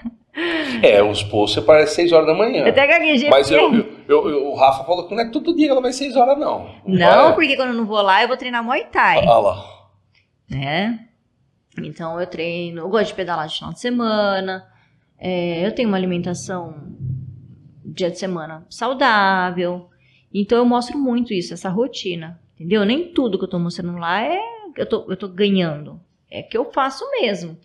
É, 0.83 1.03
os 1.03 1.23
posts 1.23 1.55
você 1.61 1.67
parece 1.67 1.95
6 1.95 2.13
horas 2.13 2.27
da 2.27 2.35
manhã. 2.35 2.65
Eu 2.65 2.69
até 2.69 2.87
gaguejei. 2.87 3.31
Mas 3.31 3.51
eu, 3.51 3.73
eu, 3.75 3.96
eu- 4.09 4.29
eu- 4.29 4.47
o 4.49 4.55
Rafa 4.55 4.85
falou 4.85 5.07
que 5.09 5.15
não 5.15 5.23
é 5.23 5.31
todo 5.31 5.55
dia 5.55 5.67
que 5.67 5.71
ela 5.73 5.81
vai 5.81 5.93
6 5.93 6.17
horas, 6.17 6.39
não. 6.39 6.75
Não, 6.87 7.25
vai. 7.27 7.35
porque 7.35 7.57
quando 7.57 7.69
eu 7.71 7.75
não 7.75 7.87
vou 7.87 8.01
lá, 8.03 8.23
eu 8.23 8.29
vou 8.29 8.37
treinar 8.37 8.63
Muay 8.65 8.85
Thai. 8.87 9.19
Olha 9.19 9.39
lá. 9.39 9.65
né? 10.49 11.09
Então 11.79 12.19
eu 12.21 12.27
treino, 12.27 12.81
eu 12.81 12.89
gosto 12.89 13.09
de 13.09 13.15
pedalar 13.15 13.49
de 13.49 13.57
final 13.57 13.73
de 13.73 13.81
semana, 13.81 14.67
é, 15.19 15.67
eu 15.67 15.75
tenho 15.75 15.89
uma 15.89 15.97
alimentação 15.99 16.75
dia 17.85 18.11
de 18.11 18.19
semana 18.19 18.65
saudável, 18.71 19.89
então 20.33 20.57
eu 20.59 20.65
mostro 20.65 20.97
muito 20.99 21.35
isso, 21.35 21.53
essa 21.53 21.69
rotina, 21.69 22.41
entendeu? 22.55 22.85
Nem 22.85 23.13
tudo 23.13 23.39
que 23.39 23.45
eu 23.45 23.49
tô 23.49 23.59
mostrando 23.59 23.99
lá 23.99 24.23
é 24.23 24.39
eu 24.77 24.87
tô, 24.89 25.05
eu 25.11 25.17
tô 25.17 25.29
ganhando, 25.29 26.01
é 26.31 26.43
que 26.43 26.57
eu 26.57 26.71
faço 26.73 27.05
mesmo. 27.21 27.59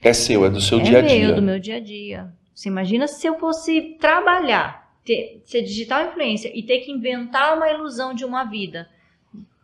É 0.00 0.12
seu, 0.12 0.44
é 0.44 0.50
do 0.50 0.60
seu 0.60 0.78
é 0.78 0.82
dia 0.82 0.98
a 0.98 1.02
meu, 1.02 1.10
dia. 1.10 1.32
do 1.32 1.42
meu 1.42 1.58
dia 1.58 1.76
a 1.76 1.80
dia. 1.80 2.32
Você 2.54 2.68
imagina 2.68 3.06
se 3.08 3.26
eu 3.26 3.38
fosse 3.38 3.96
trabalhar, 4.00 4.87
ter, 5.08 5.42
ser 5.44 5.62
digital 5.62 6.06
influencer 6.08 6.52
e 6.54 6.62
ter 6.62 6.80
que 6.80 6.92
inventar 6.92 7.56
uma 7.56 7.70
ilusão 7.70 8.12
de 8.14 8.24
uma 8.24 8.44
vida, 8.44 8.88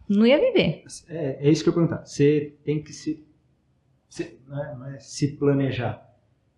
não 0.09 0.27
ia 0.27 0.39
viver. 0.41 0.83
É, 1.09 1.47
é 1.47 1.51
isso 1.51 1.63
que 1.63 1.69
eu 1.69 1.73
ia 1.73 1.79
perguntar. 1.81 2.07
Você 2.07 2.55
tem 2.65 2.83
que 2.83 2.93
se, 2.93 3.23
se- 4.09 4.39
não 4.49 4.65
é- 4.65 4.75
não 4.75 4.87
é 4.95 4.99
se 4.99 5.37
planejar. 5.37 6.03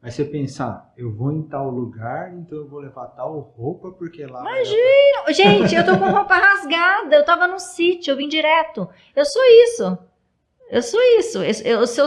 Aí 0.02 0.12
você 0.12 0.24
pensar, 0.24 0.92
eu 0.96 1.12
vou 1.12 1.32
em 1.32 1.42
tal 1.42 1.68
lugar, 1.68 2.32
então 2.32 2.58
eu 2.58 2.68
vou 2.68 2.78
levar 2.78 3.06
tal 3.08 3.40
roupa, 3.40 3.90
porque 3.90 4.24
lá. 4.24 4.42
dar 4.42 4.64
Gente, 5.32 5.74
eu 5.74 5.84
tô 5.84 5.98
com 5.98 6.10
roupa 6.12 6.34
rasgada. 6.38 7.16
Eu 7.16 7.24
tava 7.24 7.48
no 7.48 7.58
sítio, 7.58 8.12
eu 8.12 8.16
vim 8.16 8.28
direto. 8.28 8.88
Eu 9.16 9.24
sou 9.24 9.42
isso. 9.64 9.98
Eu 10.70 10.82
sou 10.82 11.00
isso. 11.18 11.38
Eu- 11.38 11.80
eu- 11.80 11.86
se, 11.86 12.00
eu, 12.00 12.06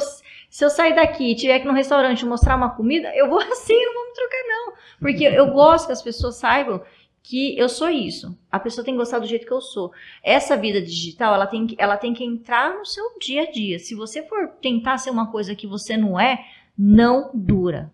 se 0.49 0.65
eu 0.65 0.69
sair 0.69 0.95
daqui 0.95 1.31
e 1.31 1.35
tiver 1.35 1.59
que 1.59 1.65
ir 1.65 1.67
no 1.67 1.73
restaurante 1.73 2.25
mostrar 2.25 2.55
uma 2.55 2.69
comida, 2.71 3.11
eu 3.15 3.29
vou 3.29 3.39
assim, 3.51 3.73
não 3.85 3.93
vou 3.93 4.07
me 4.07 4.13
trocar, 4.13 4.43
não. 4.47 4.73
Porque 4.99 5.23
eu 5.23 5.51
gosto 5.51 5.85
que 5.87 5.91
as 5.93 6.01
pessoas 6.01 6.35
saibam 6.35 6.81
que 7.21 7.57
eu 7.57 7.69
sou 7.69 7.89
isso. 7.89 8.35
A 8.51 8.59
pessoa 8.59 8.83
tem 8.83 8.93
que 8.93 8.97
gostar 8.99 9.19
do 9.19 9.27
jeito 9.27 9.45
que 9.45 9.53
eu 9.53 9.61
sou. 9.61 9.91
Essa 10.23 10.57
vida 10.57 10.81
digital, 10.81 11.35
ela 11.35 11.45
tem 11.45 11.67
que, 11.67 11.75
ela 11.77 11.95
tem 11.97 12.13
que 12.13 12.23
entrar 12.23 12.75
no 12.75 12.85
seu 12.85 13.17
dia 13.19 13.43
a 13.43 13.51
dia. 13.51 13.77
Se 13.77 13.93
você 13.93 14.23
for 14.23 14.47
tentar 14.61 14.97
ser 14.97 15.09
uma 15.11 15.29
coisa 15.31 15.53
que 15.55 15.67
você 15.67 15.95
não 15.95 16.19
é, 16.19 16.43
não 16.77 17.29
dura. 17.33 17.91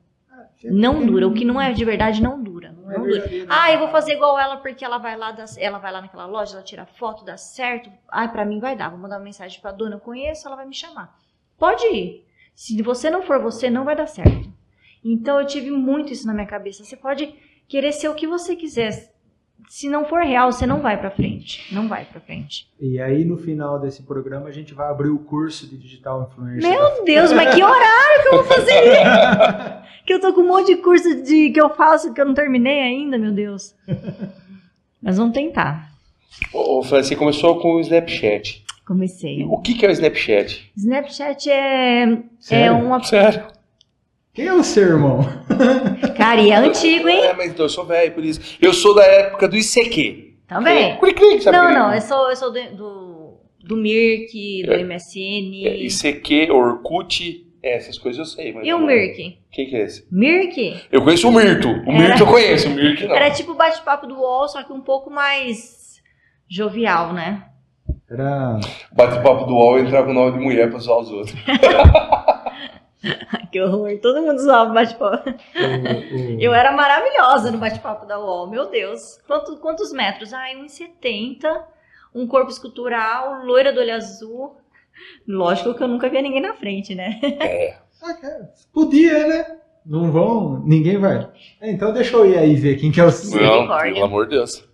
Não 0.64 1.06
dura. 1.06 1.28
O 1.28 1.34
que 1.34 1.46
não 1.46 1.60
é 1.62 1.74
de 1.74 1.84
verdade 1.86 2.22
não 2.24 2.42
dura. 2.42 2.72
Não 2.72 2.92
é 2.92 2.96
dura. 2.98 3.12
verdadeiro. 3.12 3.48
Ah, 3.50 3.72
eu 3.72 3.80
vou 3.80 3.90
fazer 3.90 4.14
igual 4.14 4.40
ela 4.40 4.58
porque 4.58 4.84
ela 4.86 4.98
vai 4.98 5.16
lá, 5.18 5.32
dá- 5.32 5.46
ela 5.58 5.78
vai 5.78 5.92
lá 5.92 6.02
naquela 6.02 6.26
loja, 6.26 6.54
ela 6.56 6.64
tira 6.64 6.86
foto, 6.86 7.24
dá 7.26 7.38
certo. 7.38 7.92
Ai, 8.10 8.32
pra 8.32 8.46
mim 8.46 8.60
vai 8.60 8.76
dar. 8.76 8.90
Vou 8.90 8.98
mandar 8.98 9.18
uma 9.18 9.24
mensagem 9.24 9.60
pra 9.62 9.72
dona, 9.72 9.96
eu 9.98 10.00
conheço, 10.00 10.48
ela 10.48 10.56
vai 10.56 10.66
me 10.66 10.74
chamar. 10.74 11.16
Pode 11.58 11.86
ir. 11.88 12.26
Se 12.56 12.82
você 12.82 13.10
não 13.10 13.22
for 13.22 13.42
você, 13.42 13.70
não 13.70 13.84
vai 13.84 13.96
dar 13.96 14.08
certo. 14.08 14.50
Então 15.04 15.40
eu 15.40 15.46
tive 15.46 15.70
muito 15.70 16.12
isso 16.12 16.26
na 16.26 16.34
minha 16.34 16.48
cabeça. 16.48 16.84
Você 16.84 16.96
pode 16.96 17.36
querer 17.68 17.92
ser 17.92 18.10
o 18.10 18.16
que 18.16 18.26
você 18.26 18.56
quiser. 18.56 19.14
Se 19.68 19.90
não 19.90 20.06
for 20.06 20.22
real, 20.22 20.52
você 20.52 20.66
não 20.66 20.82
vai 20.82 20.98
pra 20.98 21.12
frente. 21.12 21.74
Não 21.74 21.88
vai 21.88 22.06
pra 22.06 22.22
frente. 22.22 22.68
E 22.80 23.00
aí, 23.00 23.26
no 23.26 23.38
final 23.38 23.80
desse 23.80 24.04
programa, 24.04 24.48
a 24.48 24.52
gente 24.52 24.74
vai 24.74 24.90
abrir 24.90 25.10
o 25.10 25.20
curso 25.20 25.68
de 25.68 25.78
Digital 25.78 26.30
Influencer. 26.30 26.70
Meu 26.70 27.04
Deus, 27.04 27.32
mas 27.34 27.54
que 27.54 27.64
horário 27.64 28.22
que 28.22 28.28
eu 28.28 28.34
vou 28.34 28.44
fazer 28.44 28.84
isso? 28.84 29.86
que 30.06 30.14
eu 30.14 30.22
tô 30.22 30.34
com 30.34 30.42
um 30.42 30.48
monte 30.48 30.76
de 30.76 30.82
curso 30.82 31.24
de, 31.24 31.50
que 31.50 31.60
eu 31.60 31.70
faço 31.70 32.14
que 32.14 32.22
eu 32.22 32.26
não 32.26 32.34
terminei 32.34 32.82
ainda, 32.82 33.18
meu 33.18 33.32
Deus. 33.32 33.76
Mas 35.02 35.18
vamos 35.18 35.34
tentar. 35.34 35.92
Ô, 36.52 36.80
ô, 36.80 36.84
Fran, 36.84 37.04
você 37.04 37.16
começou 37.16 37.60
com 37.60 37.76
o 37.76 37.80
Snapchat. 37.80 38.65
Comecei. 38.86 39.44
O 39.46 39.58
que, 39.60 39.74
que 39.74 39.86
é 39.86 39.90
o 39.90 39.92
Snapchat? 39.92 40.72
Snapchat 40.78 41.50
é, 41.50 42.04
é 42.52 42.72
uma. 42.72 43.02
Sério? 43.04 43.48
Quem 44.34 44.46
é 44.48 44.54
o 44.54 44.64
seu 44.64 44.84
irmão? 44.84 45.22
Cara, 46.18 46.42
e 46.42 46.52
é 46.52 46.56
antigo, 46.56 47.08
hein? 47.08 47.24
É, 47.24 47.34
mas 47.34 47.52
então 47.52 47.66
eu 47.66 47.70
sou 47.70 47.86
velho, 47.86 48.12
por 48.14 48.24
isso. 48.24 48.58
Eu 48.62 48.74
sou 48.74 48.94
da 48.94 49.04
época 49.04 49.48
do 49.48 49.56
ICQ. 49.56 50.34
Também. 50.48 50.98
Cri, 51.00 51.14
cri, 51.14 51.42
sabe 51.42 51.58
Não, 51.58 51.64
aquele- 51.66 51.80
não, 51.80 51.94
eu 51.96 52.02
sou, 52.02 52.30
eu 52.30 52.36
sou 52.36 52.52
do, 52.52 52.76
do, 52.76 53.38
do 53.64 53.78
Mirk, 53.78 54.64
do 54.66 54.74
É. 54.74 54.84
MSN. 54.84 55.66
É, 55.66 55.76
ICQ, 55.86 56.52
Orkut, 56.52 57.48
é, 57.64 57.78
essas 57.78 57.98
coisas 57.98 58.20
eu 58.20 58.26
sei. 58.26 58.54
Mas 58.54 58.68
E 58.68 58.74
o 58.74 58.80
Mirk? 58.86 59.40
Quem 59.52 59.68
que 59.70 59.76
é 59.76 59.84
esse? 59.86 60.06
Mirk 60.12 60.82
Eu 60.92 61.02
conheço 61.02 61.28
o 61.30 61.32
Mirto. 61.32 61.70
O 61.70 61.92
Era- 61.92 61.92
Mirto 62.10 62.24
eu 62.24 62.28
conheço, 62.28 62.68
o 62.68 62.72
Mirk 62.72 63.06
não. 63.08 63.16
era 63.16 63.32
tipo 63.32 63.54
o 63.54 63.56
bate-papo 63.56 64.06
do 64.06 64.16
UOL, 64.20 64.48
só 64.50 64.62
que 64.64 64.72
um 64.74 64.82
pouco 64.82 65.10
mais 65.10 65.96
jovial, 66.48 67.14
né? 67.14 67.46
Era. 68.10 68.60
Bate-papo 68.92 69.46
do 69.46 69.54
UOL 69.56 69.80
entrar 69.80 70.04
com 70.04 70.12
o 70.12 70.14
nome 70.14 70.38
de 70.38 70.44
mulher 70.44 70.70
pra 70.70 70.80
zoar 70.80 71.00
os 71.00 71.12
outros. 71.12 71.36
que 73.52 73.62
horror, 73.62 73.98
todo 74.02 74.22
mundo 74.22 74.40
zoava 74.40 74.72
o 74.72 74.74
bate-papo. 74.74 75.30
Eu 76.40 76.54
era 76.54 76.72
maravilhosa 76.72 77.52
no 77.52 77.58
bate-papo 77.58 78.06
da 78.06 78.20
UOL, 78.20 78.48
meu 78.50 78.70
Deus. 78.70 79.20
Quanto- 79.28 79.58
quantos 79.58 79.92
metros? 79.92 80.34
Ai, 80.34 80.56
1,70, 80.56 81.48
um 82.14 82.28
corpo 82.28 82.50
escultural, 82.52 83.44
loira 83.46 83.74
do 83.74 83.80
olho 83.80 83.96
azul. 83.96 84.58
Lógico 85.28 85.74
que 85.74 85.84
eu 85.84 85.88
nunca 85.88 86.10
via 86.10 86.22
ninguém 86.22 86.42
na 86.42 86.54
frente, 86.54 86.96
né? 86.96 87.20
Ah, 88.02 88.14
cara, 88.14 88.50
Podia, 88.74 89.28
né? 89.28 89.46
Não 89.86 90.12
vão, 90.12 90.62
ninguém 90.66 90.98
vai. 90.98 91.30
É, 91.62 91.70
então 91.72 91.94
deixa 91.94 92.16
eu 92.16 92.26
ir 92.26 92.38
aí 92.38 92.56
ver 92.56 92.76
quem 92.78 92.92
que 92.92 93.00
é 93.00 93.04
o. 93.04 93.08
Não, 93.08 93.78
pelo 93.82 94.04
amor 94.06 94.26
de 94.28 94.36
Deus. 94.36 94.68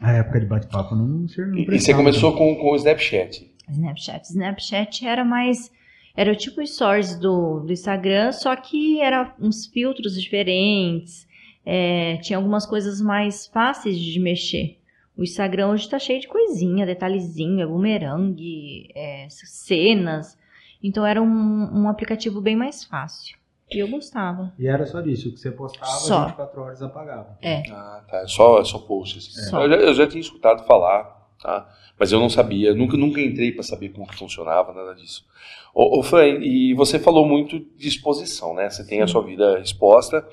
A 0.00 0.12
época 0.12 0.40
de 0.40 0.46
bate-papo 0.46 0.94
não, 0.94 1.06
não 1.06 1.26
E, 1.56 1.62
e 1.62 1.80
você 1.80 1.94
começou 1.94 2.36
com, 2.36 2.54
com 2.56 2.72
o 2.72 2.76
Snapchat. 2.76 3.50
Snapchat. 3.68 4.24
Snapchat 4.26 5.06
era 5.06 5.24
mais. 5.24 5.70
Era 6.16 6.32
o 6.32 6.36
tipo 6.36 6.64
stories 6.64 7.18
do, 7.18 7.60
do 7.60 7.72
Instagram, 7.72 8.30
só 8.32 8.54
que 8.54 9.00
era 9.00 9.34
uns 9.40 9.66
filtros 9.66 10.20
diferentes. 10.20 11.26
é, 11.66 12.18
tinha 12.18 12.36
algumas 12.36 12.66
coisas 12.66 13.00
mais 13.00 13.46
fáceis 13.46 13.98
de 13.98 14.20
mexer. 14.20 14.78
O 15.16 15.22
Instagram 15.22 15.68
hoje 15.68 15.88
tá 15.88 15.98
cheio 15.98 16.20
de 16.20 16.28
coisinha, 16.28 16.84
detalhezinho, 16.84 17.62
é 17.62 17.66
bumerangue, 17.66 18.88
é, 18.94 19.26
cenas. 19.30 20.36
Então 20.82 21.06
era 21.06 21.22
um, 21.22 21.82
um 21.82 21.88
aplicativo 21.88 22.40
bem 22.40 22.56
mais 22.56 22.84
fácil. 22.84 23.36
E 23.74 23.80
eu 23.80 23.88
gostava. 23.88 24.52
E 24.58 24.66
era 24.66 24.86
só 24.86 25.00
disso, 25.00 25.28
o 25.28 25.32
que 25.32 25.40
você 25.40 25.50
postava, 25.50 25.90
Só. 25.90 26.26
24 26.26 26.60
horas 26.62 26.82
apagava. 26.82 27.38
É. 27.42 27.62
Ah, 27.70 28.04
tá. 28.08 28.18
É 28.18 28.26
só, 28.26 28.60
é 28.60 28.64
só 28.64 28.78
posts. 28.78 29.48
Só. 29.50 29.62
Eu, 29.62 29.68
já, 29.68 29.76
eu 29.76 29.94
já 29.94 30.06
tinha 30.06 30.20
escutado 30.20 30.64
falar, 30.66 31.28
tá? 31.42 31.68
Mas 31.98 32.10
eu 32.12 32.18
não 32.18 32.28
sabia, 32.28 32.74
nunca, 32.74 32.96
nunca 32.96 33.20
entrei 33.20 33.52
para 33.52 33.62
saber 33.62 33.90
como 33.90 34.06
que 34.06 34.16
funcionava, 34.16 34.72
nada 34.72 34.94
disso. 34.94 35.24
Ô, 35.72 35.98
ô 35.98 36.02
Fran, 36.02 36.38
e 36.40 36.74
você 36.74 36.98
falou 36.98 37.26
muito 37.26 37.58
de 37.58 37.88
exposição, 37.88 38.54
né? 38.54 38.68
Você 38.68 38.86
tem 38.86 39.02
a 39.02 39.06
sua 39.06 39.22
vida 39.22 39.60
exposta, 39.60 40.26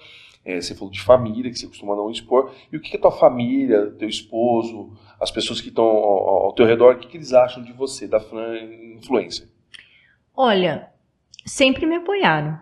é, 0.44 0.60
você 0.60 0.74
falou 0.74 0.92
de 0.92 1.02
família, 1.02 1.52
que 1.52 1.58
você 1.58 1.68
costuma 1.68 1.96
não 1.96 2.10
expor. 2.10 2.52
E 2.72 2.78
o 2.78 2.82
que, 2.82 2.90
que 2.90 2.98
a 2.98 3.02
tua 3.02 3.12
família, 3.12 3.92
teu 3.92 4.10
esposo, 4.10 4.92
as 5.20 5.30
pessoas 5.30 5.62
que 5.62 5.70
estão 5.70 5.86
ao, 5.86 6.46
ao 6.46 6.54
teu 6.54 6.66
redor, 6.66 6.96
o 6.96 7.00
que, 7.00 7.08
que 7.08 7.18
eles 7.18 7.34
acham 7.34 7.64
de 7.64 7.72
você, 7.74 8.08
da 8.08 8.20
Fran 8.20 8.58
influencer? 8.98 9.48
Olha, 10.36 10.90
sempre 11.46 11.86
me 11.86 11.96
apoiaram. 11.96 12.58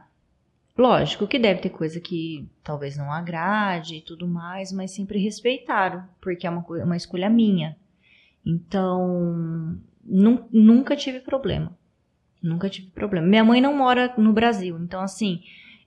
Lógico 0.80 1.28
que 1.28 1.38
deve 1.38 1.60
ter 1.60 1.72
coisa 1.72 2.00
que 2.00 2.48
talvez 2.64 2.96
não 2.96 3.12
agrade 3.12 3.96
e 3.98 4.02
tudo 4.02 4.26
mais, 4.26 4.72
mas 4.72 4.92
sempre 4.92 5.20
respeitaram, 5.20 6.06
porque 6.22 6.48
é 6.48 6.50
uma, 6.50 6.64
coi- 6.64 6.82
uma 6.82 6.96
escolha 6.96 7.30
minha. 7.30 7.76
Então, 8.46 9.78
nun- 10.06 10.48
nunca 10.52 10.96
tive 10.96 11.20
problema. 11.20 11.78
Nunca 12.42 12.70
tive 12.70 12.88
problema. 12.92 13.28
Minha 13.28 13.44
mãe 13.44 13.60
não 13.60 13.76
mora 13.76 14.14
no 14.18 14.32
Brasil, 14.32 14.80
então 14.80 15.02
assim, 15.02 15.42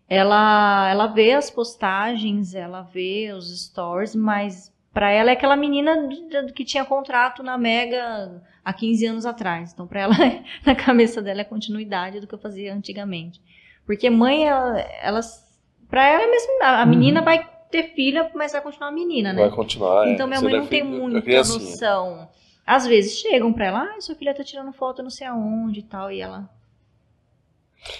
ela 0.07 0.91
ela 0.91 1.07
vê 1.07 1.33
as 1.33 1.51
postagens, 1.51 2.55
ela 2.55 2.83
vê 2.83 3.33
os 3.33 3.65
stories, 3.65 4.15
mas 4.15 4.71
pra 4.93 5.11
ela 5.11 5.31
é 5.31 5.33
aquela 5.33 5.57
menina 5.57 6.07
que 6.55 6.67
tinha 6.67 6.85
contrato 6.85 7.43
na 7.43 7.57
Mega 7.57 8.43
há 8.63 8.73
15 8.75 9.07
anos 9.07 9.25
atrás. 9.25 9.73
Então, 9.73 9.87
pra 9.87 10.01
ela, 10.03 10.15
na 10.67 10.75
cabeça 10.75 11.23
dela 11.23 11.41
é 11.41 11.45
continuidade 11.45 12.21
do 12.21 12.27
que 12.27 12.35
eu 12.35 12.39
fazia 12.39 12.75
antigamente. 12.75 13.41
Porque 13.87 14.09
mãe, 14.09 14.47
ela, 14.47 14.81
elas, 15.01 15.45
pra 15.89 16.07
ela 16.07 16.23
é 16.23 16.31
mesmo, 16.31 16.63
a 16.63 16.87
menina 16.87 17.21
vai 17.21 17.49
ter 17.71 17.95
filha, 17.95 18.31
mas 18.35 18.53
vai 18.53 18.61
continuar 18.61 18.93
menina, 18.93 19.33
né? 19.33 19.43
Vai 19.43 19.51
continuar. 19.51 20.07
é, 20.07 20.13
Então 20.13 20.27
minha 20.27 20.41
mãe 20.41 20.53
não 20.55 20.67
tem 20.67 20.83
a 20.83 20.85
muita 20.85 21.37
noção. 21.39 22.29
Às 22.65 22.87
vezes 22.87 23.19
chegam 23.19 23.53
pra 23.53 23.67
ela, 23.67 23.83
ah, 23.83 24.01
sua 24.01 24.15
filha 24.15 24.35
tá 24.35 24.45
tirando 24.45 24.73
foto 24.73 25.03
não 25.03 25.11
sei 25.11 25.27
aonde 25.27 25.81
e 25.81 25.83
tal, 25.83 26.13
e 26.13 26.21
ela. 26.21 26.49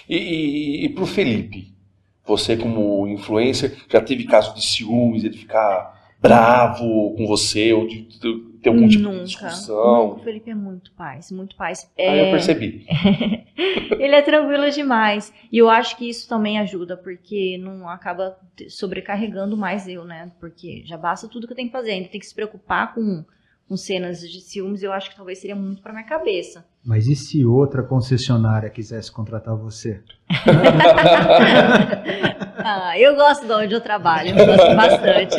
E, 0.07 0.15
e, 0.17 0.85
e 0.85 0.89
pro 0.89 1.05
Felipe, 1.05 1.73
você 2.25 2.55
como 2.55 3.05
influencer, 3.07 3.77
já 3.89 3.99
teve 3.99 4.23
caso 4.23 4.55
de 4.55 4.65
ciúmes, 4.65 5.23
ele 5.25 5.37
ficar 5.37 6.13
bravo 6.21 7.13
com 7.17 7.27
você, 7.27 7.73
ou 7.73 7.85
de, 7.85 8.03
de 8.03 8.52
ter 8.63 8.69
algum 8.69 8.87
tipo 8.87 9.03
Nunca. 9.03 9.19
de 9.19 9.25
discussão. 9.25 9.75
Não, 9.75 10.11
o 10.13 10.19
Felipe 10.19 10.49
é 10.49 10.55
muito 10.55 10.91
paz, 10.93 11.31
muito 11.31 11.55
paz. 11.55 11.89
Aí 11.97 12.05
É, 12.05 12.27
eu 12.27 12.31
percebi. 12.31 12.85
ele 13.99 14.15
é 14.15 14.21
tranquilo 14.21 14.69
demais. 14.71 15.33
E 15.51 15.57
eu 15.57 15.69
acho 15.69 15.97
que 15.97 16.09
isso 16.09 16.27
também 16.27 16.57
ajuda, 16.57 16.97
porque 16.97 17.57
não 17.59 17.87
acaba 17.87 18.37
sobrecarregando 18.69 19.55
mais 19.57 19.87
eu, 19.87 20.03
né? 20.05 20.31
Porque 20.39 20.81
já 20.85 20.97
basta 20.97 21.27
tudo 21.27 21.45
que 21.45 21.53
eu 21.53 21.57
tenho 21.57 21.67
que 21.69 21.73
fazer. 21.77 21.91
Ainda 21.91 22.09
tem 22.09 22.19
que 22.19 22.25
se 22.25 22.33
preocupar 22.35 22.93
com, 22.95 23.23
com 23.67 23.77
cenas 23.77 24.19
de 24.19 24.41
ciúmes, 24.41 24.83
eu 24.83 24.91
acho 24.91 25.09
que 25.09 25.15
talvez 25.15 25.39
seria 25.39 25.55
muito 25.55 25.81
pra 25.81 25.93
minha 25.93 26.05
cabeça. 26.05 26.65
Mas 26.83 27.07
e 27.07 27.15
se 27.15 27.45
outra 27.45 27.81
concessionária 27.81 28.69
quisesse 28.69 29.11
contratar 29.11 29.55
você? 29.55 30.03
Ah, 32.65 32.97
eu 32.97 33.15
gosto 33.15 33.45
de 33.45 33.51
onde 33.51 33.75
eu 33.75 33.81
trabalho, 33.81 34.29
eu 34.29 34.45
gosto 34.45 34.75
bastante. 34.75 35.35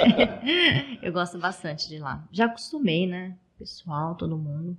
Eu 1.03 1.13
gosto 1.13 1.39
bastante 1.39 1.89
de 1.89 1.99
lá. 1.99 2.23
Já 2.31 2.47
acostumei, 2.47 3.07
né? 3.07 3.35
Pessoal, 3.59 4.15
todo 4.15 4.37
mundo. 4.37 4.77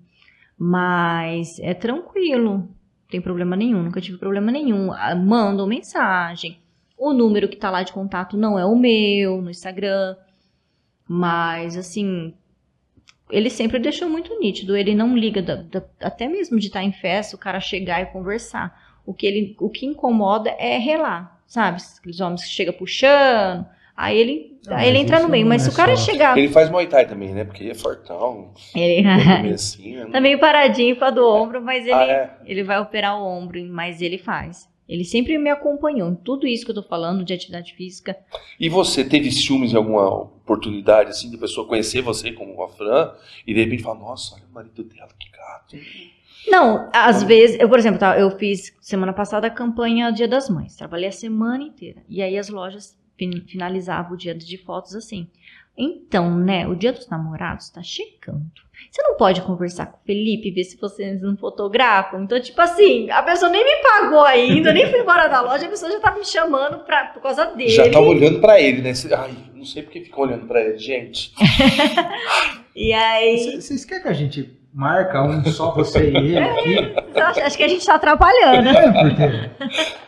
Mas 0.58 1.58
é 1.60 1.74
tranquilo, 1.74 2.58
não 2.58 2.70
tem 3.10 3.20
problema 3.20 3.56
nenhum, 3.56 3.82
nunca 3.82 4.00
tive 4.00 4.18
problema 4.20 4.52
nenhum. 4.52 4.92
Ah, 4.92 5.16
Mandam 5.16 5.66
mensagem. 5.66 6.60
O 6.98 7.14
número 7.14 7.50
que 7.50 7.58
tá 7.58 7.72
lá 7.72 7.82
de 7.84 7.92
contato 7.92 8.38
não 8.38 8.60
é 8.60 8.66
o 8.66 8.76
meu 8.76 9.42
no 9.42 9.50
Instagram. 9.50 10.16
Mas, 11.08 11.76
assim, 11.76 12.34
ele 13.30 13.50
sempre 13.50 13.80
deixou 13.80 14.10
muito 14.10 14.38
nítido. 14.40 14.76
Ele 14.78 14.94
não 14.96 15.18
liga, 15.18 15.42
da- 15.42 15.56
da- 15.56 15.84
até 16.02 16.28
mesmo 16.28 16.60
de 16.60 16.68
estar 16.68 16.84
em 16.84 16.92
festa, 16.92 17.36
o 17.36 17.40
cara 17.40 17.60
chegar 17.60 18.02
e 18.02 18.06
conversar. 18.08 18.84
O 19.06 19.14
que, 19.14 19.26
ele, 19.28 19.56
o 19.60 19.70
que 19.70 19.86
incomoda 19.86 20.50
é 20.58 20.78
relar, 20.78 21.40
sabe? 21.48 21.80
Aqueles 22.00 22.20
homens 22.20 22.44
que 22.44 22.50
chegam 22.50 22.74
puxando. 22.74 23.66
Aí 23.96 24.18
ele, 24.18 24.58
Não, 24.66 24.76
aí 24.76 24.90
ele 24.90 24.98
entra 24.98 25.20
no 25.22 25.30
meio. 25.30 25.46
Mas 25.48 25.62
é 25.62 25.66
se 25.66 25.72
o 25.72 25.78
cara 25.78 25.96
só- 25.96 26.12
chegar. 26.12 26.38
Ele 26.38 26.50
faz 26.50 26.70
Muay 26.70 26.88
Thai 26.88 27.08
também, 27.08 27.34
né? 27.34 27.46
Porque 27.46 27.64
ele 27.64 27.72
é 27.72 27.76
fortão. 27.76 28.52
Ele 28.76 29.02
meio 29.42 29.54
assim, 29.56 29.96
né? 29.96 30.08
tá 30.12 30.20
meio 30.20 30.40
paradinho 30.40 30.96
com 30.98 31.06
a 31.06 31.12
do 31.12 31.26
ombro, 31.26 31.62
mas 31.62 31.84
ele, 31.86 31.94
Ah, 31.94 32.04
é? 32.04 32.38
ele 32.46 32.64
vai 32.64 32.80
operar 32.80 33.18
o 33.18 33.24
ombro, 33.26 33.64
mas 33.66 34.02
ele 34.02 34.18
faz. 34.18 34.68
Ele 34.88 35.04
sempre 35.04 35.38
me 35.38 35.50
acompanhou 35.50 36.10
em 36.10 36.16
tudo 36.16 36.46
isso 36.46 36.66
que 36.66 36.72
eu 36.72 36.76
tô 36.76 36.84
falando 36.84 37.24
de 37.24 37.34
atividade 37.34 37.74
física. 37.74 38.16
E 38.60 38.68
você 38.70 39.04
teve 39.04 39.32
ciúmes 39.32 39.72
em 39.74 39.78
alguma 39.78 40.30
oportunidade, 40.46 41.10
assim, 41.10 41.30
de 41.30 41.38
pessoa 41.38 41.68
conhecer 41.68 42.02
você 42.02 42.32
como 42.32 42.62
a 42.64 42.70
Fran 42.70 43.12
e 43.46 43.54
de 43.54 43.64
repente 43.64 43.84
falar, 43.84 44.00
nossa, 44.00 44.36
olha 44.36 44.46
o 44.50 44.54
marido 44.54 44.84
dela, 44.84 45.10
que 45.20 45.30
gato. 45.32 45.78
Não, 46.48 46.90
às 46.94 47.24
vezes, 47.24 47.60
eu, 47.60 47.68
por 47.68 47.80
exemplo, 47.80 48.00
tá, 48.00 48.18
eu 48.20 48.30
fiz 48.38 48.72
semana 48.80 49.12
passada 49.12 49.48
a 49.48 49.50
campanha 49.50 50.12
Dia 50.12 50.28
das 50.28 50.48
Mães. 50.48 50.76
Trabalhei 50.76 51.10
a 51.10 51.12
semana 51.12 51.64
inteira. 51.64 52.04
E 52.08 52.22
aí 52.22 52.38
as 52.38 52.50
lojas 52.50 52.96
fin- 53.18 53.44
finalizavam 53.48 54.14
o 54.14 54.18
dia 54.18 54.34
de 54.36 54.58
fotos 54.58 54.96
assim. 54.96 55.28
Então, 55.78 56.38
né, 56.38 56.66
o 56.66 56.74
dia 56.74 56.94
dos 56.94 57.10
namorados 57.10 57.70
tá 57.70 57.84
chegando. 57.84 58.46
Você 58.90 59.02
não 59.04 59.16
pode 59.18 59.42
conversar 59.42 59.88
com 59.88 59.98
o 59.98 60.06
Felipe 60.06 60.48
e 60.48 60.52
ver 60.52 60.64
se 60.64 60.78
vocês 60.78 61.22
não 61.22 61.36
fotografam. 61.36 62.24
Então, 62.24 62.40
tipo 62.40 62.60
assim, 62.62 63.10
a 63.10 63.22
pessoa 63.24 63.52
nem 63.52 63.62
me 63.64 63.84
pagou 63.84 64.24
ainda, 64.24 64.72
nem 64.72 64.90
fui 64.90 65.00
embora 65.02 65.28
da 65.28 65.42
loja, 65.42 65.66
a 65.66 65.70
pessoa 65.70 65.92
já 65.92 66.00
tá 66.00 66.12
me 66.16 66.24
chamando 66.24 66.80
pra, 66.86 67.08
por 67.08 67.22
causa 67.22 67.46
dele. 67.48 67.70
Já 67.72 67.90
tava 67.92 68.06
olhando 68.06 68.40
pra 68.40 68.60
ele, 68.60 68.82
né? 68.82 68.94
Ai, 69.18 69.34
não 69.54 69.66
sei 69.66 69.84
porque 69.84 70.00
fica 70.02 70.22
olhando 70.22 70.46
pra 70.48 70.62
ele, 70.62 70.78
gente. 70.78 71.34
E 72.76 72.92
aí. 72.92 73.62
Vocês 73.62 73.86
querem 73.86 74.04
que 74.04 74.10
a 74.10 74.14
gente 74.14 74.50
marca 74.74 75.24
um 75.24 75.44
só 75.46 75.74
você 75.74 76.10
e 76.12 76.18
ele 76.18 76.38
aqui? 76.38 76.78
acho, 77.22 77.40
acho 77.40 77.58
que 77.58 77.64
a 77.64 77.68
gente 77.70 77.86
tá 77.86 77.96
atrapalhando. 77.96 78.68
É, 78.68 78.92
porque... 78.92 80.05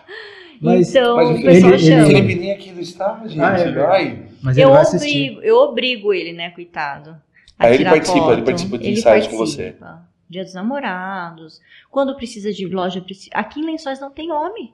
Mas, 0.62 0.90
então, 0.90 1.16
mas 1.16 1.30
o 1.30 1.42
pessoal 1.44 1.74
ele- 1.74 1.80
chama. 1.84 2.08
Felipe 2.08 2.36
nem 2.36 2.52
aqui 2.52 2.72
não 2.72 2.82
está, 2.82 3.22
gente. 3.28 3.42
Ah, 3.42 3.58
é. 3.60 3.86
Ai. 3.88 4.20
mas 4.42 4.58
eu 4.58 4.70
obrigo, 4.72 5.42
eu 5.42 5.56
obrigo 5.58 6.14
ele, 6.14 6.34
né, 6.34 6.50
coitado. 6.52 7.16
a 7.60 7.66
Aí 7.68 7.76
ele 7.76 7.86
participa, 7.86 8.20
foto. 8.20 8.34
ele 8.34 8.42
participa 8.44 8.78
de 8.78 8.86
Ele 8.88 9.00
ensaios 9.00 9.28
com 9.28 9.38
você. 9.38 9.64
participa. 9.72 10.08
Dia 10.30 10.44
dos 10.44 10.54
namorados. 10.54 11.62
Quando 11.90 12.16
precisa 12.16 12.52
de 12.52 12.68
loja, 12.68 13.00
preci- 13.02 13.30
aqui 13.34 13.60
em 13.62 13.66
Lençóis 13.66 14.00
não 14.00 14.12
tem 14.12 14.32
homem 14.32 14.74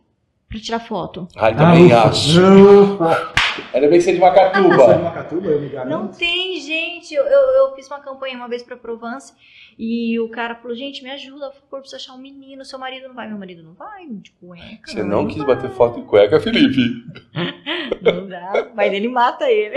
pra 0.54 0.62
tirar 0.62 0.80
foto. 0.80 1.28
Ai, 1.36 1.56
também 1.56 1.88
ufa. 1.88 2.04
acho. 2.04 2.42
Ufa. 2.42 3.34
Ainda 3.74 3.88
bem 3.88 4.00
que 4.00 4.04
você 4.04 4.12
é 4.12 4.14
de 4.14 4.20
Você 4.20 4.32
é 4.32 4.54
de 4.58 4.64
Macatuba. 4.64 4.98
Macatuba, 4.98 5.48
eu 5.48 5.62
me 5.62 5.70
garanto. 5.70 5.90
Não 5.90 6.08
tem, 6.08 6.60
gente. 6.60 7.14
Eu, 7.14 7.24
eu, 7.24 7.40
eu 7.40 7.76
fiz 7.76 7.88
uma 7.88 8.00
campanha 8.00 8.36
uma 8.36 8.48
vez 8.48 8.64
pra 8.64 8.76
Provence 8.76 9.34
e 9.78 10.20
o 10.20 10.30
cara 10.30 10.56
falou: 10.56 10.76
gente, 10.76 11.04
me 11.04 11.12
ajuda, 11.12 11.50
por 11.50 11.62
favor, 11.62 11.80
preciso 11.82 11.96
achar 11.96 12.14
um 12.14 12.22
menino. 12.22 12.66
Seu 12.66 12.80
marido 12.80 13.08
não 13.08 13.16
vai. 13.16 13.28
Meu 13.28 13.38
marido 13.38 13.64
não 13.64 13.74
vai, 13.74 14.08
de 14.08 14.32
cueca. 14.32 14.92
Você 14.92 15.04
não 15.04 15.28
quis 15.28 15.44
bater 15.44 15.70
foto 15.72 16.00
em 16.00 16.06
cueca, 16.06 16.40
Felipe. 16.40 17.04
Não 18.02 18.28
dá, 18.28 18.70
mas 18.76 18.92
ele 18.92 19.08
mata 19.08 19.50
ele. 19.50 19.76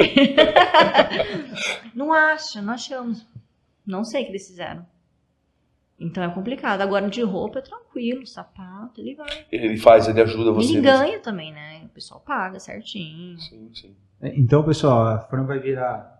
não 1.94 2.12
acha, 2.12 2.60
não 2.60 2.74
achamos. 2.74 3.24
Não 3.86 4.02
sei 4.02 4.22
o 4.22 4.24
que 4.24 4.32
eles 4.32 4.48
fizeram. 4.48 4.84
Então 5.98 6.22
é 6.22 6.28
complicado. 6.28 6.82
Agora 6.82 7.08
de 7.08 7.22
roupa 7.22 7.58
é 7.58 7.62
tranquilo, 7.62 8.26
sapato, 8.26 9.00
ele 9.00 9.14
vai. 9.14 9.46
Ele 9.50 9.76
faz, 9.78 10.06
ele 10.08 10.20
ajuda 10.20 10.52
você. 10.52 10.72
ele 10.74 10.80
nesse- 10.82 10.98
ganha 10.98 11.20
também, 11.20 11.52
né? 11.52 11.82
O 11.86 11.88
pessoal 11.88 12.20
paga 12.20 12.60
certinho. 12.60 13.38
Sim, 13.40 13.70
sim. 13.74 13.96
É, 14.20 14.38
Então, 14.38 14.62
pessoal, 14.62 15.06
a 15.06 15.18
Fran 15.20 15.44
vai 15.44 15.58
virar 15.58 16.14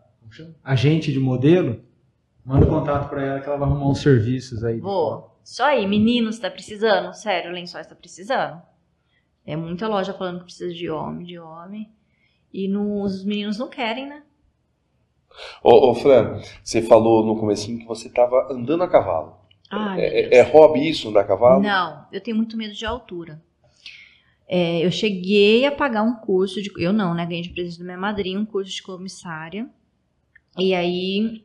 agente 0.64 1.12
de 1.12 1.18
modelo. 1.20 1.82
Manda 2.44 2.64
contato 2.66 3.08
pra 3.08 3.22
ela 3.22 3.40
que 3.40 3.46
ela 3.48 3.56
vai 3.58 3.68
arrumar 3.68 3.88
uns 3.90 4.00
serviços 4.00 4.62
aí. 4.64 4.78
Vou. 4.80 5.36
Isso 5.44 5.62
aí, 5.62 5.86
meninos, 5.86 6.38
tá 6.38 6.50
precisando? 6.50 7.12
Sério, 7.14 7.50
lençóis 7.52 7.86
tá 7.86 7.94
precisando. 7.94 8.60
É 9.44 9.54
muita 9.56 9.86
loja 9.88 10.12
falando 10.14 10.38
que 10.38 10.44
precisa 10.46 10.72
de 10.74 10.88
homem, 10.90 11.24
de 11.26 11.38
homem. 11.38 11.90
E 12.52 12.66
no- 12.68 13.02
os 13.02 13.24
meninos 13.24 13.58
não 13.58 13.68
querem, 13.68 14.08
né? 14.08 14.22
Ô, 15.62 15.90
ô, 15.90 15.94
Fran, 15.94 16.40
você 16.62 16.80
falou 16.80 17.24
no 17.24 17.38
comecinho 17.38 17.78
que 17.78 17.84
você 17.86 18.08
tava 18.08 18.48
andando 18.50 18.82
a 18.82 18.88
cavalo. 18.88 19.35
Ai, 19.70 20.00
É, 20.00 20.20
é, 20.20 20.38
é 20.38 20.42
hobby 20.42 20.88
isso, 20.88 21.08
andar 21.08 21.20
a 21.20 21.24
cavalo? 21.24 21.62
Não, 21.62 22.06
eu 22.12 22.20
tenho 22.20 22.36
muito 22.36 22.56
medo 22.56 22.74
de 22.74 22.84
altura. 22.86 23.40
É, 24.48 24.84
eu 24.84 24.90
cheguei 24.92 25.66
a 25.66 25.72
pagar 25.72 26.02
um 26.02 26.14
curso 26.16 26.62
de. 26.62 26.70
Eu 26.78 26.92
não, 26.92 27.14
né? 27.14 27.26
Ganhei 27.26 27.42
de 27.42 27.50
presente 27.50 27.78
da 27.80 27.84
minha 27.84 27.98
madrinha 27.98 28.38
um 28.38 28.46
curso 28.46 28.70
de 28.72 28.82
comissária. 28.82 29.68
E 30.56 30.72
aí 30.74 31.42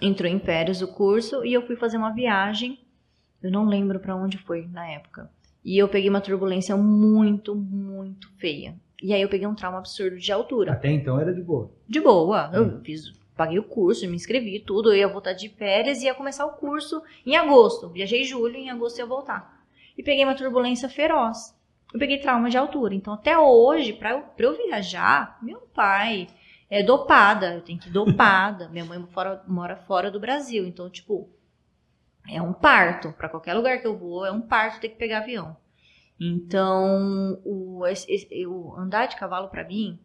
entrou 0.00 0.30
em 0.30 0.38
férias 0.38 0.80
o 0.80 0.88
curso 0.88 1.44
e 1.44 1.52
eu 1.52 1.66
fui 1.66 1.76
fazer 1.76 1.96
uma 1.96 2.14
viagem. 2.14 2.78
Eu 3.42 3.50
não 3.50 3.66
lembro 3.66 3.98
pra 3.98 4.14
onde 4.16 4.38
foi 4.38 4.66
na 4.68 4.88
época. 4.88 5.30
E 5.64 5.76
eu 5.76 5.88
peguei 5.88 6.08
uma 6.08 6.20
turbulência 6.20 6.76
muito, 6.76 7.54
muito 7.54 8.30
feia. 8.38 8.76
E 9.02 9.12
aí 9.12 9.20
eu 9.20 9.28
peguei 9.28 9.46
um 9.46 9.54
trauma 9.54 9.78
absurdo 9.78 10.16
de 10.16 10.30
altura. 10.32 10.72
Até 10.72 10.90
então 10.90 11.18
era 11.20 11.34
de 11.34 11.42
boa. 11.42 11.70
De 11.88 12.00
boa. 12.00 12.50
Eu 12.54 12.64
Hum. 12.64 12.80
fiz, 12.84 13.12
paguei 13.36 13.58
o 13.58 13.64
curso, 13.64 14.06
me 14.08 14.16
inscrevi, 14.16 14.60
tudo. 14.60 14.92
Eu 14.92 14.96
ia 14.98 15.08
voltar 15.08 15.32
de 15.32 15.48
férias 15.48 16.02
e 16.02 16.06
ia 16.06 16.14
começar 16.14 16.44
o 16.46 16.52
curso 16.52 17.02
em 17.26 17.36
agosto. 17.36 17.88
Viajei 17.88 18.22
em 18.22 18.24
julho, 18.24 18.56
em 18.56 18.70
agosto 18.70 18.98
eu 18.98 19.04
ia 19.04 19.08
voltar. 19.08 19.62
E 19.96 20.02
peguei 20.02 20.24
uma 20.24 20.34
turbulência 20.34 20.88
feroz. 20.88 21.54
Eu 21.92 21.98
peguei 22.00 22.18
trauma 22.18 22.50
de 22.50 22.56
altura. 22.58 22.94
Então, 22.94 23.14
até 23.14 23.38
hoje, 23.38 23.92
pra 23.92 24.10
eu, 24.12 24.22
pra 24.22 24.46
eu 24.46 24.56
viajar, 24.56 25.38
meu 25.42 25.60
pai 25.74 26.26
é 26.68 26.82
dopada. 26.82 27.54
Eu 27.54 27.60
tenho 27.62 27.78
que 27.78 27.88
ir 27.88 27.92
dopada. 27.92 28.68
Minha 28.74 28.84
mãe 28.84 29.00
fora- 29.12 29.42
mora 29.46 29.76
fora 29.76 30.10
do 30.10 30.18
Brasil. 30.18 30.66
Então, 30.66 30.90
tipo, 30.90 31.28
é 32.28 32.42
um 32.42 32.52
parto. 32.52 33.12
Pra 33.12 33.28
qualquer 33.28 33.54
lugar 33.54 33.80
que 33.80 33.86
eu 33.86 33.96
vou, 33.96 34.26
é 34.26 34.32
um 34.32 34.40
parto 34.40 34.80
ter 34.80 34.88
que 34.88 34.96
pegar 34.96 35.18
avião. 35.18 35.56
Então, 36.20 37.40
o, 37.44 37.86
esse- 37.86 38.10
esse- 38.12 38.46
o 38.46 38.74
andar 38.76 39.06
de 39.06 39.16
cavalo 39.16 39.48
pra 39.48 39.64
mim 39.64 39.98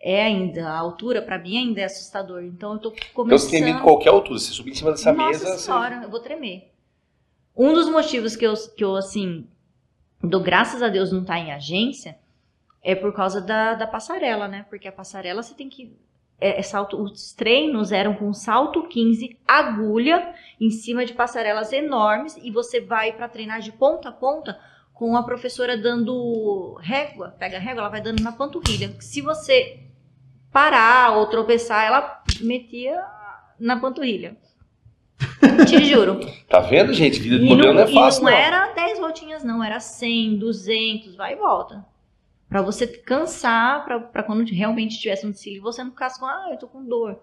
é 0.00 0.22
ainda, 0.22 0.68
a 0.68 0.78
altura 0.78 1.20
pra 1.22 1.38
mim 1.38 1.56
ainda 1.58 1.80
é 1.80 1.84
assustador. 1.84 2.42
Então 2.42 2.74
eu 2.74 2.78
tô 2.78 2.88
Então 2.90 3.08
começando. 3.14 3.50
você 3.50 3.50
tem 3.56 3.64
medo 3.64 3.78
de 3.78 3.82
qualquer 3.82 4.10
altura. 4.10 4.38
Se 4.38 4.52
subir 4.52 4.70
em 4.70 4.74
cima 4.74 4.90
dessa 4.92 5.12
Nossa 5.12 5.28
mesa, 5.28 5.46
você... 5.46 5.58
senhora, 5.58 6.00
eu 6.04 6.10
vou 6.10 6.20
tremer. 6.20 6.72
Um 7.56 7.72
dos 7.74 7.88
motivos 7.88 8.36
que 8.36 8.46
eu, 8.46 8.54
que 8.76 8.84
eu 8.84 8.94
assim, 8.94 9.46
dou 10.22 10.40
graças 10.40 10.82
a 10.82 10.88
Deus 10.88 11.10
não 11.10 11.24
tá 11.24 11.38
em 11.38 11.52
agência 11.52 12.16
é 12.82 12.94
por 12.94 13.12
causa 13.12 13.40
da, 13.40 13.74
da 13.74 13.86
passarela, 13.86 14.46
né? 14.46 14.64
Porque 14.70 14.86
a 14.88 14.92
passarela 14.92 15.42
você 15.42 15.54
tem 15.54 15.68
que. 15.68 15.96
É, 16.40 16.60
é 16.60 16.62
salto, 16.62 17.02
os 17.02 17.32
treinos 17.32 17.90
eram 17.90 18.14
com 18.14 18.32
salto 18.32 18.86
15, 18.86 19.36
agulha, 19.46 20.32
em 20.60 20.70
cima 20.70 21.04
de 21.04 21.12
passarelas 21.12 21.72
enormes, 21.72 22.36
e 22.40 22.50
você 22.52 22.80
vai 22.80 23.12
pra 23.12 23.28
treinar 23.28 23.60
de 23.60 23.72
ponta 23.72 24.10
a 24.10 24.12
ponta 24.12 24.56
com 24.94 25.16
a 25.16 25.22
professora 25.24 25.76
dando 25.76 26.78
régua, 26.80 27.34
pega 27.38 27.56
a 27.56 27.60
régua, 27.60 27.80
ela 27.80 27.88
vai 27.88 28.00
dando 28.00 28.22
na 28.22 28.30
panturrilha. 28.30 28.94
Se 29.00 29.20
você 29.20 29.87
parar 30.58 31.16
ou 31.16 31.26
tropeçar, 31.26 31.84
ela 31.84 32.20
metia 32.40 33.00
na 33.60 33.78
panturrilha. 33.78 34.36
Te 35.68 35.78
juro. 35.86 36.18
Tá 36.48 36.58
vendo, 36.58 36.92
gente? 36.92 37.20
Vida 37.20 37.38
de 37.38 37.44
modelo 37.44 37.68
não, 37.68 37.74
não 37.74 37.82
é 37.82 37.86
fácil, 37.86 38.22
e 38.22 38.24
não 38.24 38.30
não. 38.32 38.36
era 38.36 38.72
10 38.72 38.98
voltinhas, 38.98 39.44
não. 39.44 39.62
Era 39.62 39.78
100, 39.78 40.36
200, 40.38 41.14
vai 41.14 41.34
e 41.34 41.36
volta. 41.36 41.86
Pra 42.48 42.60
você 42.60 42.88
cansar, 42.88 43.84
pra, 43.84 44.00
pra 44.00 44.22
quando 44.24 44.44
realmente 44.48 44.98
tivesse 44.98 45.24
um 45.24 45.30
desfile, 45.30 45.60
você 45.60 45.84
não 45.84 45.92
ficasse 45.92 46.18
com, 46.18 46.26
ah, 46.26 46.48
eu 46.50 46.58
tô 46.58 46.66
com 46.66 46.84
dor. 46.84 47.20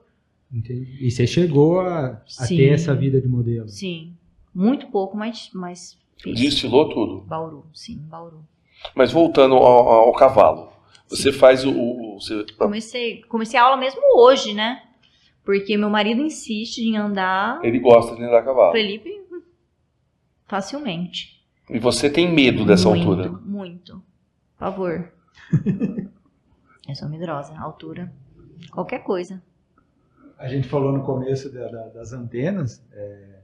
Entendi. 0.53 1.05
E 1.05 1.11
você 1.11 1.27
chegou 1.27 1.81
a, 1.81 2.21
a 2.39 2.45
Sim. 2.45 2.55
ter 2.55 2.73
essa 2.73 2.95
vida 2.95 3.19
de 3.19 3.27
modelo. 3.27 3.67
Sim. 3.67 4.13
Muito 4.53 4.87
pouco, 4.87 5.17
mas, 5.17 5.49
mas. 5.53 5.97
Desfilou 6.23 6.87
tudo. 6.87 7.21
Bauru, 7.21 7.65
sim, 7.73 7.97
Bauru. 7.97 8.45
Mas 8.95 9.11
voltando 9.11 9.55
ao, 9.55 9.89
ao 9.89 10.13
cavalo. 10.13 10.74
Você 11.09 11.31
faz 11.31 11.63
o... 11.65 11.71
o- 11.71 12.19
você... 12.19 12.45
Comecei, 12.57 13.21
comecei 13.23 13.59
a 13.59 13.63
aula 13.63 13.77
mesmo 13.77 14.01
hoje, 14.17 14.53
né? 14.53 14.81
Porque 15.43 15.77
meu 15.77 15.89
marido 15.89 16.21
insiste 16.21 16.79
em 16.79 16.97
andar. 16.97 17.63
Ele 17.63 17.79
gosta 17.79 18.15
de 18.15 18.23
andar 18.23 18.39
a 18.39 18.43
cavalo. 18.43 18.71
Felipe, 18.71 19.21
facilmente. 20.47 21.43
E 21.69 21.79
você 21.79 22.09
tem 22.09 22.31
medo 22.31 22.65
dessa 22.65 22.89
muito, 22.89 23.09
altura? 23.09 23.29
Muito. 23.43 23.93
Por 24.57 24.59
favor. 24.59 25.11
Eu 26.87 26.95
sou 26.95 27.09
medrosa. 27.09 27.57
Altura. 27.59 28.11
Qualquer 28.71 28.99
coisa. 28.99 29.41
A 30.37 30.47
gente 30.47 30.67
falou 30.67 30.91
no 30.91 31.03
começo 31.03 31.51
da- 31.51 31.67
da- 31.67 31.87
das 31.89 32.13
antenas. 32.13 32.83
é, 32.91 33.39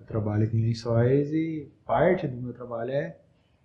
eu 0.00 0.06
trabalho 0.06 0.44
aqui 0.44 0.56
em 0.56 0.62
Lençóis 0.62 1.30
e 1.32 1.68
parte 1.84 2.26
do 2.26 2.36
meu 2.40 2.52
trabalho 2.54 2.90
é 2.92 3.16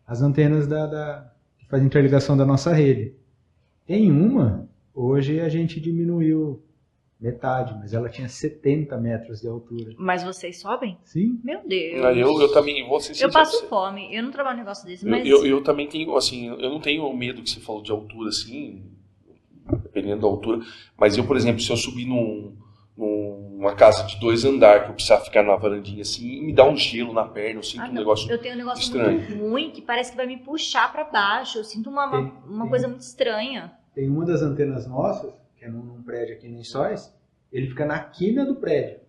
as 0.06 0.22
antenas 0.22 0.68
da, 0.68 0.86
da- 0.88 1.33
fazem 1.70 1.86
interligação 1.88 2.36
da 2.38 2.46
nossa 2.46 2.74
rede. 2.74 3.14
Tem 3.86 4.12
uma, 4.12 4.68
hoje 4.94 5.40
a 5.40 5.50
gente 5.50 5.80
diminuiu 5.80 6.62
metade, 7.20 7.74
mas 7.80 7.94
ela 7.94 8.10
tinha 8.10 8.28
70 8.28 8.98
metros 8.98 9.40
de 9.42 9.48
altura. 9.48 9.94
Mas 9.98 10.24
vocês 10.24 10.60
sobem? 10.60 10.98
Sim, 11.04 11.40
Meu 11.44 11.62
Deus. 11.66 12.04
Ah, 12.04 12.14
Eu, 12.14 12.40
eu 12.42 12.52
também 12.52 12.86
vou 12.88 13.00
ser 13.00 13.22
Eu 13.24 13.32
passo 13.32 13.62
você. 13.62 13.68
fome. 13.68 14.14
Eu 14.14 14.24
não 14.24 14.32
trabalho 14.32 14.58
um 14.58 14.60
negócio 14.60 14.86
desse, 14.86 15.06
Eu, 15.06 15.12
mas. 15.12 15.26
eu, 15.28 15.46
eu 15.46 15.64
também 15.64 15.88
tenho, 15.88 16.16
assim, 16.18 16.48
eu 16.48 16.70
não 16.70 16.82
tenho 16.82 17.12
medo 17.16 17.42
que 17.42 17.50
você 17.50 17.60
falou 17.62 17.82
de 17.82 17.92
altura, 17.92 18.30
assim, 18.30 18.84
dependendo 19.84 20.22
da 20.22 20.28
altura. 20.28 20.66
Mas 20.98 21.18
eu, 21.18 21.26
por 21.26 21.38
exemplo, 21.38 21.62
se 21.62 21.70
eu 21.72 21.78
subir 21.78 22.06
num, 22.06 22.58
numa 23.64 23.76
casa 23.76 24.04
de 24.04 24.20
dois 24.20 24.44
andares, 24.44 24.84
que 24.84 24.90
eu 24.90 24.94
precisar 24.96 25.22
ficar 25.22 25.42
na 25.42 25.56
varandinha 25.56 26.02
assim, 26.02 26.42
me 26.42 26.52
dá 26.54 26.66
um 26.68 26.76
gelo 26.76 27.14
na 27.14 27.24
perna, 27.24 27.60
eu 27.60 27.64
sinto 27.64 27.82
Ah, 27.84 27.90
um 27.90 27.94
negócio. 27.94 28.30
Eu 28.30 28.38
tenho 28.38 28.56
um 28.56 28.58
negócio 28.58 28.84
estranho. 28.84 29.20
muito 29.20 29.36
ruim 29.38 29.72
que 29.72 29.82
parece 29.82 30.12
que 30.12 30.18
vai 30.18 30.28
me 30.28 30.38
puxar 30.38 30.92
pra 30.92 31.06
baixo. 31.06 31.60
Eu 31.60 31.64
sinto 31.64 31.90
uma, 31.90 32.06
uma, 32.06 32.12
Tem- 32.18 32.34
uma 32.46 32.62
tem. 32.64 32.70
coisa 32.70 32.88
muito 32.90 33.02
estranha. 33.02 33.72
tem 33.96 34.10
uma 34.10 34.26
das 34.26 34.42
antenas 34.42 34.86
nossas, 34.86 35.34
que 35.56 35.64
é 35.64 35.70
num, 35.70 35.82
num 35.82 36.04
prédio 36.04 36.36
aqui 36.36 36.48
em 36.48 36.56
Lençóis, 36.58 37.14
ele 37.52 37.68
fica 37.70 37.86
na 37.86 38.00
quina 38.00 38.46
do 38.46 38.56
prédio. 38.56 39.00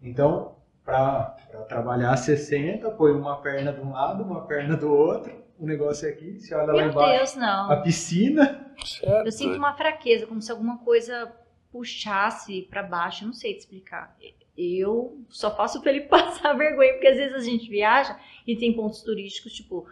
Então, 0.00 0.56
para 0.84 1.36
trabalhar 1.68 2.16
60, 2.16 2.88
põe 2.92 3.12
uma 3.12 3.36
perna 3.40 3.72
de 3.72 3.80
um 3.80 3.92
lado, 3.92 4.22
uma 4.22 4.42
perna 4.46 4.76
do 4.76 4.92
outro, 4.92 5.32
o 5.58 5.66
negócio 5.66 6.06
é 6.06 6.10
aqui, 6.10 6.38
você 6.40 6.54
olha 6.54 6.66
lá 6.66 6.72
Meu 6.74 6.90
embaixo, 6.90 7.34
Deus, 7.34 7.36
não. 7.36 7.70
a 7.72 7.76
piscina, 7.76 8.66
Certo. 8.84 9.26
Eu 9.26 9.32
sinto 9.32 9.56
uma 9.56 9.74
fraqueza, 9.74 10.26
como 10.26 10.42
se 10.42 10.50
alguma 10.50 10.78
coisa 10.78 11.30
puxasse 11.72 12.62
pra 12.70 12.82
baixo. 12.82 13.24
Eu 13.24 13.28
não 13.28 13.34
sei 13.34 13.54
te 13.54 13.60
explicar. 13.60 14.14
Eu 14.56 15.18
só 15.30 15.54
faço 15.56 15.80
pra 15.80 15.90
ele 15.90 16.02
passar 16.08 16.52
vergonha, 16.52 16.92
porque 16.92 17.08
às 17.08 17.16
vezes 17.16 17.34
a 17.34 17.40
gente 17.40 17.68
viaja 17.68 18.18
e 18.46 18.54
tem 18.56 18.72
pontos 18.74 19.02
turísticos, 19.02 19.52
tipo, 19.54 19.86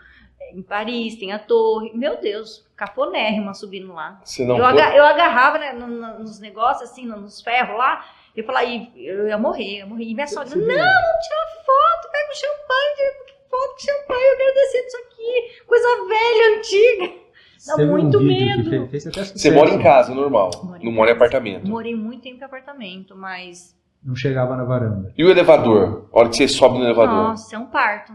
em 0.53 0.63
Paris, 0.63 1.17
tem 1.17 1.33
a 1.33 1.39
torre. 1.39 1.91
Meu 1.95 2.21
Deus, 2.21 2.67
cafonérrima 2.77 3.55
subindo 3.55 3.93
lá. 3.93 4.21
Se 4.25 4.45
não 4.45 4.57
eu, 4.59 4.65
for- 4.65 4.71
aga- 4.71 4.95
eu 4.97 5.05
agarrava 5.05 5.59
né, 5.59 5.73
no- 5.73 5.87
no- 5.87 6.19
nos 6.21 6.39
negócios, 6.41 6.91
assim, 6.91 7.07
no- 7.07 7.21
nos 7.21 7.41
ferros 7.41 7.77
lá, 7.77 8.05
eu 8.37 8.45
falava, 8.45 8.67
"Ih, 8.67 8.91
eu 8.97 9.27
ia 9.29 9.39
morrer, 9.39 9.75
eu 9.75 9.79
ia 9.79 9.87
morrer. 9.87 10.05
E 10.05 10.15
minha 10.15 10.27
sogra, 10.27 10.55
não, 10.55 10.63
viu? 10.65 10.67
tira 10.77 11.65
foto, 11.67 12.11
pega 12.13 12.31
o 12.31 12.35
champanhe, 12.37 13.15
foto 13.51 13.73
com 13.73 13.79
champanhe, 13.79 14.25
eu 14.33 14.37
quero 14.37 14.55
descer 14.55 14.85
disso 14.85 14.97
aqui. 14.99 15.65
Coisa 15.67 15.89
velha, 16.07 16.59
antiga. 16.59 17.30
Dá 17.67 17.77
Teve 17.77 17.89
um 17.89 17.93
muito 17.93 18.19
vídeo 18.19 18.57
medo. 18.65 18.89
fez, 18.89 19.05
fez 19.05 19.33
Você 19.33 19.51
mora 19.51 19.71
em 19.71 19.83
casa, 19.83 20.15
normal. 20.15 20.51
Moro 20.65 20.77
em 20.81 20.85
não 20.85 20.93
mora 20.93 21.11
em 21.11 21.15
apartamento. 21.15 21.69
Morei 21.69 21.95
muito 21.95 22.23
tempo 22.23 22.41
em 22.41 22.45
apartamento, 22.45 23.15
mas. 23.17 23.77
Não 24.03 24.17
chegava 24.17 24.57
na 24.57 24.65
varanda. 24.65 25.13
E 25.17 25.23
o 25.23 25.31
elevador? 25.31 26.09
A 26.13 26.19
hora 26.19 26.29
que 26.31 26.37
você 26.37 26.49
sobe 26.49 26.79
no 26.79 26.85
elevador. 26.85 27.15
Nossa, 27.15 27.55
é 27.55 27.59
um 27.59 27.67
parto. 27.67 28.13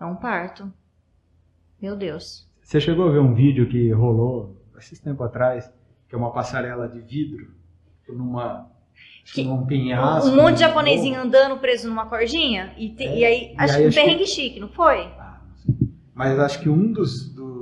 É 0.00 0.04
um 0.04 0.16
parto. 0.16 0.72
Meu 1.80 1.94
Deus. 1.94 2.48
Você 2.62 2.80
chegou 2.80 3.08
a 3.08 3.12
ver 3.12 3.18
um 3.20 3.34
vídeo 3.34 3.68
que 3.68 3.90
rolou 3.92 4.56
esses 4.78 4.98
tempo 4.98 5.22
atrás, 5.22 5.70
que 6.08 6.14
é 6.14 6.18
uma 6.18 6.32
passarela 6.32 6.88
de 6.88 7.00
vidro 7.00 7.50
numa 8.08 8.70
Que- 9.34 9.44
num 9.44 9.66
penhasco. 9.66 10.30
um 10.30 10.36
monte 10.36 10.54
de 10.54 10.60
japonesinho 10.60 11.20
andando 11.20 11.58
preso 11.58 11.88
numa 11.88 12.06
cordinha. 12.06 12.72
E, 12.78 12.90
te- 12.90 13.04
É, 13.04 13.18
e 13.18 13.24
aí, 13.24 13.52
e 13.52 13.54
acho 13.58 13.74
aí 13.74 13.78
que 13.80 13.84
um 13.84 13.88
acho 13.88 13.98
que- 13.98 14.04
perrengue 14.04 14.26
chique, 14.26 14.60
não 14.60 14.68
foi? 14.68 15.02
Ah, 15.18 15.40
não 15.46 15.56
sei. 15.56 15.74
Mas 16.14 16.38
acho 16.38 16.60
que 16.60 16.68
um 16.68 16.92
dos, 16.92 17.28
do- 17.34 17.44
do- 17.44 17.55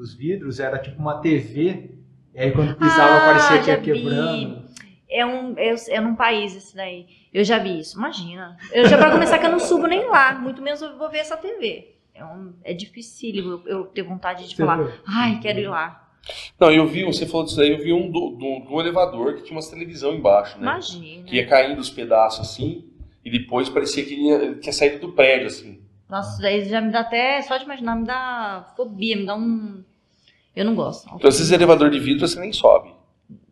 dos 0.00 0.14
vidros 0.14 0.58
era 0.58 0.78
tipo 0.78 0.98
uma 0.98 1.20
TV. 1.20 1.90
E 2.34 2.40
aí 2.40 2.52
quando 2.52 2.74
pisava 2.76 3.16
Ah, 3.18 3.20
parecia 3.20 3.60
que 3.62 3.70
ia 3.70 3.80
quebrando. 3.80 4.64
É 5.08 5.26
um, 5.26 5.54
é, 5.58 5.74
é 5.88 6.00
num 6.00 6.14
país 6.14 6.54
esse 6.56 6.74
daí. 6.74 7.06
Eu 7.34 7.42
já 7.44 7.58
vi 7.58 7.80
isso, 7.80 7.98
imagina. 7.98 8.56
Eu 8.72 8.86
já 8.88 8.96
pra 8.96 9.10
começar 9.10 9.38
que 9.38 9.46
eu 9.46 9.50
não 9.50 9.58
subo 9.58 9.86
nem 9.86 10.06
lá, 10.08 10.34
muito 10.38 10.62
menos 10.62 10.80
eu 10.80 10.96
vou 10.96 11.10
ver 11.10 11.18
essa 11.18 11.36
TV. 11.36 11.96
É, 12.14 12.24
um, 12.24 12.54
é 12.64 12.72
dificílimo 12.72 13.50
eu, 13.50 13.62
eu 13.66 13.84
ter 13.86 14.02
vontade 14.02 14.48
de 14.48 14.54
Você 14.54 14.64
falar, 14.64 14.76
viu? 14.82 14.92
ai, 15.06 15.38
quero 15.40 15.58
ir 15.58 15.68
lá. 15.68 16.08
Não, 16.60 16.70
eu 16.70 16.86
vi, 16.86 17.04
você 17.04 17.26
falou 17.26 17.44
disso 17.46 17.60
aí, 17.60 17.70
eu 17.72 17.78
vi 17.78 17.92
um 17.92 18.10
do, 18.10 18.30
do, 18.30 18.60
do 18.68 18.80
elevador 18.80 19.34
que 19.34 19.42
tinha 19.42 19.56
umas 19.56 19.68
televisão 19.68 20.14
embaixo, 20.14 20.56
né? 20.58 20.62
Imagina. 20.64 21.24
Que 21.24 21.36
ia 21.36 21.46
caindo 21.46 21.78
os 21.80 21.90
pedaços 21.90 22.40
assim, 22.48 22.84
e 23.24 23.30
depois 23.30 23.68
parecia 23.68 24.04
que 24.04 24.14
ia- 24.14 24.36
ele 24.36 24.56
tinha 24.56 24.72
saído 24.72 24.98
do 25.00 25.12
prédio, 25.12 25.46
assim. 25.48 25.80
Nossa, 26.08 26.32
isso 26.32 26.42
daí 26.42 26.64
já 26.68 26.80
me 26.80 26.90
dá 26.92 27.00
até, 27.00 27.40
só 27.42 27.56
de 27.56 27.64
imaginar, 27.64 27.96
me 27.96 28.04
dá 28.04 28.72
fobia, 28.76 29.16
me 29.16 29.24
dá 29.26 29.34
um. 29.34 29.82
Eu 30.54 30.64
não 30.64 30.74
gosto. 30.74 31.08
Então, 31.14 31.28
esses 31.28 31.50
elevador 31.50 31.90
de 31.90 31.98
vidro 31.98 32.26
você 32.26 32.38
nem 32.40 32.52
sobe. 32.52 32.92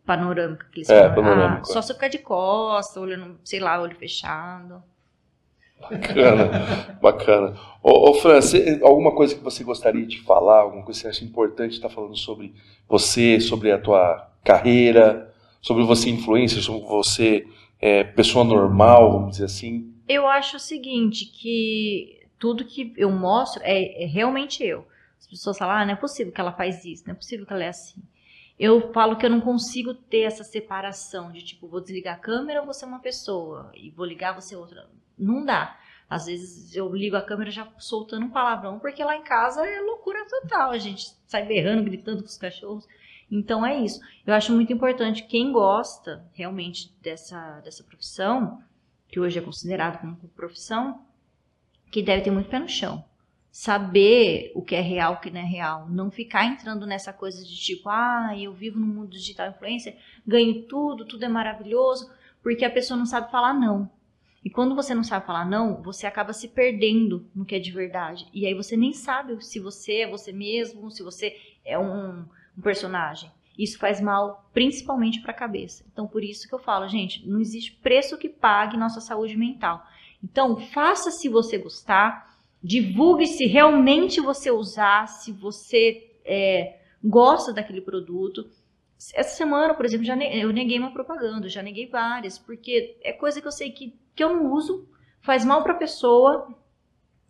Panorâmica, 0.05 0.65
que 0.71 0.79
eles 0.79 0.89
É, 0.89 1.01
falam. 1.01 1.15
panorâmico, 1.15 1.61
Ah, 1.61 1.73
só 1.73 1.81
se 1.81 1.91
eu 1.91 1.95
ficar 1.95 2.07
de 2.07 2.17
costas, 2.19 2.97
olhando, 3.01 3.39
sei 3.43 3.59
lá, 3.59 3.79
olho 3.81 3.95
fechado. 3.95 4.83
Bacana, 5.79 6.49
bacana. 7.01 7.55
Ô, 7.81 8.09
ô 8.09 8.13
Fran, 8.15 8.41
você- 8.41 8.79
alguma 8.83 9.13
coisa 9.15 9.33
que 9.35 9.43
você 9.43 9.63
gostaria 9.63 10.05
de 10.05 10.19
falar, 10.21 10.61
alguma 10.61 10.83
coisa 10.83 10.99
que 10.99 11.03
você 11.03 11.09
acha 11.09 11.23
importante 11.25 11.73
estar 11.73 11.89
falando 11.89 12.17
sobre 12.17 12.53
você, 12.87 13.39
sobre 13.39 13.71
a 13.71 13.79
tua 13.79 14.29
carreira, 14.43 15.33
sobre 15.61 15.83
você 15.83 16.09
influência, 16.09 16.61
sobre 16.61 16.85
você 16.85 17.47
é, 17.79 18.03
pessoa 18.03 18.43
normal, 18.43 19.11
vamos 19.13 19.31
dizer 19.31 19.45
assim? 19.45 19.93
Eu 20.07 20.27
acho 20.27 20.57
o 20.57 20.59
seguinte, 20.59 21.25
que 21.25 22.19
tudo 22.37 22.65
que 22.65 22.93
eu 22.97 23.09
mostro 23.11 23.61
é, 23.63 24.03
é 24.03 24.05
realmente 24.05 24.63
eu. 24.63 24.85
As 25.19 25.27
pessoas 25.27 25.57
falam, 25.57 25.75
ah, 25.75 25.85
não 25.85 25.93
é 25.93 25.97
possível 25.97 26.31
que 26.31 26.41
ela 26.41 26.51
faz 26.51 26.85
isso, 26.85 27.03
não 27.05 27.13
é 27.13 27.15
possível 27.15 27.45
que 27.45 27.53
ela 27.53 27.63
é 27.63 27.69
assim. 27.69 28.01
Eu 28.57 28.91
falo 28.91 29.15
que 29.15 29.25
eu 29.25 29.29
não 29.29 29.39
consigo 29.39 29.93
ter 29.93 30.21
essa 30.21 30.43
separação 30.43 31.31
de 31.31 31.41
tipo, 31.41 31.67
vou 31.67 31.79
desligar 31.79 32.15
a 32.15 32.19
câmera, 32.19 32.61
você 32.61 32.83
é 32.83 32.87
uma 32.87 32.99
pessoa, 32.99 33.71
e 33.75 33.89
vou 33.91 34.05
ligar 34.05 34.33
você 34.33 34.55
é 34.55 34.57
outra. 34.57 34.89
Não 35.17 35.45
dá. 35.45 35.77
Às 36.09 36.25
vezes 36.25 36.75
eu 36.75 36.93
ligo 36.93 37.15
a 37.15 37.21
câmera 37.21 37.51
já 37.51 37.67
soltando 37.77 38.25
um 38.25 38.31
palavrão, 38.31 38.79
porque 38.79 39.03
lá 39.03 39.15
em 39.15 39.21
casa 39.23 39.65
é 39.65 39.79
loucura 39.79 40.25
total. 40.27 40.71
A 40.71 40.77
gente 40.77 41.15
sai 41.27 41.45
berrando, 41.45 41.83
gritando 41.83 42.23
com 42.23 42.27
os 42.27 42.37
cachorros. 42.37 42.87
Então 43.31 43.65
é 43.65 43.77
isso. 43.77 44.01
Eu 44.25 44.33
acho 44.33 44.51
muito 44.51 44.73
importante 44.73 45.23
quem 45.23 45.51
gosta 45.51 46.25
realmente 46.33 46.91
dessa, 47.01 47.59
dessa 47.61 47.83
profissão, 47.83 48.61
que 49.07 49.19
hoje 49.19 49.37
é 49.37 49.41
considerado 49.41 49.99
como 50.01 50.15
profissão, 50.35 51.05
que 51.91 52.01
deve 52.01 52.23
ter 52.23 52.31
muito 52.31 52.49
pé 52.49 52.59
no 52.59 52.67
chão. 52.67 53.05
Saber 53.61 54.53
o 54.55 54.61
que 54.61 54.73
é 54.73 54.79
real, 54.79 55.15
o 55.15 55.19
que 55.19 55.29
não 55.29 55.41
é 55.41 55.43
real. 55.43 55.85
Não 55.89 56.09
ficar 56.09 56.45
entrando 56.45 56.85
nessa 56.85 57.11
coisa 57.11 57.43
de 57.43 57.57
tipo, 57.57 57.89
ah, 57.89 58.33
eu 58.39 58.53
vivo 58.53 58.79
no 58.79 58.87
mundo 58.87 59.09
digital 59.09 59.49
influencer, 59.49 59.97
ganho 60.25 60.61
tudo, 60.61 61.03
tudo 61.03 61.25
é 61.25 61.27
maravilhoso, 61.27 62.09
porque 62.41 62.63
a 62.63 62.69
pessoa 62.69 62.97
não 62.97 63.05
sabe 63.05 63.29
falar 63.29 63.53
não. 63.53 63.91
E 64.45 64.49
quando 64.49 64.73
você 64.75 64.95
não 64.95 65.03
sabe 65.03 65.25
falar 65.25 65.43
não, 65.43 65.81
você 65.81 66.07
acaba 66.07 66.31
se 66.31 66.47
perdendo 66.47 67.29
no 67.35 67.43
que 67.43 67.53
é 67.53 67.59
de 67.59 67.69
verdade. 67.69 68.29
E 68.33 68.45
aí 68.47 68.53
você 68.53 68.77
nem 68.77 68.93
sabe 68.93 69.43
se 69.43 69.59
você 69.59 70.03
é 70.03 70.09
você 70.09 70.31
mesmo, 70.31 70.89
se 70.89 71.03
você 71.03 71.35
é 71.65 71.77
um, 71.77 72.25
um 72.57 72.61
personagem. 72.63 73.29
Isso 73.57 73.77
faz 73.77 73.99
mal, 73.99 74.49
principalmente 74.53 75.19
para 75.19 75.31
a 75.31 75.37
cabeça. 75.37 75.83
Então, 75.91 76.07
por 76.07 76.23
isso 76.23 76.47
que 76.47 76.55
eu 76.55 76.59
falo, 76.59 76.87
gente, 76.87 77.27
não 77.27 77.41
existe 77.41 77.73
preço 77.73 78.17
que 78.17 78.29
pague 78.29 78.77
nossa 78.77 79.01
saúde 79.01 79.35
mental. 79.35 79.85
Então, 80.23 80.55
faça 80.55 81.11
se 81.11 81.27
você 81.27 81.57
gostar, 81.57 82.28
divulgue 82.63 83.25
se 83.25 83.45
realmente 83.45 84.19
você 84.19 84.51
usar, 84.51 85.07
se 85.07 85.31
você 85.31 86.11
é, 86.25 86.79
gosta 87.03 87.53
daquele 87.53 87.81
produto. 87.81 88.49
Essa 89.13 89.35
semana, 89.37 89.73
por 89.73 89.85
exemplo, 89.85 90.05
já 90.05 90.15
ne- 90.15 90.41
eu 90.43 90.51
neguei 90.51 90.77
uma 90.77 90.91
propaganda, 90.91 91.47
já 91.47 91.63
neguei 91.63 91.87
várias, 91.87 92.37
porque 92.37 92.97
é 93.01 93.13
coisa 93.13 93.39
que 93.39 93.47
eu 93.47 93.51
sei 93.51 93.71
que, 93.71 93.97
que 94.13 94.23
eu 94.23 94.33
não 94.33 94.51
uso, 94.51 94.87
faz 95.21 95.45
mal 95.45 95.63
para 95.63 95.73
a 95.73 95.77
pessoa 95.77 96.53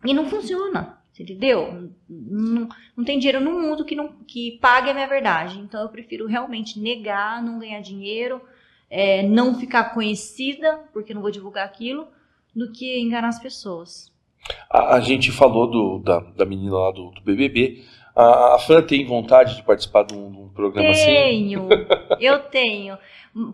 e 0.04 0.12
não 0.12 0.28
funciona. 0.28 0.98
Entendeu? 1.18 1.90
Não, 2.08 2.68
não 2.96 3.04
tem 3.04 3.18
dinheiro 3.18 3.40
no 3.40 3.50
mundo 3.52 3.84
que, 3.84 3.94
não, 3.94 4.08
que 4.26 4.58
pague 4.60 4.88
a 4.88 4.94
minha 4.94 5.06
verdade. 5.06 5.58
Então 5.58 5.82
eu 5.82 5.88
prefiro 5.90 6.26
realmente 6.26 6.80
negar, 6.80 7.42
não 7.42 7.58
ganhar 7.58 7.80
dinheiro, 7.82 8.40
é, 8.88 9.22
não 9.22 9.54
ficar 9.58 9.92
conhecida, 9.92 10.78
porque 10.94 11.12
não 11.12 11.20
vou 11.20 11.30
divulgar 11.30 11.66
aquilo, 11.66 12.08
do 12.56 12.72
que 12.72 12.98
enganar 12.98 13.28
as 13.28 13.38
pessoas. 13.38 14.10
A, 14.68 14.94
a 14.94 15.00
gente 15.00 15.30
falou 15.30 15.66
do, 15.66 15.98
da, 15.98 16.20
da 16.20 16.44
menina 16.44 16.76
lá 16.76 16.90
do, 16.90 17.10
do 17.10 17.20
BBB. 17.22 17.84
A, 18.14 18.54
a 18.54 18.58
Fran 18.58 18.82
tem 18.82 19.06
vontade 19.06 19.56
de 19.56 19.62
participar 19.62 20.04
de 20.04 20.14
um, 20.14 20.30
de 20.30 20.38
um 20.38 20.48
programa 20.48 20.90
assim? 20.90 21.04
Tenho, 21.06 21.68
eu 22.20 22.38
tenho. 22.40 22.98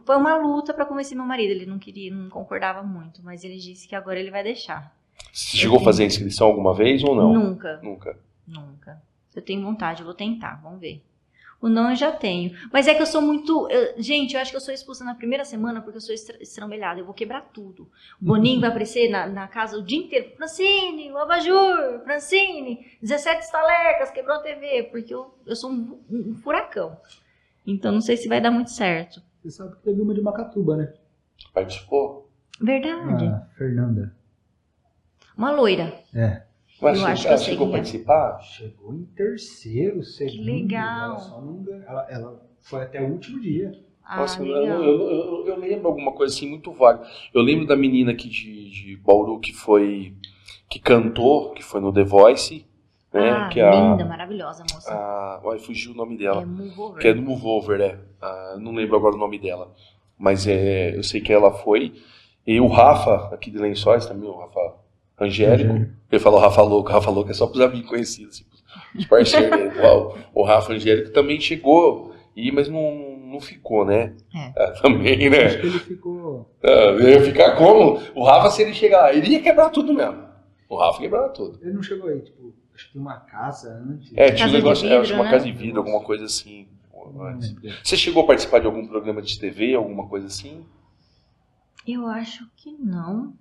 Foi 0.04 0.16
uma 0.16 0.36
luta 0.36 0.72
para 0.72 0.86
convencer 0.86 1.16
meu 1.16 1.26
marido. 1.26 1.50
Ele 1.50 1.66
não 1.66 1.78
queria, 1.78 2.12
não 2.12 2.28
concordava 2.30 2.82
muito, 2.82 3.22
mas 3.22 3.44
ele 3.44 3.56
disse 3.56 3.86
que 3.86 3.94
agora 3.94 4.18
ele 4.18 4.30
vai 4.30 4.42
deixar. 4.42 4.94
Você 5.32 5.56
chegou 5.58 5.78
a 5.78 5.82
fazer 5.82 6.04
a 6.04 6.06
inscrição 6.06 6.46
alguma 6.46 6.74
vez 6.74 7.02
ou 7.04 7.14
não? 7.14 7.32
Nunca, 7.32 7.80
Nunca. 7.82 8.18
nunca. 8.46 9.02
Eu 9.34 9.42
tenho 9.42 9.62
vontade, 9.62 10.00
eu 10.00 10.06
vou 10.06 10.14
tentar, 10.14 10.60
vamos 10.62 10.80
ver. 10.80 11.02
O 11.60 11.68
não 11.68 11.90
eu 11.90 11.96
já 11.96 12.12
tenho. 12.12 12.54
Mas 12.72 12.86
é 12.86 12.94
que 12.94 13.00
eu 13.02 13.06
sou 13.06 13.22
muito. 13.22 13.68
eu- 13.70 13.94
gente, 14.00 14.34
eu 14.34 14.40
acho 14.40 14.50
que 14.50 14.56
eu 14.56 14.60
sou 14.60 14.72
expulsa 14.74 15.04
na 15.04 15.14
primeira 15.14 15.44
semana 15.44 15.80
porque 15.80 15.96
eu 15.96 16.00
sou 16.00 16.14
estra- 16.14 16.36
estrambelhada. 16.42 17.00
Eu 17.00 17.04
vou 17.06 17.14
quebrar 17.14 17.40
tudo. 17.52 17.90
O 18.20 18.24
Boninho 18.26 18.60
vai 18.60 18.68
aparecer 18.70 19.08
na, 19.08 19.26
na 19.26 19.48
casa 19.48 19.78
o 19.78 19.82
dia 19.82 19.98
inteiro. 19.98 20.36
Francine, 20.36 21.10
o 21.10 21.18
abajur, 21.18 22.02
Francine, 22.04 22.86
17 23.02 23.42
estalecas, 23.44 24.10
quebrou 24.10 24.36
a 24.36 24.40
TV. 24.40 24.84
Porque 24.84 25.12
eu, 25.14 25.34
eu 25.46 25.56
sou 25.56 25.70
um, 25.70 25.98
um 26.10 26.34
furacão. 26.36 26.96
Então 27.66 27.90
não 27.90 28.00
sei 28.00 28.16
se 28.16 28.28
vai 28.28 28.40
dar 28.40 28.50
muito 28.50 28.70
certo. 28.70 29.20
Você 29.42 29.50
sabe 29.50 29.76
que 29.76 29.82
teve 29.82 30.00
uma 30.00 30.12
de 30.14 30.20
Macatuba, 30.20 30.76
né? 30.76 30.92
Participou? 31.54 32.30
Verdade. 32.60 33.26
A 33.26 33.40
Fernanda. 33.56 34.14
Uma 35.36 35.50
loira. 35.52 35.92
É. 36.14 36.42
Mas 36.80 37.00
Eu 37.00 37.06
acho 37.06 37.22
que 37.22 37.28
ela 37.28 37.36
chegou 37.38 37.68
a 37.68 37.70
participar? 37.72 38.40
Chegou 38.42 38.92
em 38.94 39.04
terceiro, 39.16 40.02
segundo. 40.04 40.44
legal. 40.44 41.04
Ela, 41.10 41.18
só 41.18 41.40
não 41.40 41.64
ela, 41.86 42.06
ela 42.10 42.42
foi 42.60 42.82
até 42.82 43.00
o 43.02 43.06
último 43.12 43.40
dia. 43.40 43.72
Ah, 44.04 44.18
Nossa, 44.20 44.42
eu, 44.42 44.46
legal. 44.46 44.82
eu, 44.84 45.00
eu- 45.10 45.46
eu 45.48 45.56
lembro 45.58 45.88
alguma 45.88 46.12
coisa 46.12 46.34
assim 46.34 46.48
muito 46.48 46.72
vaga. 46.72 47.02
Eu 47.34 47.42
lembro 47.42 47.66
da 47.66 47.74
menina 47.74 48.12
aqui 48.12 48.28
de, 48.28 48.70
de 48.70 48.96
Bauru 48.98 49.40
que 49.40 49.52
foi. 49.52 50.14
que 50.68 50.78
cantou, 50.78 51.52
que 51.52 51.62
foi 51.62 51.80
no 51.80 51.92
The 51.92 52.04
Voice, 52.04 52.64
né? 53.12 53.30
Ah, 53.30 53.48
que 53.48 53.58
é 53.60 53.64
a, 53.68 53.70
linda, 53.70 54.04
maravilhosa, 54.04 54.62
moça. 54.72 54.92
a. 54.92 55.40
Ai, 55.50 55.58
fugiu 55.58 55.92
o 55.92 55.96
nome 55.96 56.16
dela. 56.16 56.42
é 56.96 57.00
que 57.00 57.08
é 57.08 57.14
do 57.14 57.22
Move 57.22 57.46
Over, 57.46 57.78
né? 57.78 57.98
Ah, 58.20 58.56
não 58.60 58.72
lembro 58.74 58.96
agora 58.96 59.14
o 59.16 59.18
nome 59.18 59.38
dela. 59.38 59.74
Mas 60.18 60.46
é, 60.46 60.96
eu 60.96 61.02
sei 61.02 61.20
que 61.20 61.32
ela 61.32 61.50
foi. 61.52 61.92
E 62.46 62.60
o 62.60 62.68
Rafa, 62.68 63.34
aqui 63.34 63.50
de 63.50 63.58
Lençóis 63.58 64.06
também, 64.06 64.28
o 64.28 64.38
Rafa 64.38 64.74
Angélico. 65.18 65.70
Angélico. 65.72 65.92
Ele 66.10 66.20
falou 66.20 66.40
Rafa 66.40 66.62
Louco, 66.62 66.90
Rafa 66.90 67.10
Louco 67.10 67.30
é 67.30 67.34
só 67.34 67.46
pros 67.46 67.60
amigos 67.60 67.88
conhecidos, 67.88 68.38
tipo, 68.38 68.50
os 68.94 69.06
parceiros 69.06 69.50
dele. 69.50 69.80
Uau, 69.80 70.16
o 70.34 70.42
Rafa 70.42 70.72
Angélico 70.72 71.10
também 71.10 71.40
chegou, 71.40 72.14
e, 72.34 72.52
mas 72.52 72.68
não, 72.68 73.16
não 73.18 73.40
ficou, 73.40 73.84
né? 73.84 74.14
É. 74.34 74.52
Ah, 74.56 74.74
também, 74.82 75.30
né? 75.30 75.44
Acho 75.46 75.60
que 75.60 75.66
ele 75.66 75.78
ficou. 75.78 76.50
Ah, 76.62 77.02
ia 77.02 77.20
ficar 77.22 77.56
como? 77.56 78.00
O 78.14 78.24
Rafa, 78.24 78.50
se 78.50 78.62
ele 78.62 78.74
chegar 78.74 79.00
lá, 79.02 79.14
ele 79.14 79.28
ia 79.28 79.42
quebrar 79.42 79.70
tudo 79.70 79.92
mesmo. 79.94 80.26
O 80.68 80.76
Rafa 80.76 80.98
quebrava 81.00 81.28
tudo. 81.30 81.58
Ele 81.62 81.72
não 81.72 81.82
chegou 81.82 82.10
aí, 82.10 82.20
tipo, 82.20 82.52
acho 82.74 82.86
que 82.88 82.92
tem 82.92 83.02
uma 83.02 83.20
casa 83.20 83.70
antes. 83.70 84.12
É, 84.14 84.32
tinha 84.32 84.38
Casa 84.38 84.44
um 84.44 84.48
de 84.48 84.56
negócio, 84.56 84.88
é, 84.88 84.96
acho 84.98 85.12
que 85.12 85.18
uma 85.18 85.30
casa 85.30 85.46
né? 85.46 85.52
de 85.52 85.58
vidro, 85.58 85.78
alguma 85.78 86.00
coisa 86.00 86.24
assim. 86.24 86.68
Você 87.84 87.96
chegou 87.96 88.24
a 88.24 88.26
participar 88.26 88.58
de 88.58 88.66
algum 88.66 88.86
programa 88.86 89.22
de 89.22 89.38
TV, 89.38 89.74
alguma 89.74 90.08
coisa 90.08 90.26
assim? 90.26 90.64
Eu 91.86 92.06
acho 92.06 92.44
que 92.56 92.72
não. 92.72 93.34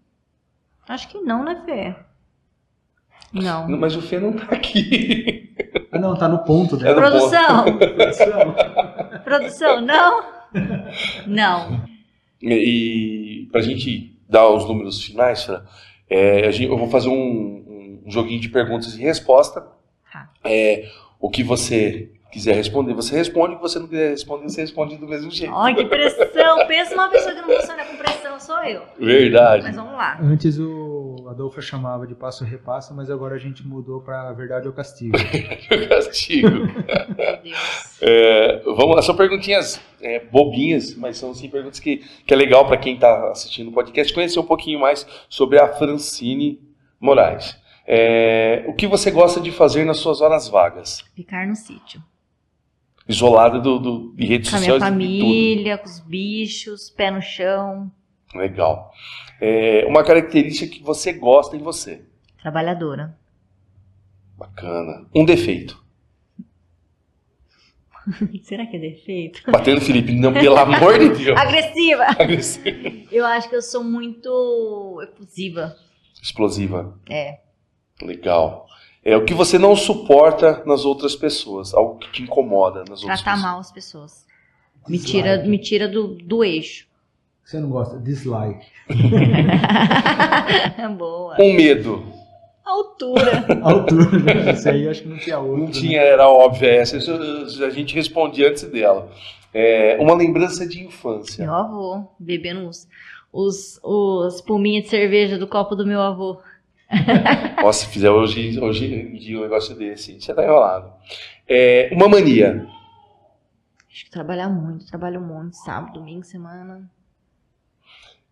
Acho 0.88 1.08
que 1.08 1.20
não, 1.20 1.44
né, 1.44 1.62
Fê? 1.66 1.96
Não. 3.34 3.68
Não, 3.68 3.78
mas 3.80 3.96
o 3.96 4.02
Fê 4.02 4.20
não 4.20 4.34
tá 4.34 4.46
aqui. 4.56 5.54
Ah, 5.92 5.98
não, 6.00 6.16
tá 6.16 6.28
no 6.28 6.40
ponto 6.40 6.76
É 6.76 6.80
dela. 6.80 7.02
no 7.02 7.08
Produção! 7.08 7.78
Produção. 7.78 8.56
Produção, 9.24 9.82
não? 9.82 10.24
Não. 11.28 11.86
E, 12.42 13.44
e 13.44 13.46
pra 13.52 13.62
gente 13.62 14.18
dar 14.30 14.48
os 14.50 14.66
números 14.66 15.04
finais, 15.04 15.44
Fran, 15.44 15.64
é, 16.10 16.48
a 16.48 16.52
gente- 16.52 16.70
eu 16.70 16.78
vou 16.78 16.90
fazer 16.90 17.10
um, 17.10 18.04
um 18.06 18.12
joguinho 18.12 18.40
de 18.40 18.50
perguntas 18.50 18.96
e 18.96 19.02
resposta. 19.02 19.66
Tá. 20.12 20.30
É, 20.44 20.88
o 21.20 21.30
que 21.30 21.44
você 21.44 22.12
quiser 22.36 22.54
responder, 22.54 22.94
você 22.94 23.16
responde. 23.16 23.56
Que 23.56 23.62
você 23.62 23.80
não 23.80 23.88
quiser 23.88 24.10
responder, 24.10 24.50
você 24.50 24.62
responde 24.62 24.98
do 24.98 25.08
mesmo 25.08 25.32
jeito. 25.32 25.56
Ai, 25.56 25.74
que 25.74 25.86
pressão! 25.86 26.68
Pensa 26.68 26.94
numa 26.94 27.08
pessoa 27.08 27.34
que 27.34 27.42
não 27.42 27.50
funciona 27.50 27.86
com 27.86 27.96
pressão, 27.96 28.40
sou 28.40 28.62
eu. 28.64 28.82
Verdade. 29.00 29.64
Mas 29.64 29.76
vamos 29.76 29.94
lá. 29.94 30.20
Antes 30.22 30.60
o 30.60 31.26
Adolfo 31.30 31.62
chamava 31.62 32.06
de 32.06 32.14
passo 32.14 32.44
repassa, 32.44 32.94
mas 32.94 33.10
agora 33.10 33.36
a 33.36 33.38
gente 33.38 33.66
mudou 33.66 34.02
pra 34.02 34.34
verdade 34.34 34.68
ou 34.68 34.74
castigo. 34.74 35.16
Castigo. 35.90 36.50
Meu 36.50 37.38
Deus. 37.42 38.02
É, 38.02 38.62
vamos 38.66 38.96
lá, 38.96 39.02
são 39.02 39.16
perguntinhas 39.16 39.80
é, 40.02 40.20
bobinhas, 40.20 40.96
mas 40.96 41.18
são 41.18 41.34
sim 41.34 41.50
perguntas 41.50 41.80
que, 41.80 41.98
que 42.26 42.34
é 42.34 42.38
legal 42.38 42.68
para 42.68 42.78
quem 42.78 42.96
está 42.96 43.32
assistindo 43.32 43.70
o 43.70 43.74
podcast 43.74 44.14
conhecer 44.14 44.40
um 44.40 44.46
pouquinho 44.46 44.80
mais 44.80 45.08
sobre 45.30 45.58
a 45.58 45.68
Francine 45.70 46.60
Moraes. 47.00 47.58
É, 47.88 48.66
o 48.68 48.74
que 48.74 48.88
você 48.88 49.10
gosta 49.10 49.40
de 49.40 49.52
fazer 49.52 49.86
nas 49.86 49.98
suas 49.98 50.20
horas 50.20 50.50
vagas? 50.50 51.04
Ficar 51.16 51.48
no 51.48 51.56
sítio. 51.56 52.02
Isolada 53.08 53.60
do, 53.60 53.80
do, 53.80 54.14
de 54.16 54.26
redes 54.26 54.50
Com 54.50 54.58
a 54.58 54.60
minha 54.60 54.72
sociais 54.74 54.82
e 54.82 54.86
de 54.86 54.92
família, 54.92 55.78
com 55.78 55.86
os 55.86 56.00
bichos, 56.00 56.90
pé 56.90 57.12
no 57.12 57.22
chão. 57.22 57.92
Legal. 58.34 58.92
É, 59.40 59.86
uma 59.88 60.04
característica 60.04 60.74
que 60.74 60.84
você 60.84 61.14
gosta 61.14 61.56
em 61.56 61.60
você. 61.60 62.04
Trabalhadora. 62.42 63.18
Bacana. 64.38 65.06
Um 65.14 65.24
defeito. 65.24 65.84
Será 68.44 68.66
que 68.66 68.78
é 68.78 68.80
defeito? 68.80 69.52
Batendo 69.52 69.82
Felipe, 69.82 70.12
não, 70.14 70.34
pelo 70.34 70.58
amor 70.58 71.00
de 71.00 71.10
Deus. 71.24 71.38
Agressiva! 71.38 72.06
Agressivo. 72.06 73.08
Eu 73.12 73.26
acho 73.26 73.50
que 73.50 73.56
eu 73.56 73.62
sou 73.62 73.84
muito 73.84 75.02
efusiva. 75.04 75.76
Explosiva. 76.22 77.00
É. 77.10 77.40
Legal. 78.02 78.65
É 79.06 79.16
o 79.16 79.24
que 79.24 79.36
você 79.36 79.60
não 79.60 79.76
suporta 79.76 80.64
nas 80.66 80.84
outras 80.84 81.16
pessoas, 81.16 81.76
algo 81.76 82.00
que 82.00 82.12
te 82.12 82.24
incomoda 82.24 82.80
nas 82.80 83.04
outras 83.04 83.22
Tratar 83.22 83.36
pessoas. 83.36 83.42
mal 83.42 83.60
as 83.60 83.72
pessoas. 83.72 84.26
Me 84.88 84.98
tira, 84.98 85.44
me 85.44 85.60
tira 85.60 85.88
do, 85.88 86.16
do 86.16 86.44
eixo. 86.44 86.88
Você 87.44 87.60
não 87.60 87.70
gosta? 87.70 88.00
Dislike. 88.00 88.66
Boa. 90.98 91.36
Um 91.40 91.54
medo. 91.54 92.04
Altura. 92.66 93.46
Altura. 93.62 94.44
né? 94.44 94.52
Isso 94.54 94.68
aí 94.68 94.90
acho 94.90 95.04
que 95.04 95.10
não 95.10 95.18
tinha 95.18 95.38
outro. 95.38 95.58
Não 95.58 95.66
né? 95.68 95.72
tinha, 95.72 96.02
era 96.02 96.28
óbvio 96.28 96.68
essa. 96.68 96.98
A 96.98 97.70
gente 97.70 97.94
respondia 97.94 98.50
antes 98.50 98.64
dela. 98.64 99.12
É, 99.54 99.98
uma 100.00 100.16
lembrança 100.16 100.68
de 100.68 100.84
infância. 100.84 101.46
Meu 101.46 101.54
avô, 101.54 102.08
bebendo 102.20 102.68
os, 102.68 102.88
os, 103.32 103.80
os 103.84 104.44
de 104.44 104.88
cerveja 104.88 105.38
do 105.38 105.48
copo 105.48 105.76
do 105.76 105.86
meu 105.86 106.02
avô. 106.02 106.40
Nossa, 107.62 107.86
se 107.86 107.92
fizer 107.92 108.12
hoje, 108.12 108.60
hoje 108.60 108.86
em 108.86 109.14
dia 109.16 109.38
um 109.40 109.42
negócio 109.42 109.76
desse, 109.76 110.20
você 110.20 110.34
tá 110.34 110.44
enrolado. 110.44 110.94
É, 111.48 111.90
uma 111.92 112.08
mania. 112.08 112.68
Acho 113.90 114.06
que 114.06 114.12
trabalhar 114.12 114.50
muito, 114.50 114.86
trabalho 114.86 115.22
muito, 115.22 115.56
sábado, 115.56 115.94
domingo, 115.94 116.24
semana. 116.24 116.90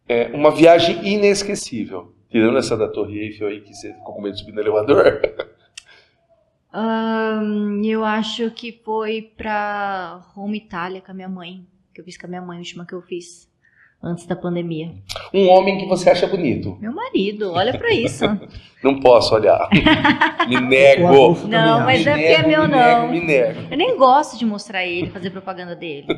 É, 0.08 0.28
uma 0.36 0.52
viagem 0.52 1.08
inesquecível. 1.08 2.14
Tirando 2.30 2.58
essa 2.58 2.76
da 2.76 2.88
Torre 2.88 3.20
Eiffel 3.20 3.48
aí, 3.48 3.62
que 3.62 3.74
você 3.74 3.94
ficou 3.94 4.16
com 4.16 4.22
medo 4.22 4.34
de 4.34 4.40
subir 4.40 4.54
no 4.54 4.62
elevador. 4.62 5.22
Eu 7.84 8.04
acho 8.04 8.50
que 8.50 8.72
foi 8.84 9.22
pra 9.38 10.20
Roma, 10.34 10.56
Itália, 10.58 11.00
com 11.00 11.12
a 11.12 11.14
minha 11.14 11.30
mãe. 11.30 11.68
Que 11.94 12.02
eu 12.02 12.06
fiz 12.06 12.18
com 12.18 12.26
a 12.26 12.30
minha 12.30 12.42
mãe, 12.42 12.58
a 12.58 12.60
última 12.60 12.88
que 12.88 12.94
eu 12.94 13.02
fiz. 13.04 13.48
Antes 14.06 14.26
da 14.26 14.36
pandemia. 14.36 14.92
Um 15.34 15.48
homem 15.48 15.78
que 15.78 15.86
você 15.86 16.10
acha 16.10 16.28
bonito. 16.28 16.78
Meu 16.82 16.94
marido, 16.94 17.54
olha 17.54 17.78
pra 17.78 17.94
isso. 17.94 18.26
Não 18.84 19.00
posso 19.00 19.34
olhar. 19.34 19.70
Me 20.50 20.60
nego. 20.60 21.38
Não, 21.48 21.80
mas 21.86 22.02
acha. 22.02 22.10
é 22.10 22.14
porque 22.14 22.26
é 22.26 22.46
meu, 22.46 22.64
me 22.64 22.68
não. 22.68 23.02
Nego, 23.08 23.14
me 23.14 23.26
nego. 23.26 23.62
Eu 23.72 23.78
nem 23.78 23.96
gosto 23.96 24.38
de 24.38 24.46
mostrar 24.46 24.86
ele, 24.86 25.10
fazer 25.10 25.30
propaganda 25.30 25.74
dele. 25.74 26.06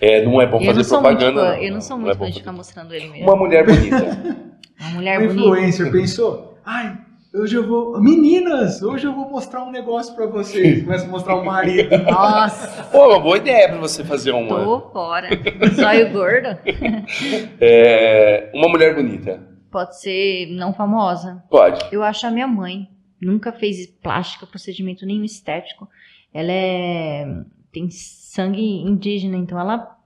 É, 0.00 0.24
não 0.24 0.40
é 0.40 0.46
bom 0.46 0.58
eu 0.60 0.66
fazer 0.66 0.78
não 0.78 0.84
sou 0.84 1.02
muito 1.02 1.18
propaganda. 1.18 1.56
não. 1.56 1.62
eu 1.62 1.72
não 1.72 1.80
sou 1.80 1.98
muito 1.98 2.12
é 2.12 2.14
bom 2.14 2.24
fã 2.26 2.30
de 2.30 2.38
ficar 2.38 2.52
mostrando 2.52 2.94
ele 2.94 3.08
mesmo. 3.08 3.24
Uma 3.24 3.36
mulher 3.36 3.66
bonita. 3.66 4.36
Uma 4.80 4.90
mulher 4.90 5.18
bonita. 5.18 5.34
influencer 5.34 5.90
pensou, 5.90 6.56
ai, 6.64 6.96
hoje 7.34 7.56
eu 7.56 7.66
vou. 7.66 8.00
Meninas, 8.00 8.82
hoje 8.82 9.06
eu 9.06 9.14
vou 9.14 9.28
mostrar 9.30 9.64
um 9.64 9.70
negócio 9.70 10.14
pra 10.14 10.26
vocês. 10.26 10.82
Começa 10.84 11.06
a 11.06 11.08
mostrar 11.08 11.36
o 11.36 11.44
marido. 11.44 11.96
Nossa, 12.04 12.84
Pô, 12.84 13.08
uma 13.08 13.20
boa 13.20 13.36
ideia 13.36 13.68
pra 13.68 13.78
você 13.78 14.04
fazer 14.04 14.32
uma. 14.32 14.64
tô 14.64 14.90
fora. 14.90 15.28
Zóio 15.74 16.12
gordo. 16.12 16.58
É, 17.60 18.50
uma 18.54 18.68
mulher 18.68 18.94
bonita. 18.94 19.42
Pode 19.70 20.00
ser 20.00 20.46
não 20.50 20.72
famosa. 20.72 21.42
Pode. 21.50 21.86
Eu 21.92 22.02
acho 22.02 22.26
a 22.26 22.30
minha 22.30 22.46
mãe. 22.46 22.88
Nunca 23.20 23.52
fez 23.52 23.86
plástica, 23.86 24.46
procedimento 24.46 25.04
nenhum 25.04 25.24
estético. 25.24 25.88
Ela 26.32 26.52
é. 26.52 27.26
tem 27.72 27.90
sangue 27.90 28.82
indígena, 28.82 29.36
então 29.36 29.58
ela, 29.58 29.96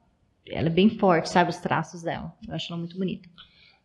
ela 0.48 0.68
é 0.68 0.70
bem 0.70 0.88
forte, 0.88 1.28
sabe? 1.28 1.50
Os 1.50 1.58
traços 1.58 2.02
dela. 2.02 2.32
Eu 2.48 2.54
acho 2.54 2.72
ela 2.72 2.78
muito 2.78 2.96
bonita. 2.96 3.28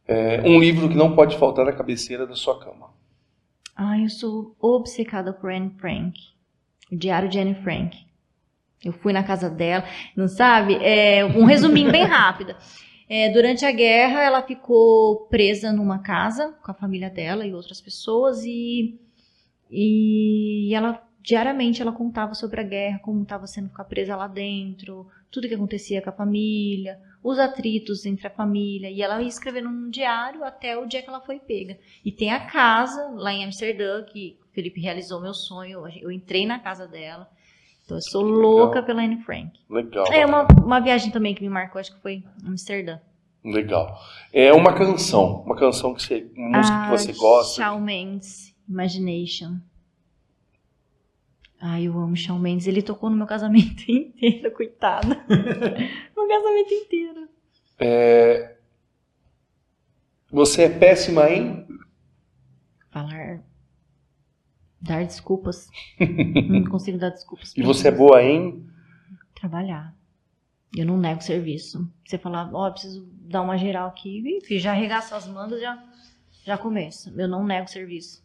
É, 0.07 0.41
um 0.45 0.59
livro 0.59 0.87
que 0.87 0.95
não 0.95 1.13
pode 1.13 1.37
faltar 1.37 1.65
na 1.65 1.73
cabeceira 1.73 2.25
da 2.25 2.35
sua 2.35 2.57
cama. 2.59 2.86
Ai, 3.79 4.05
eu 4.05 4.09
sou 4.09 4.55
obcecada 4.59 5.31
por 5.31 5.51
Anne 5.51 5.69
Frank. 5.77 6.19
O 6.91 6.95
Diário 6.95 7.29
de 7.29 7.37
Anne 7.37 7.53
Frank. 7.61 7.95
Eu 8.83 8.91
fui 8.91 9.13
na 9.13 9.23
casa 9.23 9.51
dela, 9.51 9.83
não 10.15 10.27
sabe? 10.27 10.75
É, 10.81 11.23
um 11.23 11.45
resuminho 11.45 11.91
bem 11.91 12.03
rápido. 12.03 12.55
É, 13.07 13.29
durante 13.29 13.65
a 13.65 13.71
guerra, 13.71 14.23
ela 14.23 14.41
ficou 14.41 15.27
presa 15.27 15.71
numa 15.71 15.99
casa 15.99 16.55
com 16.63 16.71
a 16.71 16.73
família 16.73 17.09
dela 17.09 17.45
e 17.45 17.53
outras 17.53 17.79
pessoas 17.79 18.43
e, 18.43 18.99
e 19.69 20.73
ela 20.73 21.03
diariamente 21.21 21.81
ela 21.81 21.91
contava 21.91 22.33
sobre 22.33 22.59
a 22.59 22.63
guerra, 22.63 22.99
como 22.99 23.21
estava 23.21 23.45
sendo 23.45 23.69
ficar 23.69 23.83
presa 23.83 24.15
lá 24.15 24.27
dentro, 24.27 25.07
tudo 25.29 25.47
que 25.47 25.53
acontecia 25.53 26.01
com 26.01 26.09
a 26.09 26.13
família, 26.13 26.99
os 27.27 27.39
atritos 27.39 28.05
entre 28.05 28.25
a 28.25 28.29
família 28.29 28.89
e 28.89 29.01
ela 29.01 29.21
ia 29.21 29.27
escrevendo 29.27 29.69
num 29.69 29.89
diário 29.89 30.45
até 30.45 30.77
o 30.77 30.85
dia 30.85 31.01
que 31.01 31.09
ela 31.09 31.19
foi 31.19 31.37
pega. 31.39 31.77
E 32.03 32.09
tem 32.09 32.31
a 32.31 32.45
casa 32.45 33.11
lá 33.15 33.33
em 33.33 33.43
Amsterdã, 33.43 34.01
que 34.03 34.37
o 34.49 34.53
Felipe 34.53 34.79
realizou 34.79 35.19
meu 35.19 35.33
sonho. 35.33 35.85
Eu 35.99 36.09
entrei 36.09 36.45
na 36.45 36.57
casa 36.57 36.87
dela 36.87 37.29
Então, 37.83 37.97
eu 37.97 38.01
sou 38.01 38.23
louca 38.23 38.81
pela 38.81 39.01
Anne 39.01 39.21
Frank. 39.23 39.59
Legal. 39.69 40.05
É 40.13 40.25
uma, 40.25 40.47
uma 40.63 40.79
viagem 40.79 41.11
também 41.11 41.35
que 41.35 41.41
me 41.41 41.49
marcou, 41.49 41.81
acho 41.81 41.93
que 41.93 42.01
foi 42.01 42.23
Amsterdã. 42.45 42.97
Legal. 43.43 43.99
É 44.31 44.53
uma 44.53 44.73
canção, 44.73 45.41
uma 45.45 45.55
canção 45.57 45.93
que 45.93 46.03
você, 46.03 46.31
uma 46.33 46.59
música 46.59 46.83
que 46.83 46.89
você 46.89 47.11
gosta. 47.11 47.61
Shawn 47.61 47.81
Mendes, 47.81 48.55
Imagination. 48.69 49.57
Ai, 51.59 51.87
eu 51.87 51.97
amo 51.97 52.15
Shawn 52.15 52.39
Mendes. 52.39 52.67
Ele 52.67 52.81
tocou 52.81 53.09
no 53.09 53.15
meu 53.15 53.25
casamento 53.27 53.83
inteiro, 53.89 54.51
coitada. 54.51 55.07
no 56.15 56.27
casamento 56.27 56.73
inteiro. 56.73 57.27
É, 57.79 58.55
Você 60.31 60.63
é 60.63 60.69
péssima 60.69 61.29
em? 61.29 61.67
Falar. 62.89 63.41
Dar 64.79 65.03
desculpas. 65.05 65.67
não 66.49 66.63
consigo 66.65 66.97
dar 66.97 67.09
desculpas. 67.09 67.55
E 67.57 67.61
você 67.63 67.87
é 67.87 67.91
boa 67.91 68.21
em? 68.21 68.67
Trabalhar. 69.35 69.95
Eu 70.75 70.85
não 70.85 70.97
nego 70.97 71.21
serviço. 71.23 71.91
Você 72.05 72.17
falar, 72.17 72.53
ó, 72.53 72.69
preciso 72.71 73.07
dar 73.21 73.41
uma 73.41 73.57
geral 73.57 73.87
aqui, 73.87 74.21
enfim, 74.37 74.59
já 74.59 74.71
arregaça 74.71 75.15
as 75.15 75.27
mangas, 75.27 75.61
já, 75.61 75.83
já 76.43 76.57
começa. 76.57 77.11
Eu 77.15 77.27
não 77.27 77.43
nego 77.45 77.67
serviço. 77.67 78.23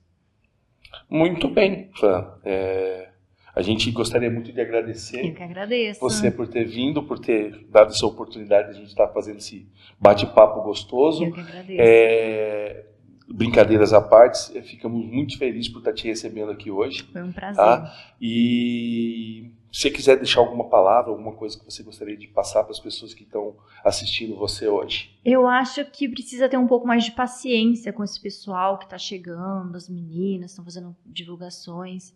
Muito 1.08 1.48
bem, 1.48 1.90
Fran. 1.94 2.38
É, 2.44 3.11
A 3.54 3.60
gente 3.60 3.90
gostaria 3.90 4.30
muito 4.30 4.50
de 4.52 4.58
Eu 4.58 4.64
agradecer 4.64 5.34
que 5.34 5.42
agradeço. 5.42 6.00
você 6.00 6.30
por 6.30 6.48
ter 6.48 6.64
vindo, 6.64 7.02
por 7.02 7.18
ter 7.18 7.66
dado 7.68 7.90
essa 7.90 8.06
oportunidade 8.06 8.68
de 8.68 8.76
a 8.76 8.78
gente 8.78 8.88
estar 8.88 9.08
fazendo 9.08 9.38
esse 9.38 9.68
bate-papo 10.00 10.62
gostoso. 10.62 11.24
Eu 11.24 11.32
que 11.32 11.40
agradeço. 11.40 11.80
É, 11.80 12.86
Brincadeiras 13.28 13.92
à 13.92 14.00
parte, 14.00 14.60
ficamos 14.62 15.04
muito 15.06 15.38
felizes 15.38 15.70
por 15.70 15.78
estar 15.78 15.92
te 15.92 16.06
recebendo 16.06 16.50
aqui 16.50 16.70
hoje. 16.70 17.02
Foi 17.12 17.22
um 17.22 17.32
prazer. 17.32 17.56
Tá? 17.56 17.94
E 18.20 19.50
se 19.72 19.82
você 19.82 19.90
quiser 19.90 20.16
deixar 20.16 20.40
alguma 20.40 20.68
palavra, 20.68 21.10
alguma 21.10 21.32
coisa 21.32 21.58
que 21.58 21.64
você 21.64 21.82
gostaria 21.82 22.16
de 22.16 22.28
passar 22.28 22.62
para 22.62 22.72
as 22.72 22.80
pessoas 22.80 23.14
que 23.14 23.22
estão 23.22 23.56
assistindo 23.82 24.36
você 24.36 24.68
hoje. 24.68 25.18
Eu 25.24 25.46
acho 25.46 25.84
que 25.86 26.08
precisa 26.08 26.48
ter 26.48 26.58
um 26.58 26.66
pouco 26.66 26.86
mais 26.86 27.04
de 27.04 27.12
paciência 27.12 27.92
com 27.92 28.04
esse 28.04 28.20
pessoal 28.20 28.78
que 28.78 28.88
tá 28.88 28.98
chegando, 28.98 29.76
as 29.76 29.88
meninas 29.88 30.50
estão 30.50 30.64
fazendo 30.64 30.94
divulgações. 31.06 32.12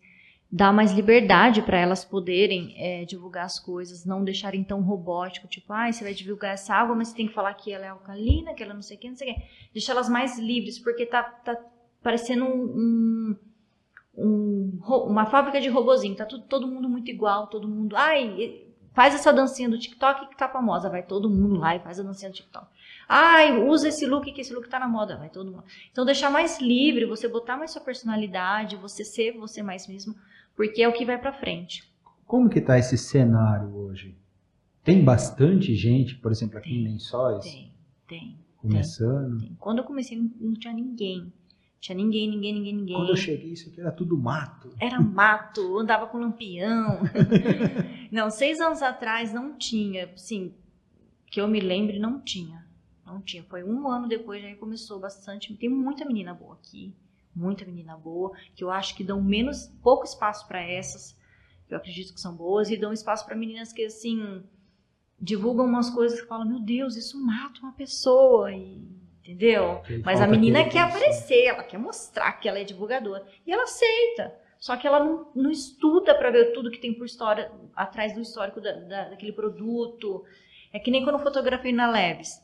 Dar 0.51 0.73
mais 0.73 0.93
liberdade 0.93 1.61
para 1.61 1.77
elas 1.77 2.05
poderem 2.05 2.75
é, 2.79 3.05
divulgar 3.05 3.45
as 3.45 3.59
coisas, 3.59 4.05
não 4.05 4.25
deixarem 4.25 4.63
tão 4.63 4.81
robótico, 4.81 5.49
tipo, 5.49 5.73
ah, 5.73 5.91
você 5.93 6.05
vai 6.05 6.15
divulgar 6.15 6.55
essa 6.55 6.73
água, 6.75 6.95
mas 6.95 7.09
você 7.09 7.17
tem 7.17 7.27
que 7.27 7.35
falar 7.35 7.53
que 7.55 7.73
ela 7.73 7.85
é 7.85 7.89
alcalina, 7.89 8.55
que 8.55 8.63
ela 8.63 8.73
não 8.73 8.81
sei 8.83 8.97
o 8.97 9.01
que, 9.01 9.09
não 9.09 9.17
sei 9.17 9.33
o 9.33 9.35
que. 9.35 9.43
Deixar 9.73 9.93
elas 9.93 10.09
mais 10.09 10.39
livres, 10.39 10.79
porque 10.79 11.05
tá, 11.05 11.23
tá 11.25 11.57
parecendo 12.03 12.45
um, 12.45 12.63
um- 12.65 13.37
um 14.17 14.79
uma 15.09 15.27
fábrica 15.27 15.61
de 15.61 15.69
robozinho, 15.69 16.17
tá 16.17 16.25
tudo, 16.25 16.45
todo 16.45 16.67
mundo 16.69 16.89
muito 16.89 17.11
igual, 17.11 17.49
todo 17.49 17.69
mundo, 17.69 17.97
ai, 17.97 18.63
faz 18.95 19.15
essa 19.15 19.33
dancinha 19.33 19.69
do 19.69 19.79
TikTok 19.79 20.29
que 20.29 20.37
tá 20.37 20.49
famosa, 20.49 20.89
vai 20.89 21.03
todo 21.03 21.29
mundo 21.29 21.57
lá 21.57 21.77
e 21.77 21.81
faz 21.81 22.01
a 22.01 22.03
dancinha 22.03 22.31
do 22.31 22.35
TikTok. 22.37 22.67
Ai, 23.09 23.59
usa 23.63 23.89
esse 23.89 24.07
look 24.07 24.33
que 24.33 24.41
esse 24.41 24.55
look 24.55 24.69
tá 24.69 24.79
na 24.79 24.89
moda, 24.89 25.17
vai 25.19 25.29
todo 25.29 25.51
mundo. 25.51 25.65
Então 25.93 26.05
deixar 26.05 26.31
mais 26.31 26.61
livre, 26.61 27.05
você 27.05 27.29
botar 27.29 27.57
mais 27.57 27.73
sua 27.73 27.83
personalidade, 27.83 28.77
você 28.77 29.05
ser 29.05 29.33
você 29.37 29.63
mais 29.63 29.87
mesmo, 29.87 30.15
porque 30.57 30.83
é 30.83 30.89
o 30.89 30.93
que 30.93 31.05
vai 31.05 31.21
pra 31.21 31.33
frente. 31.33 31.85
Como 32.27 32.49
que 32.49 32.61
tá 32.61 32.79
esse 32.79 32.99
cenário 32.99 33.73
hoje? 33.77 34.17
Tem 34.83 35.05
bastante 35.05 35.75
gente, 35.75 36.15
por 36.17 36.33
exemplo, 36.33 36.59
aqui 36.59 36.71
em 36.71 36.83
Tem, 36.83 36.93
Lençóis, 36.93 37.45
Tem, 37.45 37.73
tem, 38.09 38.39
começando. 38.57 39.41
tem. 39.41 39.57
Quando 39.59 39.79
eu 39.79 39.85
comecei 39.85 40.17
não, 40.17 40.55
tinha 40.55 40.73
ninguém. 40.73 41.33
Tinha 41.79 41.97
ninguém, 41.97 42.29
ninguém, 42.31 42.55
ninguém, 42.55 42.75
ninguém. 42.75 42.97
Quando 42.97 43.11
eu 43.11 43.17
cheguei, 43.17 43.53
isso 43.53 43.69
aqui 43.69 43.81
era 43.81 43.93
tudo 43.93 44.17
mato. 44.17 44.71
Era 44.81 45.01
mato, 45.01 45.79
andava 45.79 46.07
com 46.07 46.19
lampião. 46.19 47.01
não, 48.11 48.31
seis 48.31 48.61
anos 48.61 48.83
atrás 48.83 49.33
não 49.33 49.57
tinha, 49.57 50.07
assim, 50.15 50.53
que 51.31 51.41
eu 51.41 51.47
me 51.47 51.61
lembre, 51.61 51.99
não 51.99 52.21
tinha. 52.21 52.65
Não 53.05 53.21
tinha. 53.21 53.45
Foi 53.45 53.63
um 53.63 53.89
ano 53.89 54.09
depois, 54.09 54.45
aí 54.45 54.57
começou 54.57 54.99
bastante. 54.99 55.55
Tem 55.55 55.69
muita 55.69 56.05
menina 56.05 56.35
boa 56.35 56.55
aqui, 56.55 56.95
muita 57.37 57.65
menina 57.65 57.97
boa, 57.97 58.33
que 58.55 58.65
eu 58.65 58.71
acho 58.71 58.97
que 58.97 59.05
dão 59.05 59.23
menos, 59.23 59.67
pouco 59.83 60.05
espaço 60.05 60.49
para 60.49 60.63
essas, 60.63 61.17
que 61.69 61.75
eu 61.75 61.79
acredito 61.79 62.15
que 62.15 62.21
são 62.21 62.35
boas, 62.35 62.71
e 62.71 62.77
dão 62.77 62.93
espaço 62.93 63.25
para 63.27 63.37
meninas 63.37 63.73
que, 63.73 63.85
assim, 63.85 64.43
divulgam 65.21 65.67
umas 65.67 65.91
coisas 65.91 66.21
que 66.21 66.27
falam, 66.27 66.47
meu 66.49 66.61
Deus, 66.61 66.97
isso 66.97 67.19
mata 67.25 67.61
uma 67.61 67.73
pessoa, 67.73 68.53
e, 68.53 68.83
entendeu? 69.23 69.77
Porque 69.77 69.99
Mas 70.05 70.21
a 70.21 70.27
menina 70.27 70.65
quer 70.69 70.81
aparecer, 70.81 71.45
ela 71.45 71.63
quer 71.63 71.79
mostrar 71.79 72.33
que 72.33 72.49
ela 72.49 72.59
é 72.59 72.65
divulgadora. 72.65 73.27
E 73.47 73.53
ela 73.53 73.65
aceita. 73.65 74.35
Só 74.59 74.77
que 74.77 74.87
ela 74.87 75.01
não, 75.05 75.29
não 75.35 75.51
estuda 75.51 76.15
para 76.15 76.31
ver 76.31 76.53
tudo 76.53 76.71
que 76.71 76.79
tem 76.79 76.95
por 76.95 77.05
história, 77.05 77.53
atrás 77.75 78.15
do 78.15 78.21
histórico 78.21 78.61
da- 78.61 78.73
da- 78.73 79.09
daquele 79.11 79.33
produto. 79.33 80.25
É 80.73 80.79
que 80.79 80.91
nem 80.91 81.03
quando 81.05 81.17
eu 81.17 81.23
fotografei 81.23 81.73
na 81.73 81.91
Leves. 81.91 82.43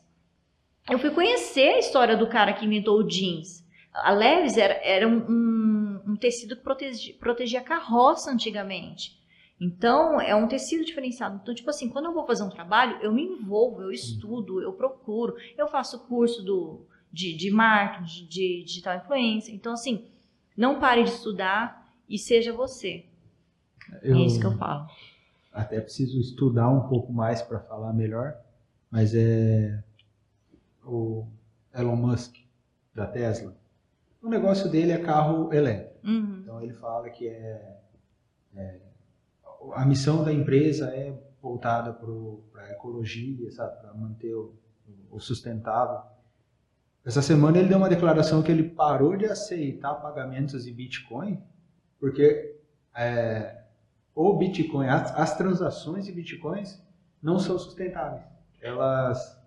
Eu 0.89 0.99
fui 0.99 1.09
conhecer 1.11 1.69
a 1.75 1.79
história 1.79 2.15
do 2.17 2.27
cara 2.27 2.53
que 2.53 2.65
inventou 2.65 2.97
o 2.99 3.03
jeans. 3.07 3.62
A 3.93 4.11
Leves 4.11 4.57
era, 4.57 4.73
era 4.83 5.07
um, 5.07 5.17
um- 5.29 6.01
um 6.07 6.15
tecido 6.15 6.55
que 6.55 6.63
protegi- 6.63 7.13
protegia 7.13 7.59
a 7.59 7.63
carroça 7.63 8.31
antigamente. 8.31 9.21
Então, 9.61 10.19
é 10.19 10.35
um 10.35 10.47
tecido 10.47 10.83
diferenciado. 10.83 11.39
Então, 11.41 11.53
tipo 11.53 11.69
assim, 11.69 11.87
quando 11.89 12.05
eu 12.05 12.13
vou 12.13 12.25
fazer 12.25 12.43
um 12.43 12.49
trabalho, 12.49 12.97
eu 13.01 13.13
me 13.13 13.23
envolvo, 13.23 13.81
eu 13.81 13.91
estudo, 13.91 14.61
eu 14.61 14.73
procuro, 14.73 15.35
eu 15.57 15.67
faço 15.67 15.99
curso 16.07 16.41
do, 16.43 16.81
de, 17.11 17.33
de 17.37 17.49
marketing, 17.51 18.25
de 18.27 18.63
digital 18.65 18.97
influencer. 18.97 19.53
Então, 19.53 19.71
assim, 19.73 20.05
não 20.57 20.79
pare 20.79 21.03
de 21.03 21.11
estudar 21.11 21.87
e 22.09 22.17
seja 22.17 22.51
você. 22.51 23.05
Eu 24.01 24.15
É 24.17 24.19
isso 24.25 24.39
que 24.39 24.45
eu 24.45 24.57
falo. 24.57 24.87
até 25.53 25.79
preciso 25.79 26.19
estudar 26.19 26.67
um 26.69 26.87
pouco 26.89 27.13
mais 27.13 27.41
para 27.41 27.59
falar 27.59 27.93
melhor, 27.93 28.35
mas 28.89 29.13
é 29.15 29.81
o 30.85 31.25
Elon 31.73 31.95
Musk 31.95 32.35
da 32.93 33.05
Tesla. 33.05 33.55
O 34.23 34.29
negócio 34.29 34.69
dele 34.69 34.93
é 34.93 34.97
carro 34.97 35.53
elétrico. 35.53 36.07
Uhum. 36.07 36.39
Então 36.41 36.61
ele 36.63 36.73
fala 36.73 37.09
que 37.09 37.27
é, 37.27 37.77
é, 38.55 38.79
a 39.73 39.85
missão 39.85 40.23
da 40.23 40.31
empresa 40.31 40.87
é 40.95 41.13
voltada 41.41 41.91
para 41.91 42.63
a 42.63 42.71
ecologia, 42.71 43.49
para 43.57 43.93
manter 43.93 44.33
o, 44.33 44.55
o 45.11 45.19
sustentável. 45.19 45.99
Essa 47.05 47.21
semana 47.21 47.57
ele 47.57 47.67
deu 47.67 47.77
uma 47.77 47.89
declaração 47.89 48.41
que 48.41 48.49
ele 48.49 48.63
parou 48.63 49.17
de 49.17 49.25
aceitar 49.25 49.95
pagamentos 49.95 50.65
em 50.65 50.73
Bitcoin, 50.73 51.43
porque 51.99 52.55
é, 52.95 53.61
o 54.15 54.37
Bitcoin, 54.37 54.87
as, 54.87 55.13
as 55.19 55.37
transações 55.37 56.05
de 56.05 56.13
Bitcoins 56.13 56.81
não 57.21 57.39
são 57.39 57.59
sustentáveis. 57.59 58.23
Elas, 58.61 59.37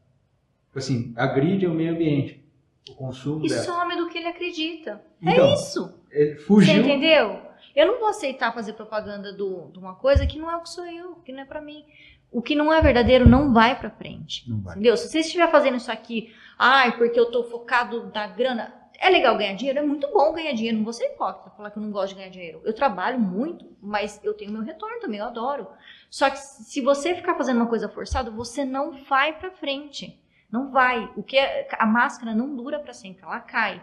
assim, 0.75 1.15
agridem 1.17 1.67
o 1.67 1.75
meio 1.75 1.95
ambiente, 1.95 2.46
o 2.91 2.95
consumo 2.95 3.45
E 3.45 3.49
dela. 3.49 3.63
some 3.63 3.97
do 3.97 4.09
que 4.09 4.19
ele 4.19 4.29
acredita. 4.29 5.03
Então, 5.21 5.51
é 5.51 5.55
isso. 5.55 6.01
Ele 6.11 6.35
Você 6.35 6.41
fugiu. 6.45 6.81
entendeu? 6.83 7.41
Eu 7.75 7.87
não 7.89 7.99
vou 7.99 8.09
aceitar 8.09 8.55
fazer 8.55 8.73
propaganda 8.73 9.33
do- 9.33 9.71
de 9.73 9.79
uma 9.79 9.95
coisa 9.95 10.27
que 10.27 10.39
não 10.39 10.51
é 10.51 10.57
o 10.57 10.63
que 10.63 10.71
sou 10.71 10.87
eu, 10.87 11.17
que 11.17 11.33
não 11.33 11.41
é 11.43 11.45
pra 11.45 11.61
mim. 11.61 11.85
O 12.33 12.41
que 12.43 12.55
não 12.55 12.73
é 12.73 12.81
verdadeiro 12.81 13.29
não 13.29 13.53
vai 13.53 13.79
pra 13.79 13.91
frente. 13.91 14.49
Não 14.51 14.61
vai. 14.61 14.75
Entendeu? 14.75 14.97
Se 14.97 15.09
você 15.09 15.21
estiver 15.21 15.51
fazendo 15.51 15.77
isso 15.77 15.91
aqui, 15.93 16.33
ai, 16.59 16.97
porque 16.97 17.19
eu 17.19 17.31
tô 17.31 17.45
focado 17.45 18.11
na 18.15 18.27
grana. 18.29 18.73
É 18.99 19.11
legal 19.11 19.37
ganhar 19.37 19.55
dinheiro, 19.55 19.79
é 19.79 19.83
muito 19.83 20.11
bom 20.11 20.33
ganhar 20.33 20.53
dinheiro. 20.55 20.79
Não 20.79 20.85
vou 20.85 20.93
ser 20.93 21.05
hipócrita 21.05 21.51
falar 21.51 21.71
que 21.71 21.79
eu 21.79 21.83
não 21.83 21.91
gosto 21.91 22.11
de 22.11 22.15
ganhar 22.15 22.31
dinheiro. 22.31 22.63
Eu 22.65 22.73
trabalho 22.73 23.21
muito, 23.21 23.67
mas 23.83 24.19
eu 24.25 24.33
tenho 24.33 24.51
meu 24.53 24.63
retorno 24.63 24.99
também, 25.01 25.21
eu 25.21 25.27
adoro. 25.27 25.67
Só 26.11 26.31
que 26.31 26.39
se 26.39 26.81
você 26.81 27.15
ficar 27.15 27.35
fazendo 27.35 27.57
uma 27.59 27.67
coisa 27.69 27.91
forçada, 27.91 28.31
você 28.31 28.65
não 28.65 28.93
vai 29.05 29.39
pra 29.39 29.51
frente. 29.51 30.19
Não 30.51 30.71
vai. 30.71 31.11
O 31.17 31.23
que 31.23 31.37
é- 31.37 31.69
a 31.79 31.87
máscara 31.87 32.35
não 32.35 32.55
dura 32.55 32.79
pra 32.79 32.93
sempre, 32.93 33.23
ela 33.25 33.41
cai. 33.41 33.83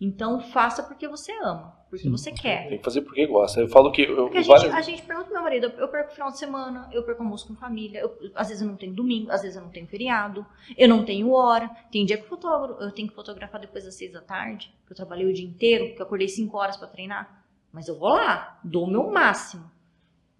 Então 0.00 0.40
faça 0.40 0.82
porque 0.82 1.06
você 1.06 1.30
ama, 1.44 1.76
porque 1.88 2.04
Sim, 2.04 2.10
você 2.10 2.32
quer. 2.32 2.68
Tem 2.68 2.78
que 2.78 2.84
fazer 2.84 3.02
porque 3.02 3.24
gosta. 3.24 3.60
Eu 3.60 3.68
falo 3.68 3.92
que 3.92 4.02
eu, 4.02 4.26
a 4.26 4.32
gente, 4.34 4.46
várias- 4.48 4.74
a 4.74 4.80
gente 4.80 5.02
pergunta 5.02 5.26
pro 5.26 5.34
meu 5.34 5.42
marido, 5.44 5.72
eu 5.78 5.86
perco 5.88 6.12
final 6.12 6.28
de 6.32 6.38
semana, 6.38 6.88
eu 6.92 7.04
perco 7.04 7.22
almoço 7.22 7.46
com 7.46 7.54
família, 7.54 8.00
eu- 8.00 8.18
às 8.34 8.48
vezes 8.48 8.62
eu 8.62 8.68
não 8.68 8.76
tenho 8.76 8.92
domingo, 8.92 9.30
às 9.30 9.42
vezes 9.42 9.56
eu 9.56 9.62
não 9.62 9.70
tenho 9.70 9.86
feriado, 9.86 10.44
eu 10.76 10.88
não 10.88 11.04
tenho 11.04 11.30
hora. 11.30 11.70
Tem 11.92 12.04
dia 12.04 12.16
que 12.16 12.24
eu, 12.24 12.28
fotogra- 12.28 12.84
eu 12.84 12.90
tenho 12.90 13.08
que 13.08 13.14
fotografar 13.14 13.60
depois 13.60 13.84
das 13.84 13.94
seis 13.94 14.12
da 14.12 14.20
tarde, 14.20 14.74
que 14.86 14.92
eu 14.92 14.96
trabalhei 14.96 15.26
o 15.26 15.32
dia 15.32 15.46
inteiro, 15.46 15.94
que 15.94 16.02
eu 16.02 16.06
acordei 16.06 16.28
cinco 16.28 16.56
horas 16.56 16.76
pra 16.76 16.88
treinar. 16.88 17.44
Mas 17.72 17.86
eu 17.86 17.96
vou 17.96 18.08
lá, 18.08 18.58
dou 18.64 18.84
o 18.84 18.90
meu 18.90 19.08
máximo. 19.10 19.70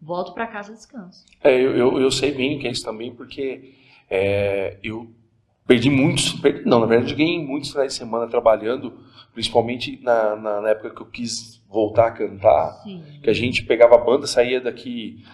Volto 0.01 0.35
pra 0.35 0.49
casa 0.49 0.73
e 0.73 0.75
descanso. 0.75 1.25
É, 1.41 1.55
eu, 1.55 1.77
eu, 1.77 2.01
eu 2.01 2.11
sei 2.11 2.33
bem 2.33 2.57
o 2.57 2.61
que 2.61 2.67
é 2.67 2.73
isso 2.73 2.85
também, 2.85 3.15
porque 3.15 3.73
é, 4.11 4.77
eu 4.83 5.09
perdi 5.67 5.91
muitos. 5.91 6.33
perdi- 6.35 6.65
não, 6.69 6.81
na 6.81 6.87
verdade, 6.87 7.15
ganhei 7.15 7.39
muitos 7.45 7.71
finais 7.71 7.93
de 7.93 7.99
semana 7.99 8.27
trabalhando, 8.27 8.93
principalmente 9.33 9.99
na, 10.03 10.37
na, 10.37 10.61
na 10.61 10.69
época 10.71 10.91
que 10.91 11.03
eu 11.03 11.07
quis 11.07 11.63
voltar 11.69 12.09
a 12.09 12.11
cantar. 12.13 12.81
Sim. 12.83 13.03
Que 13.23 13.31
a 13.31 13.35
gente 13.35 13.65
pegava 13.65 13.95
a 13.95 13.99
banda, 13.99 14.27
saía 14.27 14.61
daqui, 14.61 15.25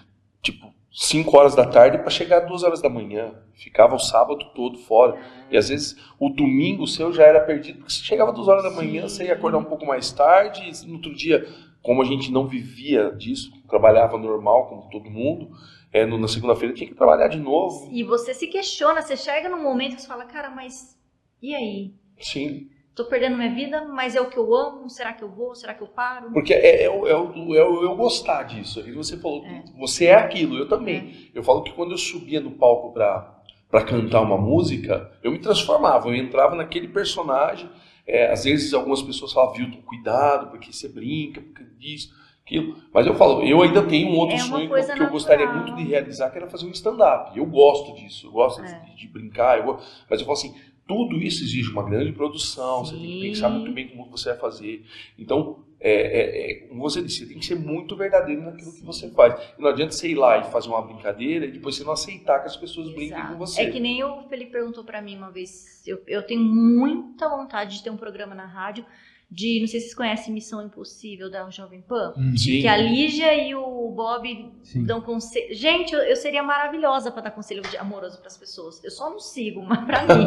tipo, 0.42 0.72
5 0.92 1.36
horas 1.36 1.54
da 1.54 1.66
tarde 1.66 1.98
para 1.98 2.10
chegar 2.10 2.40
2 2.40 2.62
horas 2.62 2.80
da 2.80 2.88
manhã. 2.88 3.32
Ficava 3.54 3.94
o 3.94 3.98
sábado 3.98 4.44
todo 4.54 4.78
fora. 4.78 5.16
E 5.50 5.56
às 5.56 5.68
vezes 5.68 5.96
o 6.18 6.28
domingo 6.28 6.86
seu 6.86 7.12
já 7.12 7.24
era 7.24 7.40
perdido, 7.40 7.78
porque 7.78 7.92
você 7.92 8.02
chegava 8.04 8.32
2 8.32 8.46
horas 8.48 8.62
da 8.62 8.70
manhã, 8.70 9.02
Sim. 9.02 9.08
você 9.16 9.24
ia 9.26 9.34
acordar 9.34 9.58
um 9.58 9.64
pouco 9.64 9.84
mais 9.86 10.10
tarde, 10.12 10.62
e 10.62 10.86
no 10.86 10.94
outro 10.94 11.14
dia, 11.14 11.46
como 11.82 12.02
a 12.02 12.04
gente 12.04 12.30
não 12.32 12.46
vivia 12.46 13.10
disso, 13.16 13.50
trabalhava 13.68 14.16
normal, 14.18 14.66
como 14.66 14.88
todo 14.90 15.10
mundo. 15.10 15.50
É, 15.92 16.04
no- 16.04 16.18
na 16.18 16.28
segunda-feira 16.28 16.74
tinha 16.74 16.88
que 16.88 16.94
trabalhar 16.94 17.28
de 17.28 17.38
novo. 17.38 17.88
E 17.92 18.02
você 18.04 18.34
se 18.34 18.46
questiona, 18.46 19.00
você 19.02 19.16
chega 19.16 19.48
num 19.48 19.62
momento 19.62 19.96
que 19.96 20.02
você 20.02 20.08
fala, 20.08 20.24
cara, 20.24 20.50
mas 20.50 20.98
e 21.42 21.54
aí? 21.54 21.94
Sim. 22.20 22.68
Tô 22.94 23.04
perdendo 23.04 23.36
minha 23.36 23.54
vida, 23.54 23.84
mas 23.86 24.16
é 24.16 24.20
o 24.20 24.28
que 24.28 24.36
eu 24.36 24.52
amo, 24.54 24.90
será 24.90 25.12
que 25.12 25.22
eu 25.22 25.30
vou, 25.30 25.54
será 25.54 25.72
que 25.72 25.82
eu 25.82 25.86
paro? 25.86 26.32
Porque 26.32 26.52
é, 26.52 26.82
é, 26.84 26.90
o- 26.90 27.06
é, 27.06 27.14
o- 27.14 27.54
é 27.54 27.64
o 27.64 27.82
eu 27.84 27.94
gostar 27.96 28.42
disso. 28.42 28.82
Que 28.82 28.90
você 28.92 29.16
falou, 29.16 29.44
É. 29.46 29.62
você 29.78 30.06
é 30.06 30.14
aquilo, 30.14 30.56
eu 30.58 30.68
também. 30.68 31.30
Eu 31.32 31.42
falo 31.44 31.62
que 31.62 31.72
quando 31.72 31.92
eu 31.92 31.98
subia 31.98 32.40
no 32.40 32.50
palco 32.50 32.92
pra, 32.92 33.38
pra 33.70 33.84
cantar 33.84 34.20
uma 34.20 34.36
música, 34.36 35.12
eu 35.22 35.30
me 35.30 35.38
transformava, 35.38 36.08
eu 36.08 36.14
entrava 36.16 36.56
naquele 36.56 36.88
personagem. 36.88 37.70
É, 38.04 38.32
às 38.32 38.44
vezes 38.44 38.74
algumas 38.74 39.00
pessoas 39.00 39.32
falavam, 39.32 39.54
Vilton, 39.54 39.80
cuidado, 39.82 40.50
porque 40.50 40.72
você 40.72 40.88
brinca, 40.88 41.40
porque 41.40 41.62
disso, 41.78 42.10
aquilo. 42.48 42.76
Mas 42.92 43.06
eu 43.06 43.14
falo, 43.14 43.42
eu 43.42 43.62
ainda 43.62 43.82
tenho 43.82 44.08
um 44.08 44.16
outro 44.16 44.34
É 44.36 44.38
sonho 44.38 44.68
que 44.68 45.02
eu, 45.02 45.10
gostaria 45.10 45.46
muito 45.46 45.76
de 45.76 45.84
realizar, 45.84 46.30
que 46.30 46.38
era 46.38 46.48
fazer 46.48 46.66
um 46.66 46.70
stand-up. 46.70 47.36
Eu 47.36 47.44
gosto 47.44 47.94
disso, 47.94 48.26
eu 48.26 48.32
gosto 48.32 48.62
É. 48.62 48.80
de, 48.80 48.96
de 48.96 49.08
brincar, 49.08 49.58
eu 49.58 49.78
mas 50.08 50.20
eu 50.20 50.26
falo 50.26 50.32
assim, 50.38 50.54
tudo 50.86 51.18
isso 51.18 51.44
exige 51.44 51.70
uma 51.70 51.82
grande 51.82 52.12
produção, 52.12 52.84
você 52.84 52.94
tem 52.94 53.02
que 53.02 53.12
Sim. 53.12 53.20
pensar 53.20 53.48
muito 53.50 53.70
bem 53.72 53.88
como 53.88 54.10
você 54.10 54.30
vai 54.30 54.38
fazer. 54.38 54.86
Então, 55.18 55.62
é, 55.80 55.92
é, 55.92 56.50
é, 56.50 56.54
como 56.68 56.80
você 56.80 57.02
disse, 57.02 57.20
você 57.20 57.26
tem 57.26 57.38
que 57.38 57.44
ser 57.44 57.54
muito 57.56 57.94
verdadeiro 57.94 58.42
naquilo 58.42 58.72
que 58.72 58.82
você 58.82 59.10
faz. 59.10 59.38
Não 59.58 59.68
adianta 59.68 59.92
você 59.92 60.08
ir 60.08 60.14
lá 60.14 60.38
e 60.38 60.44
fazer 60.50 60.68
uma 60.68 60.82
brincadeira 60.82 61.44
e 61.44 61.52
depois 61.52 61.76
você 61.76 61.84
não 61.84 61.92
aceitar 61.92 62.40
que 62.40 62.46
as 62.46 62.56
pessoas 62.56 62.88
brinquem 62.88 63.18
Exato. 63.18 63.32
com 63.32 63.38
você. 63.38 63.60
É 63.62 63.70
que 63.70 63.78
nem 63.78 64.02
o 64.02 64.22
Felipe 64.28 64.50
perguntou 64.50 64.82
pra 64.82 65.00
mim 65.02 65.16
uma 65.16 65.30
vez. 65.30 65.86
Eu, 65.86 66.02
eu 66.06 66.22
tenho 66.26 66.40
muita 66.42 67.28
vontade 67.28 67.76
de 67.76 67.84
ter 67.84 67.90
um 67.90 67.96
programa 67.96 68.34
na 68.34 68.46
rádio 68.46 68.84
de, 69.30 69.60
não 69.60 69.66
sei 69.66 69.80
se 69.80 69.86
vocês 69.86 69.94
conhecem 69.94 70.32
Missão 70.32 70.64
Impossível 70.64 71.30
da 71.30 71.48
Jovem 71.50 71.82
Pan. 71.82 72.14
Sim. 72.36 72.60
Que 72.62 72.66
a 72.68 72.76
Lígia 72.76 73.34
e 73.34 73.54
o 73.54 73.90
Bob 73.90 74.52
Sim. 74.62 74.84
dão 74.84 75.00
conselho. 75.02 75.54
Gente, 75.54 75.92
eu, 75.94 76.00
eu 76.00 76.16
seria 76.16 76.42
maravilhosa 76.42 77.10
pra 77.10 77.20
dar 77.20 77.30
conselho 77.30 77.60
de- 77.62 77.76
amoroso 77.76 78.18
pras 78.20 78.36
pessoas. 78.38 78.82
Eu 78.82 78.90
só 78.90 79.10
não 79.10 79.20
sigo, 79.20 79.60
mas 79.68 79.84
pra 79.84 80.02
mim. 80.02 80.26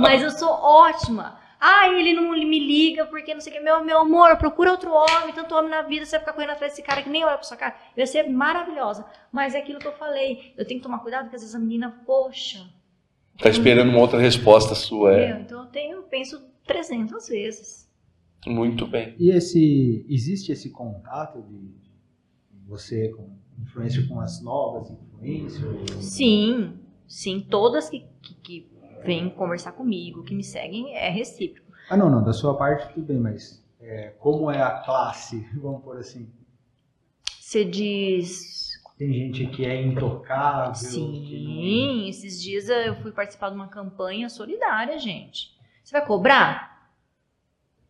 mas 0.00 0.22
eu 0.22 0.30
sou 0.30 0.50
ótima. 0.50 1.38
Ah, 1.64 1.86
ele 1.88 2.12
não 2.12 2.30
me 2.32 2.58
liga 2.58 3.06
porque 3.06 3.32
não 3.32 3.40
sei 3.40 3.52
o 3.52 3.56
que. 3.56 3.62
Meu, 3.62 3.84
meu 3.84 4.00
amor, 4.00 4.36
procura 4.36 4.72
outro 4.72 4.90
homem, 4.92 5.32
tanto 5.32 5.54
homem 5.54 5.70
na 5.70 5.82
vida, 5.82 6.04
você 6.04 6.10
vai 6.16 6.20
ficar 6.20 6.32
correndo 6.32 6.50
atrás 6.50 6.72
desse 6.72 6.82
cara 6.82 7.00
que 7.02 7.08
nem 7.08 7.22
olha 7.24 7.34
pra 7.34 7.44
sua 7.44 7.56
cara. 7.56 7.76
Eu 7.96 8.00
ia 8.00 8.06
ser 8.08 8.28
maravilhosa. 8.28 9.06
Mas 9.30 9.54
é 9.54 9.58
aquilo 9.58 9.78
que 9.78 9.86
eu 9.86 9.92
falei. 9.92 10.52
Eu 10.58 10.66
tenho 10.66 10.80
que 10.80 10.84
tomar 10.84 10.98
cuidado, 10.98 11.22
porque 11.24 11.36
às 11.36 11.42
vezes 11.42 11.54
a 11.54 11.60
menina, 11.60 12.02
poxa, 12.04 12.58
Tá 13.38 13.48
esperando 13.48 13.88
uma 13.90 14.00
outra 14.00 14.18
resposta 14.20 14.74
sua, 14.74 15.14
é. 15.14 15.24
entendeu? 15.28 15.40
Então 15.42 15.60
eu 15.60 15.66
tenho, 15.70 15.96
eu 15.98 16.02
penso 16.02 16.42
300 16.66 17.28
vezes. 17.28 17.81
Muito 18.46 18.86
bem. 18.86 19.14
E 19.18 19.30
esse 19.30 20.04
existe 20.08 20.52
esse 20.52 20.70
contato 20.70 21.42
de 21.42 21.70
você 22.66 23.08
com 23.10 23.30
influência 23.60 24.06
com 24.06 24.20
as 24.20 24.42
novas 24.42 24.90
influências? 24.90 26.04
Sim, 26.04 26.78
sim, 27.06 27.40
todas 27.40 27.88
que, 27.88 28.04
que, 28.20 28.34
que 28.34 28.70
vêm 29.04 29.30
conversar 29.30 29.72
comigo, 29.72 30.24
que 30.24 30.34
me 30.34 30.42
seguem, 30.42 30.94
é 30.94 31.08
recíproco. 31.08 31.70
Ah, 31.88 31.96
não, 31.96 32.10
não, 32.10 32.24
da 32.24 32.32
sua 32.32 32.56
parte 32.56 32.92
tudo 32.94 33.06
bem, 33.06 33.18
mas 33.18 33.62
é, 33.80 34.08
como 34.18 34.50
é 34.50 34.60
a 34.60 34.80
classe, 34.80 35.46
vamos 35.60 35.82
por 35.82 35.96
assim? 35.96 36.28
Você 37.40 37.64
diz. 37.64 38.72
Tem 38.96 39.12
gente 39.12 39.46
que 39.48 39.64
é 39.64 39.82
intocável. 39.82 40.74
Sim, 40.74 42.08
esses 42.08 42.40
dias 42.40 42.68
eu 42.68 42.94
fui 43.02 43.10
participar 43.10 43.50
de 43.50 43.56
uma 43.56 43.68
campanha 43.68 44.28
solidária, 44.28 44.98
gente. 44.98 45.50
Você 45.82 45.92
vai 45.92 46.06
cobrar? 46.06 46.71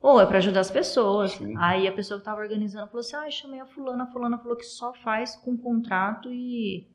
Ou 0.02 0.20
é 0.20 0.26
pra 0.26 0.38
ajudar 0.38 0.60
as 0.60 0.70
pessoas. 0.70 1.32
Sim. 1.32 1.54
Aí 1.56 1.86
a 1.86 1.92
pessoa 1.92 2.18
que 2.18 2.24
tava 2.24 2.40
organizando 2.40 2.86
falou 2.88 3.00
assim: 3.00 3.16
ah, 3.16 3.26
eu 3.26 3.30
chamei 3.30 3.60
a 3.60 3.66
fulana, 3.66 4.04
a 4.04 4.06
fulana 4.08 4.36
falou 4.38 4.56
que 4.56 4.64
só 4.64 4.92
faz 4.94 5.36
com 5.36 5.56
contrato 5.56 6.28
e. 6.32 6.86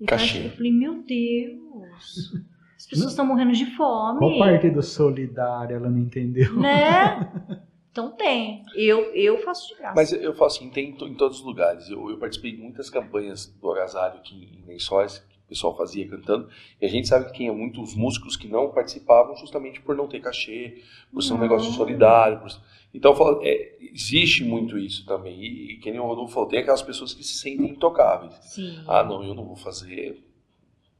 e 0.00 0.04
Cachê. 0.06 0.46
Eu 0.46 0.50
falei, 0.50 0.72
meu 0.72 1.02
Deus. 1.02 2.32
As 2.76 2.86
pessoas 2.86 3.10
estão 3.12 3.24
morrendo 3.24 3.52
de 3.52 3.64
fome. 3.74 4.18
Qual 4.18 4.38
parte 4.38 4.68
do 4.70 4.82
solidário 4.82 5.76
ela 5.76 5.88
não 5.88 5.98
entendeu? 5.98 6.54
Né? 6.60 7.32
Então 7.96 8.10
tem. 8.10 8.62
Eu, 8.74 9.10
eu 9.14 9.38
faço 9.38 9.68
de 9.68 9.76
graça. 9.76 9.94
Mas 9.96 10.12
eu 10.12 10.34
falo 10.34 10.48
assim, 10.48 10.68
tem 10.68 10.90
em 10.90 10.96
to- 10.98 11.06
em 11.08 11.14
todos 11.14 11.38
os 11.38 11.44
lugares. 11.46 11.88
Eu, 11.88 12.10
eu 12.10 12.18
participei 12.18 12.52
de 12.52 12.58
muitas 12.60 12.90
campanhas 12.90 13.46
do 13.46 13.70
agasalho 13.72 14.16
aqui 14.18 14.34
em 14.62 14.66
Lençóis, 14.66 15.18
que 15.30 15.35
o 15.46 15.48
pessoal 15.48 15.76
fazia 15.76 16.06
cantando, 16.08 16.48
e 16.80 16.84
a 16.84 16.88
gente 16.88 17.06
sabe 17.06 17.26
que 17.26 17.32
tinha 17.34 17.52
muitos 17.52 17.94
músicos 17.94 18.36
que 18.36 18.48
não 18.48 18.70
participavam 18.72 19.36
justamente 19.36 19.80
por 19.80 19.94
não 19.96 20.08
ter 20.08 20.20
cachê, 20.20 20.82
por 21.12 21.22
ser 21.22 21.34
um 21.34 21.38
negócio 21.38 21.70
solidário. 21.72 22.40
por- 22.40 22.50
Então, 22.92 23.14
falo, 23.14 23.40
é, 23.44 23.76
existe 23.92 24.42
muito 24.44 24.76
isso 24.76 25.06
também. 25.06 25.38
E, 25.40 25.72
e 25.74 25.76
que 25.78 25.90
nem 25.90 26.00
o 26.00 26.04
Rodolfo 26.06 26.34
falou, 26.34 26.48
tem 26.48 26.58
aquelas 26.58 26.82
pessoas 26.82 27.14
que 27.14 27.22
se 27.22 27.38
sentem 27.38 27.70
intocáveis. 27.70 28.34
Sim. 28.42 28.82
Ah, 28.88 29.04
não, 29.04 29.22
eu 29.22 29.34
não 29.34 29.44
vou 29.44 29.54
fazer. 29.56 30.22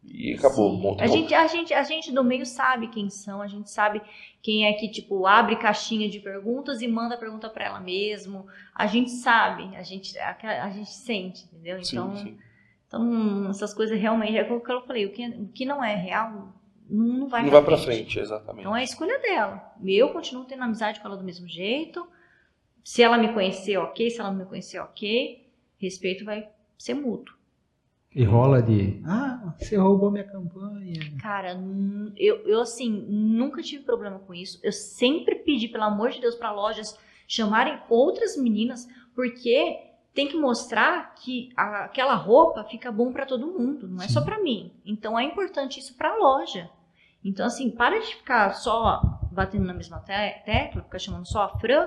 E 0.04 0.34
acabou. 0.34 0.76
Sim. 0.76 0.82
Ponto. 0.82 1.02
A 1.02 1.06
gente, 1.08 1.34
a, 1.34 1.46
gente, 1.48 1.74
a 1.74 1.82
gente 1.82 2.12
do 2.12 2.22
meio 2.22 2.46
sabe 2.46 2.86
quem 2.88 3.10
são, 3.10 3.42
a 3.42 3.48
gente 3.48 3.68
sabe 3.70 4.00
quem 4.40 4.64
é 4.66 4.72
que, 4.74 4.88
tipo, 4.88 5.26
abre 5.26 5.56
caixinha 5.56 6.08
de 6.08 6.20
perguntas 6.20 6.80
e 6.80 6.86
manda 6.86 7.16
a 7.16 7.18
pergunta 7.18 7.48
pra 7.50 7.64
ela 7.64 7.80
mesmo. 7.80 8.46
A 8.72 8.86
gente 8.86 9.10
sabe, 9.10 9.74
a 9.74 9.82
gente, 9.82 10.16
a, 10.18 10.36
a 10.64 10.70
gente 10.70 10.92
sente, 10.92 11.44
entendeu? 11.46 11.82
Sim, 11.82 11.96
Então, 11.96 12.16
sim. 12.16 12.36
Então 12.86 13.48
essas 13.50 13.74
coisas 13.74 13.98
realmente, 13.98 14.36
é 14.36 14.42
o 14.52 14.60
que 14.60 14.72
eu 14.72 14.82
falei, 14.82 15.06
o 15.06 15.12
que, 15.12 15.26
o 15.28 15.48
que 15.48 15.64
não 15.64 15.82
é 15.82 15.94
real 15.94 16.30
não, 16.30 16.54
não 16.88 17.28
vai 17.28 17.42
Não 17.42 17.50
pra 17.50 17.60
vai 17.60 17.68
pra 17.68 17.78
frente. 17.78 17.96
frente, 17.96 18.18
exatamente. 18.20 18.60
Então 18.60 18.76
é 18.76 18.80
a 18.80 18.84
escolha 18.84 19.18
dela. 19.18 19.74
Eu 19.84 20.10
continuo 20.10 20.44
tendo 20.44 20.62
amizade 20.62 21.00
com 21.00 21.08
ela 21.08 21.16
do 21.16 21.24
mesmo 21.24 21.48
jeito. 21.48 22.06
Se 22.84 23.02
ela 23.02 23.18
me 23.18 23.32
conhecer, 23.32 23.76
ok. 23.78 24.08
Se 24.10 24.20
ela 24.20 24.30
não 24.30 24.38
me 24.38 24.44
conhecer, 24.44 24.78
ok. 24.78 25.48
Respeito 25.78 26.24
vai 26.24 26.48
ser 26.78 26.94
mútuo. 26.94 27.34
E 28.14 28.24
rola 28.24 28.62
de, 28.62 29.02
ah, 29.04 29.54
você 29.58 29.76
roubou 29.76 30.10
minha 30.10 30.24
campanha. 30.24 31.00
Cara, 31.20 31.60
eu, 32.16 32.36
eu 32.46 32.60
assim, 32.62 32.88
nunca 33.08 33.60
tive 33.62 33.82
problema 33.84 34.18
com 34.20 34.32
isso. 34.32 34.58
Eu 34.62 34.72
sempre 34.72 35.34
pedi, 35.34 35.68
pelo 35.68 35.84
amor 35.84 36.10
de 36.10 36.20
Deus, 36.20 36.34
para 36.34 36.50
lojas 36.52 36.98
chamarem 37.28 37.78
outras 37.90 38.36
meninas, 38.36 38.88
porque 39.14 39.76
tem 40.16 40.26
que 40.26 40.36
mostrar 40.36 41.14
que 41.14 41.50
a- 41.56 41.84
aquela 41.84 42.14
roupa 42.14 42.64
fica 42.64 42.90
bom 42.90 43.12
para 43.12 43.24
todo 43.26 43.46
mundo, 43.46 43.86
não 43.86 44.02
é 44.02 44.08
Sim. 44.08 44.14
só 44.14 44.20
para 44.22 44.40
mim. 44.40 44.72
Então 44.84 45.16
é 45.16 45.22
importante 45.22 45.78
isso 45.78 45.94
para 45.96 46.10
a 46.10 46.16
loja. 46.16 46.68
Então 47.24 47.46
assim, 47.46 47.70
para 47.70 48.00
de 48.00 48.16
ficar 48.16 48.54
só 48.54 49.00
batendo 49.30 49.64
na 49.66 49.74
mesma 49.74 49.98
te- 50.00 50.42
tecla, 50.44 50.82
ficar 50.82 50.98
chamando 50.98 51.26
só 51.26 51.42
a 51.42 51.58
Fran. 51.60 51.86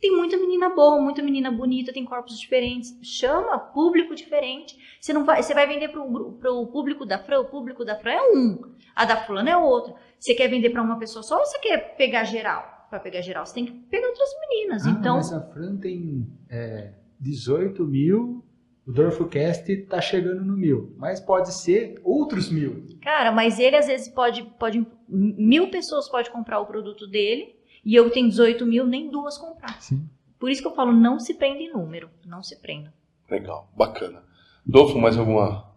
Tem 0.00 0.14
muita 0.16 0.36
menina 0.36 0.68
boa, 0.68 1.00
muita 1.00 1.22
menina 1.22 1.50
bonita, 1.50 1.92
tem 1.92 2.04
corpos 2.04 2.38
diferentes. 2.38 2.98
Chama 3.02 3.56
público 3.58 4.14
diferente. 4.14 4.76
Você 5.00 5.12
não 5.12 5.24
vai, 5.24 5.42
você 5.42 5.54
vai 5.54 5.66
vender 5.66 5.88
gru- 5.88 6.32
pro 6.40 6.66
público 6.66 7.06
da 7.06 7.18
Fran, 7.18 7.40
o 7.40 7.44
público 7.46 7.84
da 7.84 7.96
Fran 7.96 8.12
é 8.12 8.32
um, 8.36 8.58
a 8.94 9.04
da 9.04 9.16
fulana 9.24 9.50
é 9.50 9.56
outro. 9.56 9.94
Você 10.18 10.34
quer 10.34 10.48
vender 10.48 10.70
para 10.70 10.82
uma 10.82 10.98
pessoa 10.98 11.22
só 11.22 11.38
ou 11.38 11.46
você 11.46 11.58
quer 11.60 11.96
pegar 11.96 12.24
geral? 12.24 12.86
Para 12.90 13.00
pegar 13.00 13.22
geral, 13.22 13.46
você 13.46 13.54
tem 13.54 13.64
que 13.64 13.72
pegar 13.72 14.08
outras 14.08 14.28
meninas. 14.40 14.86
Ah, 14.86 14.90
então, 14.90 15.16
mas 15.16 15.32
a 15.32 15.40
Fran 15.40 15.76
tem 15.76 16.26
é, 16.50 16.92
18 17.22 17.84
mil, 17.86 18.44
o 18.84 18.92
DorfoCast 18.92 19.76
tá 19.82 20.00
chegando 20.00 20.44
no 20.44 20.56
mil. 20.56 20.92
Mas 20.98 21.20
pode 21.20 21.54
ser 21.54 22.00
outros 22.02 22.50
mil. 22.50 22.88
cara, 23.00 23.30
mas 23.30 23.58
ele 23.60 23.76
às 23.76 23.86
vezes 23.86 24.08
pode, 24.08 24.42
pode 24.58 24.84
mil 25.08 25.70
pessoas 25.70 26.08
pode 26.08 26.30
comprar 26.30 26.58
o 26.58 26.66
produto 26.66 27.06
dele 27.06 27.54
e 27.84 27.94
eu 27.94 28.10
tenho 28.10 28.28
18 28.28 28.66
mil, 28.66 28.86
nem 28.86 29.08
duas 29.10 29.38
comprar. 29.38 29.80
Sim. 29.80 30.08
Por 30.38 30.50
isso 30.50 30.60
que 30.60 30.66
eu 30.66 30.74
falo, 30.74 30.92
não 30.92 31.20
se 31.20 31.34
prenda 31.34 31.60
em 31.60 31.72
número, 31.72 32.10
não 32.26 32.42
se 32.42 32.60
prenda. 32.60 32.92
Legal, 33.30 33.70
bacana. 33.76 34.24
Dolfo, 34.66 34.98
mais 34.98 35.16
alguma 35.16 35.72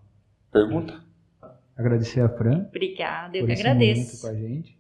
pergunta? 0.51 1.03
Agradecer 1.77 2.21
a 2.21 2.29
Fran 2.29 2.65
Obrigada, 2.69 3.37
eu 3.37 3.45
por 3.45 3.53
que 3.53 3.59
agradeço. 3.59 4.21
com 4.21 4.27
a 4.27 4.33
gente. 4.33 4.79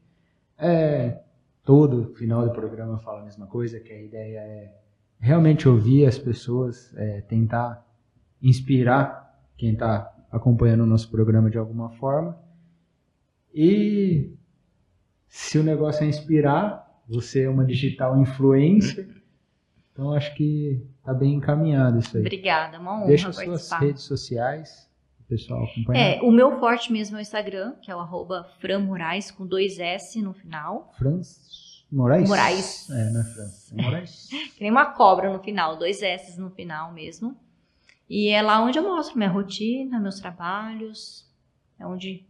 É, 0.57 1.19
todo 1.63 2.13
final 2.15 2.43
do 2.47 2.51
programa 2.51 2.97
fala 2.97 3.21
a 3.21 3.25
mesma 3.25 3.45
coisa, 3.45 3.79
que 3.79 3.91
a 3.91 4.01
ideia 4.01 4.39
é 4.39 4.73
realmente 5.25 5.67
ouvir 5.67 6.05
as 6.05 6.19
pessoas, 6.19 6.93
é, 6.95 7.21
tentar 7.21 7.83
inspirar 8.39 9.35
quem 9.57 9.73
está 9.73 10.13
acompanhando 10.31 10.81
o 10.81 10.85
nosso 10.85 11.09
programa 11.09 11.49
de 11.49 11.57
alguma 11.57 11.89
forma. 11.89 12.37
E 13.51 14.31
se 15.27 15.57
o 15.57 15.63
negócio 15.63 16.03
é 16.03 16.07
inspirar, 16.07 17.01
você 17.09 17.45
é 17.45 17.49
uma 17.49 17.65
digital 17.65 18.21
influencer, 18.21 19.09
então 19.91 20.13
acho 20.13 20.35
que 20.35 20.85
tá 21.03 21.11
bem 21.11 21.33
encaminhado 21.33 21.97
isso 21.97 22.15
aí. 22.15 22.21
Obrigada, 22.21 22.79
uma 22.79 22.97
honra 22.97 23.07
Deixa 23.07 23.33
suas 23.33 23.47
participar. 23.47 23.79
redes 23.79 24.03
sociais, 24.03 24.87
o 25.21 25.23
pessoal 25.23 25.63
acompanhar. 25.63 26.17
É, 26.17 26.21
o 26.21 26.31
meu 26.31 26.59
forte 26.59 26.93
mesmo 26.93 27.17
é 27.17 27.19
o 27.19 27.21
Instagram, 27.21 27.73
que 27.81 27.89
é 27.89 27.95
o 27.95 27.99
arroba 27.99 28.43
Fran 28.59 28.77
Moraes, 28.77 29.31
com 29.31 29.43
dois 29.47 29.79
S 29.79 30.21
no 30.21 30.33
final. 30.33 30.93
Franz 30.95 31.64
Moraes? 31.91 32.27
Moraes. 32.27 32.89
É, 32.89 33.09
não 33.11 33.21
é 33.21 33.23
Franz, 33.23 33.71
é 33.71 33.81
Moraes. 33.81 34.29
Que 34.55 34.61
nem 34.61 34.71
uma 34.71 34.85
cobra 34.85 35.31
no 35.31 35.39
final, 35.39 35.77
dois 35.77 36.01
S 36.01 36.39
no 36.39 36.49
final 36.49 36.91
mesmo. 36.91 37.35
E 38.09 38.29
é 38.29 38.41
lá 38.41 38.61
onde 38.61 38.77
eu 38.77 38.83
mostro 38.83 39.17
minha 39.17 39.29
rotina, 39.29 39.99
meus 39.99 40.19
trabalhos. 40.19 41.25
É 41.79 41.85
onde 41.85 42.25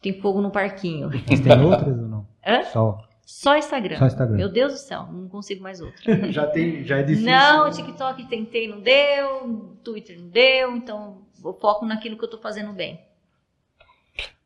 tem 0.00 0.20
fogo 0.20 0.40
no 0.40 0.50
parquinho. 0.50 1.10
Mas 1.28 1.40
tem 1.40 1.52
outras 1.64 1.98
ou 1.98 2.08
não? 2.08 2.26
Hã? 2.46 2.62
Só. 2.64 3.08
Só 3.26 3.56
Instagram. 3.56 3.98
Só 3.98 4.06
Instagram. 4.06 4.36
Meu 4.36 4.48
Deus 4.50 4.72
do 4.74 4.78
céu, 4.78 5.08
não 5.10 5.28
consigo 5.28 5.62
mais 5.62 5.80
outro. 5.80 6.02
já, 6.30 6.46
tem, 6.46 6.84
já 6.84 6.98
é 6.98 7.02
difícil. 7.02 7.30
Não, 7.30 7.70
TikTok 7.70 8.26
tentei, 8.26 8.68
não 8.68 8.80
deu, 8.80 9.76
Twitter 9.82 10.20
não 10.20 10.28
deu, 10.28 10.76
então 10.76 11.22
eu 11.42 11.54
foco 11.54 11.86
naquilo 11.86 12.18
que 12.18 12.24
eu 12.24 12.30
tô 12.30 12.38
fazendo 12.38 12.72
bem. 12.72 13.00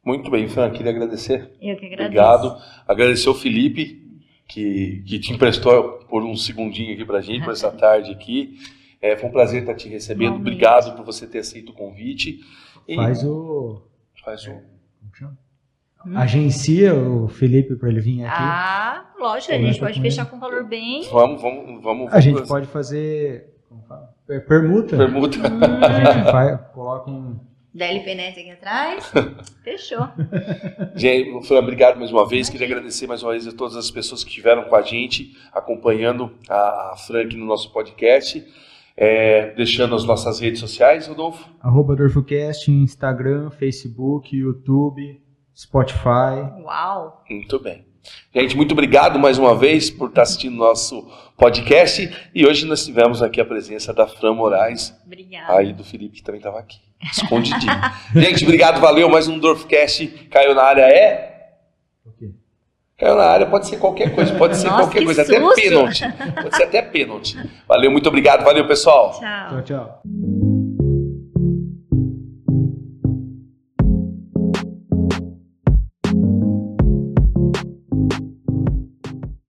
Muito 0.05 0.31
bem, 0.31 0.49
Fran, 0.49 0.71
queria 0.71 0.93
agradecer. 0.93 1.53
Eu 1.61 1.77
que 1.77 1.87
agradeço. 1.87 2.05
Obrigado. 2.07 2.63
Agradecer 2.87 3.29
ao 3.29 3.35
Felipe, 3.35 4.08
que, 4.49 5.03
que 5.07 5.19
te 5.19 5.33
emprestou 5.33 6.01
por 6.09 6.25
um 6.25 6.35
segundinho 6.35 6.95
aqui 6.95 7.05
pra 7.05 7.21
gente, 7.21 7.45
por 7.45 7.53
essa 7.53 7.71
tarde 7.77 8.11
aqui. 8.11 8.57
É, 9.01 9.17
foi 9.17 9.29
um 9.29 9.33
prazer 9.33 9.61
estar 9.61 9.75
te 9.75 9.89
recebendo. 9.89 10.37
Obrigado 10.37 10.97
por 10.97 11.05
você 11.05 11.27
ter 11.27 11.39
aceito 11.39 11.71
o 11.71 11.73
convite. 11.75 12.41
E 12.89 12.97
Faz 12.97 13.23
o. 13.23 13.83
faz 14.25 14.45
o. 14.47 14.51
Como 14.51 15.15
chama? 15.15 15.39
Hum. 16.07 16.17
Agencia 16.17 16.95
o 16.95 17.29
Felipe 17.29 17.77
para 17.77 17.89
ele 17.91 18.01
vir 18.01 18.25
aqui. 18.25 18.35
Ah, 18.37 19.07
lógico, 19.19 19.53
a 19.53 19.59
gente 19.59 19.79
pode 19.79 20.01
fechar 20.01 20.23
ele. 20.23 20.31
com 20.31 20.37
um 20.37 20.41
valor 20.41 20.65
bem. 20.65 21.03
Vamos, 21.13 21.41
vamos, 21.43 21.83
vamos. 21.83 22.13
a 22.13 22.19
gente 22.21 22.35
vamos- 22.35 22.49
pode 22.49 22.67
fazer. 22.69 23.55
Como 23.69 23.83
fala? 23.83 24.15
Per- 24.27 24.47
Permuta. 24.47 24.97
Permuta. 24.97 25.39
A 25.47 25.51
Hum, 25.51 26.13
gente 26.15 26.25
faz, 26.33 26.61
coloca 26.73 27.11
um. 27.11 27.39
DLP 27.79 28.15
Net 28.15 28.41
aqui 28.41 28.51
atrás. 28.51 29.13
Fechou. 29.63 30.09
Gente, 30.95 31.47
Fran, 31.47 31.61
obrigado 31.61 31.99
mais 31.99 32.11
uma 32.11 32.29
vez. 32.29 32.51
Queria 32.51 32.67
agradecer 32.67 33.07
mais 33.07 33.23
uma 33.23 33.33
vez 33.33 33.47
a 33.47 33.53
todas 33.53 33.77
as 33.77 33.91
pessoas 33.91 34.25
que 34.25 34.31
estiveram 34.31 34.65
com 34.65 34.75
a 34.77 34.83
gente, 34.83 35.37
acompanhando 35.53 36.31
a, 36.49 36.93
a 36.93 36.97
Fran 36.97 37.23
aqui 37.23 37.37
no 37.37 37.47
nosso 37.47 37.73
podcast. 37.73 38.45
É, 39.01 39.55
deixando 39.55 39.95
as 39.95 40.05
nossas 40.05 40.41
redes 40.41 40.59
sociais, 40.59 41.07
Rodolfo. 41.07 41.49
Arroba 41.61 41.95
DorfoCast, 41.95 42.69
Instagram, 42.69 43.49
Facebook, 43.51 44.37
YouTube, 44.37 45.23
Spotify. 45.55 46.51
Uau. 46.65 47.23
Muito 47.31 47.61
bem. 47.61 47.88
Gente, 48.35 48.57
muito 48.57 48.73
obrigado 48.73 49.19
mais 49.19 49.39
uma 49.39 49.55
vez 49.55 49.91
por 49.91 50.09
estar 50.09 50.23
assistindo 50.23 50.57
nosso 50.57 51.07
podcast. 51.37 52.11
E 52.35 52.47
hoje 52.47 52.67
nós 52.67 52.85
tivemos 52.85 53.23
aqui 53.23 53.41
a 53.41 53.45
presença 53.45 53.93
da 53.93 54.07
Fran 54.07 54.35
Moraes, 54.35 54.95
Obrigada. 55.07 55.55
aí 55.55 55.73
do 55.73 55.85
Felipe 55.85 56.17
que 56.17 56.23
também 56.23 56.39
estava 56.39 56.59
aqui, 56.59 56.79
escondidinho. 57.13 57.73
Gente, 58.15 58.45
obrigado, 58.45 58.81
valeu. 58.81 59.09
Mais 59.09 59.29
um 59.29 59.39
Dorfcast 59.39 60.07
caiu 60.31 60.55
na 60.55 60.63
área. 60.63 60.83
É? 60.83 61.29
Caiu 62.99 63.15
na 63.15 63.25
área, 63.27 63.47
pode 63.47 63.69
ser 63.69 63.77
qualquer 63.77 64.13
coisa, 64.13 64.35
pode 64.35 64.57
ser 64.57 64.67
Nossa, 64.67 64.83
qualquer 64.83 64.99
que 64.99 65.05
coisa, 65.05 65.23
até 65.23 65.41
susto. 65.41 65.55
pênalti. 65.55 66.05
Pode 66.43 66.57
ser 66.57 66.65
até 66.65 66.83
pênalti. 66.83 67.37
Valeu, 67.69 67.93
muito 67.93 68.09
obrigado. 68.09 68.43
Valeu, 68.45 68.67
pessoal. 68.67 69.13
Tchau. 69.13 69.49
Tchau, 69.51 69.63
tchau. 69.63 70.58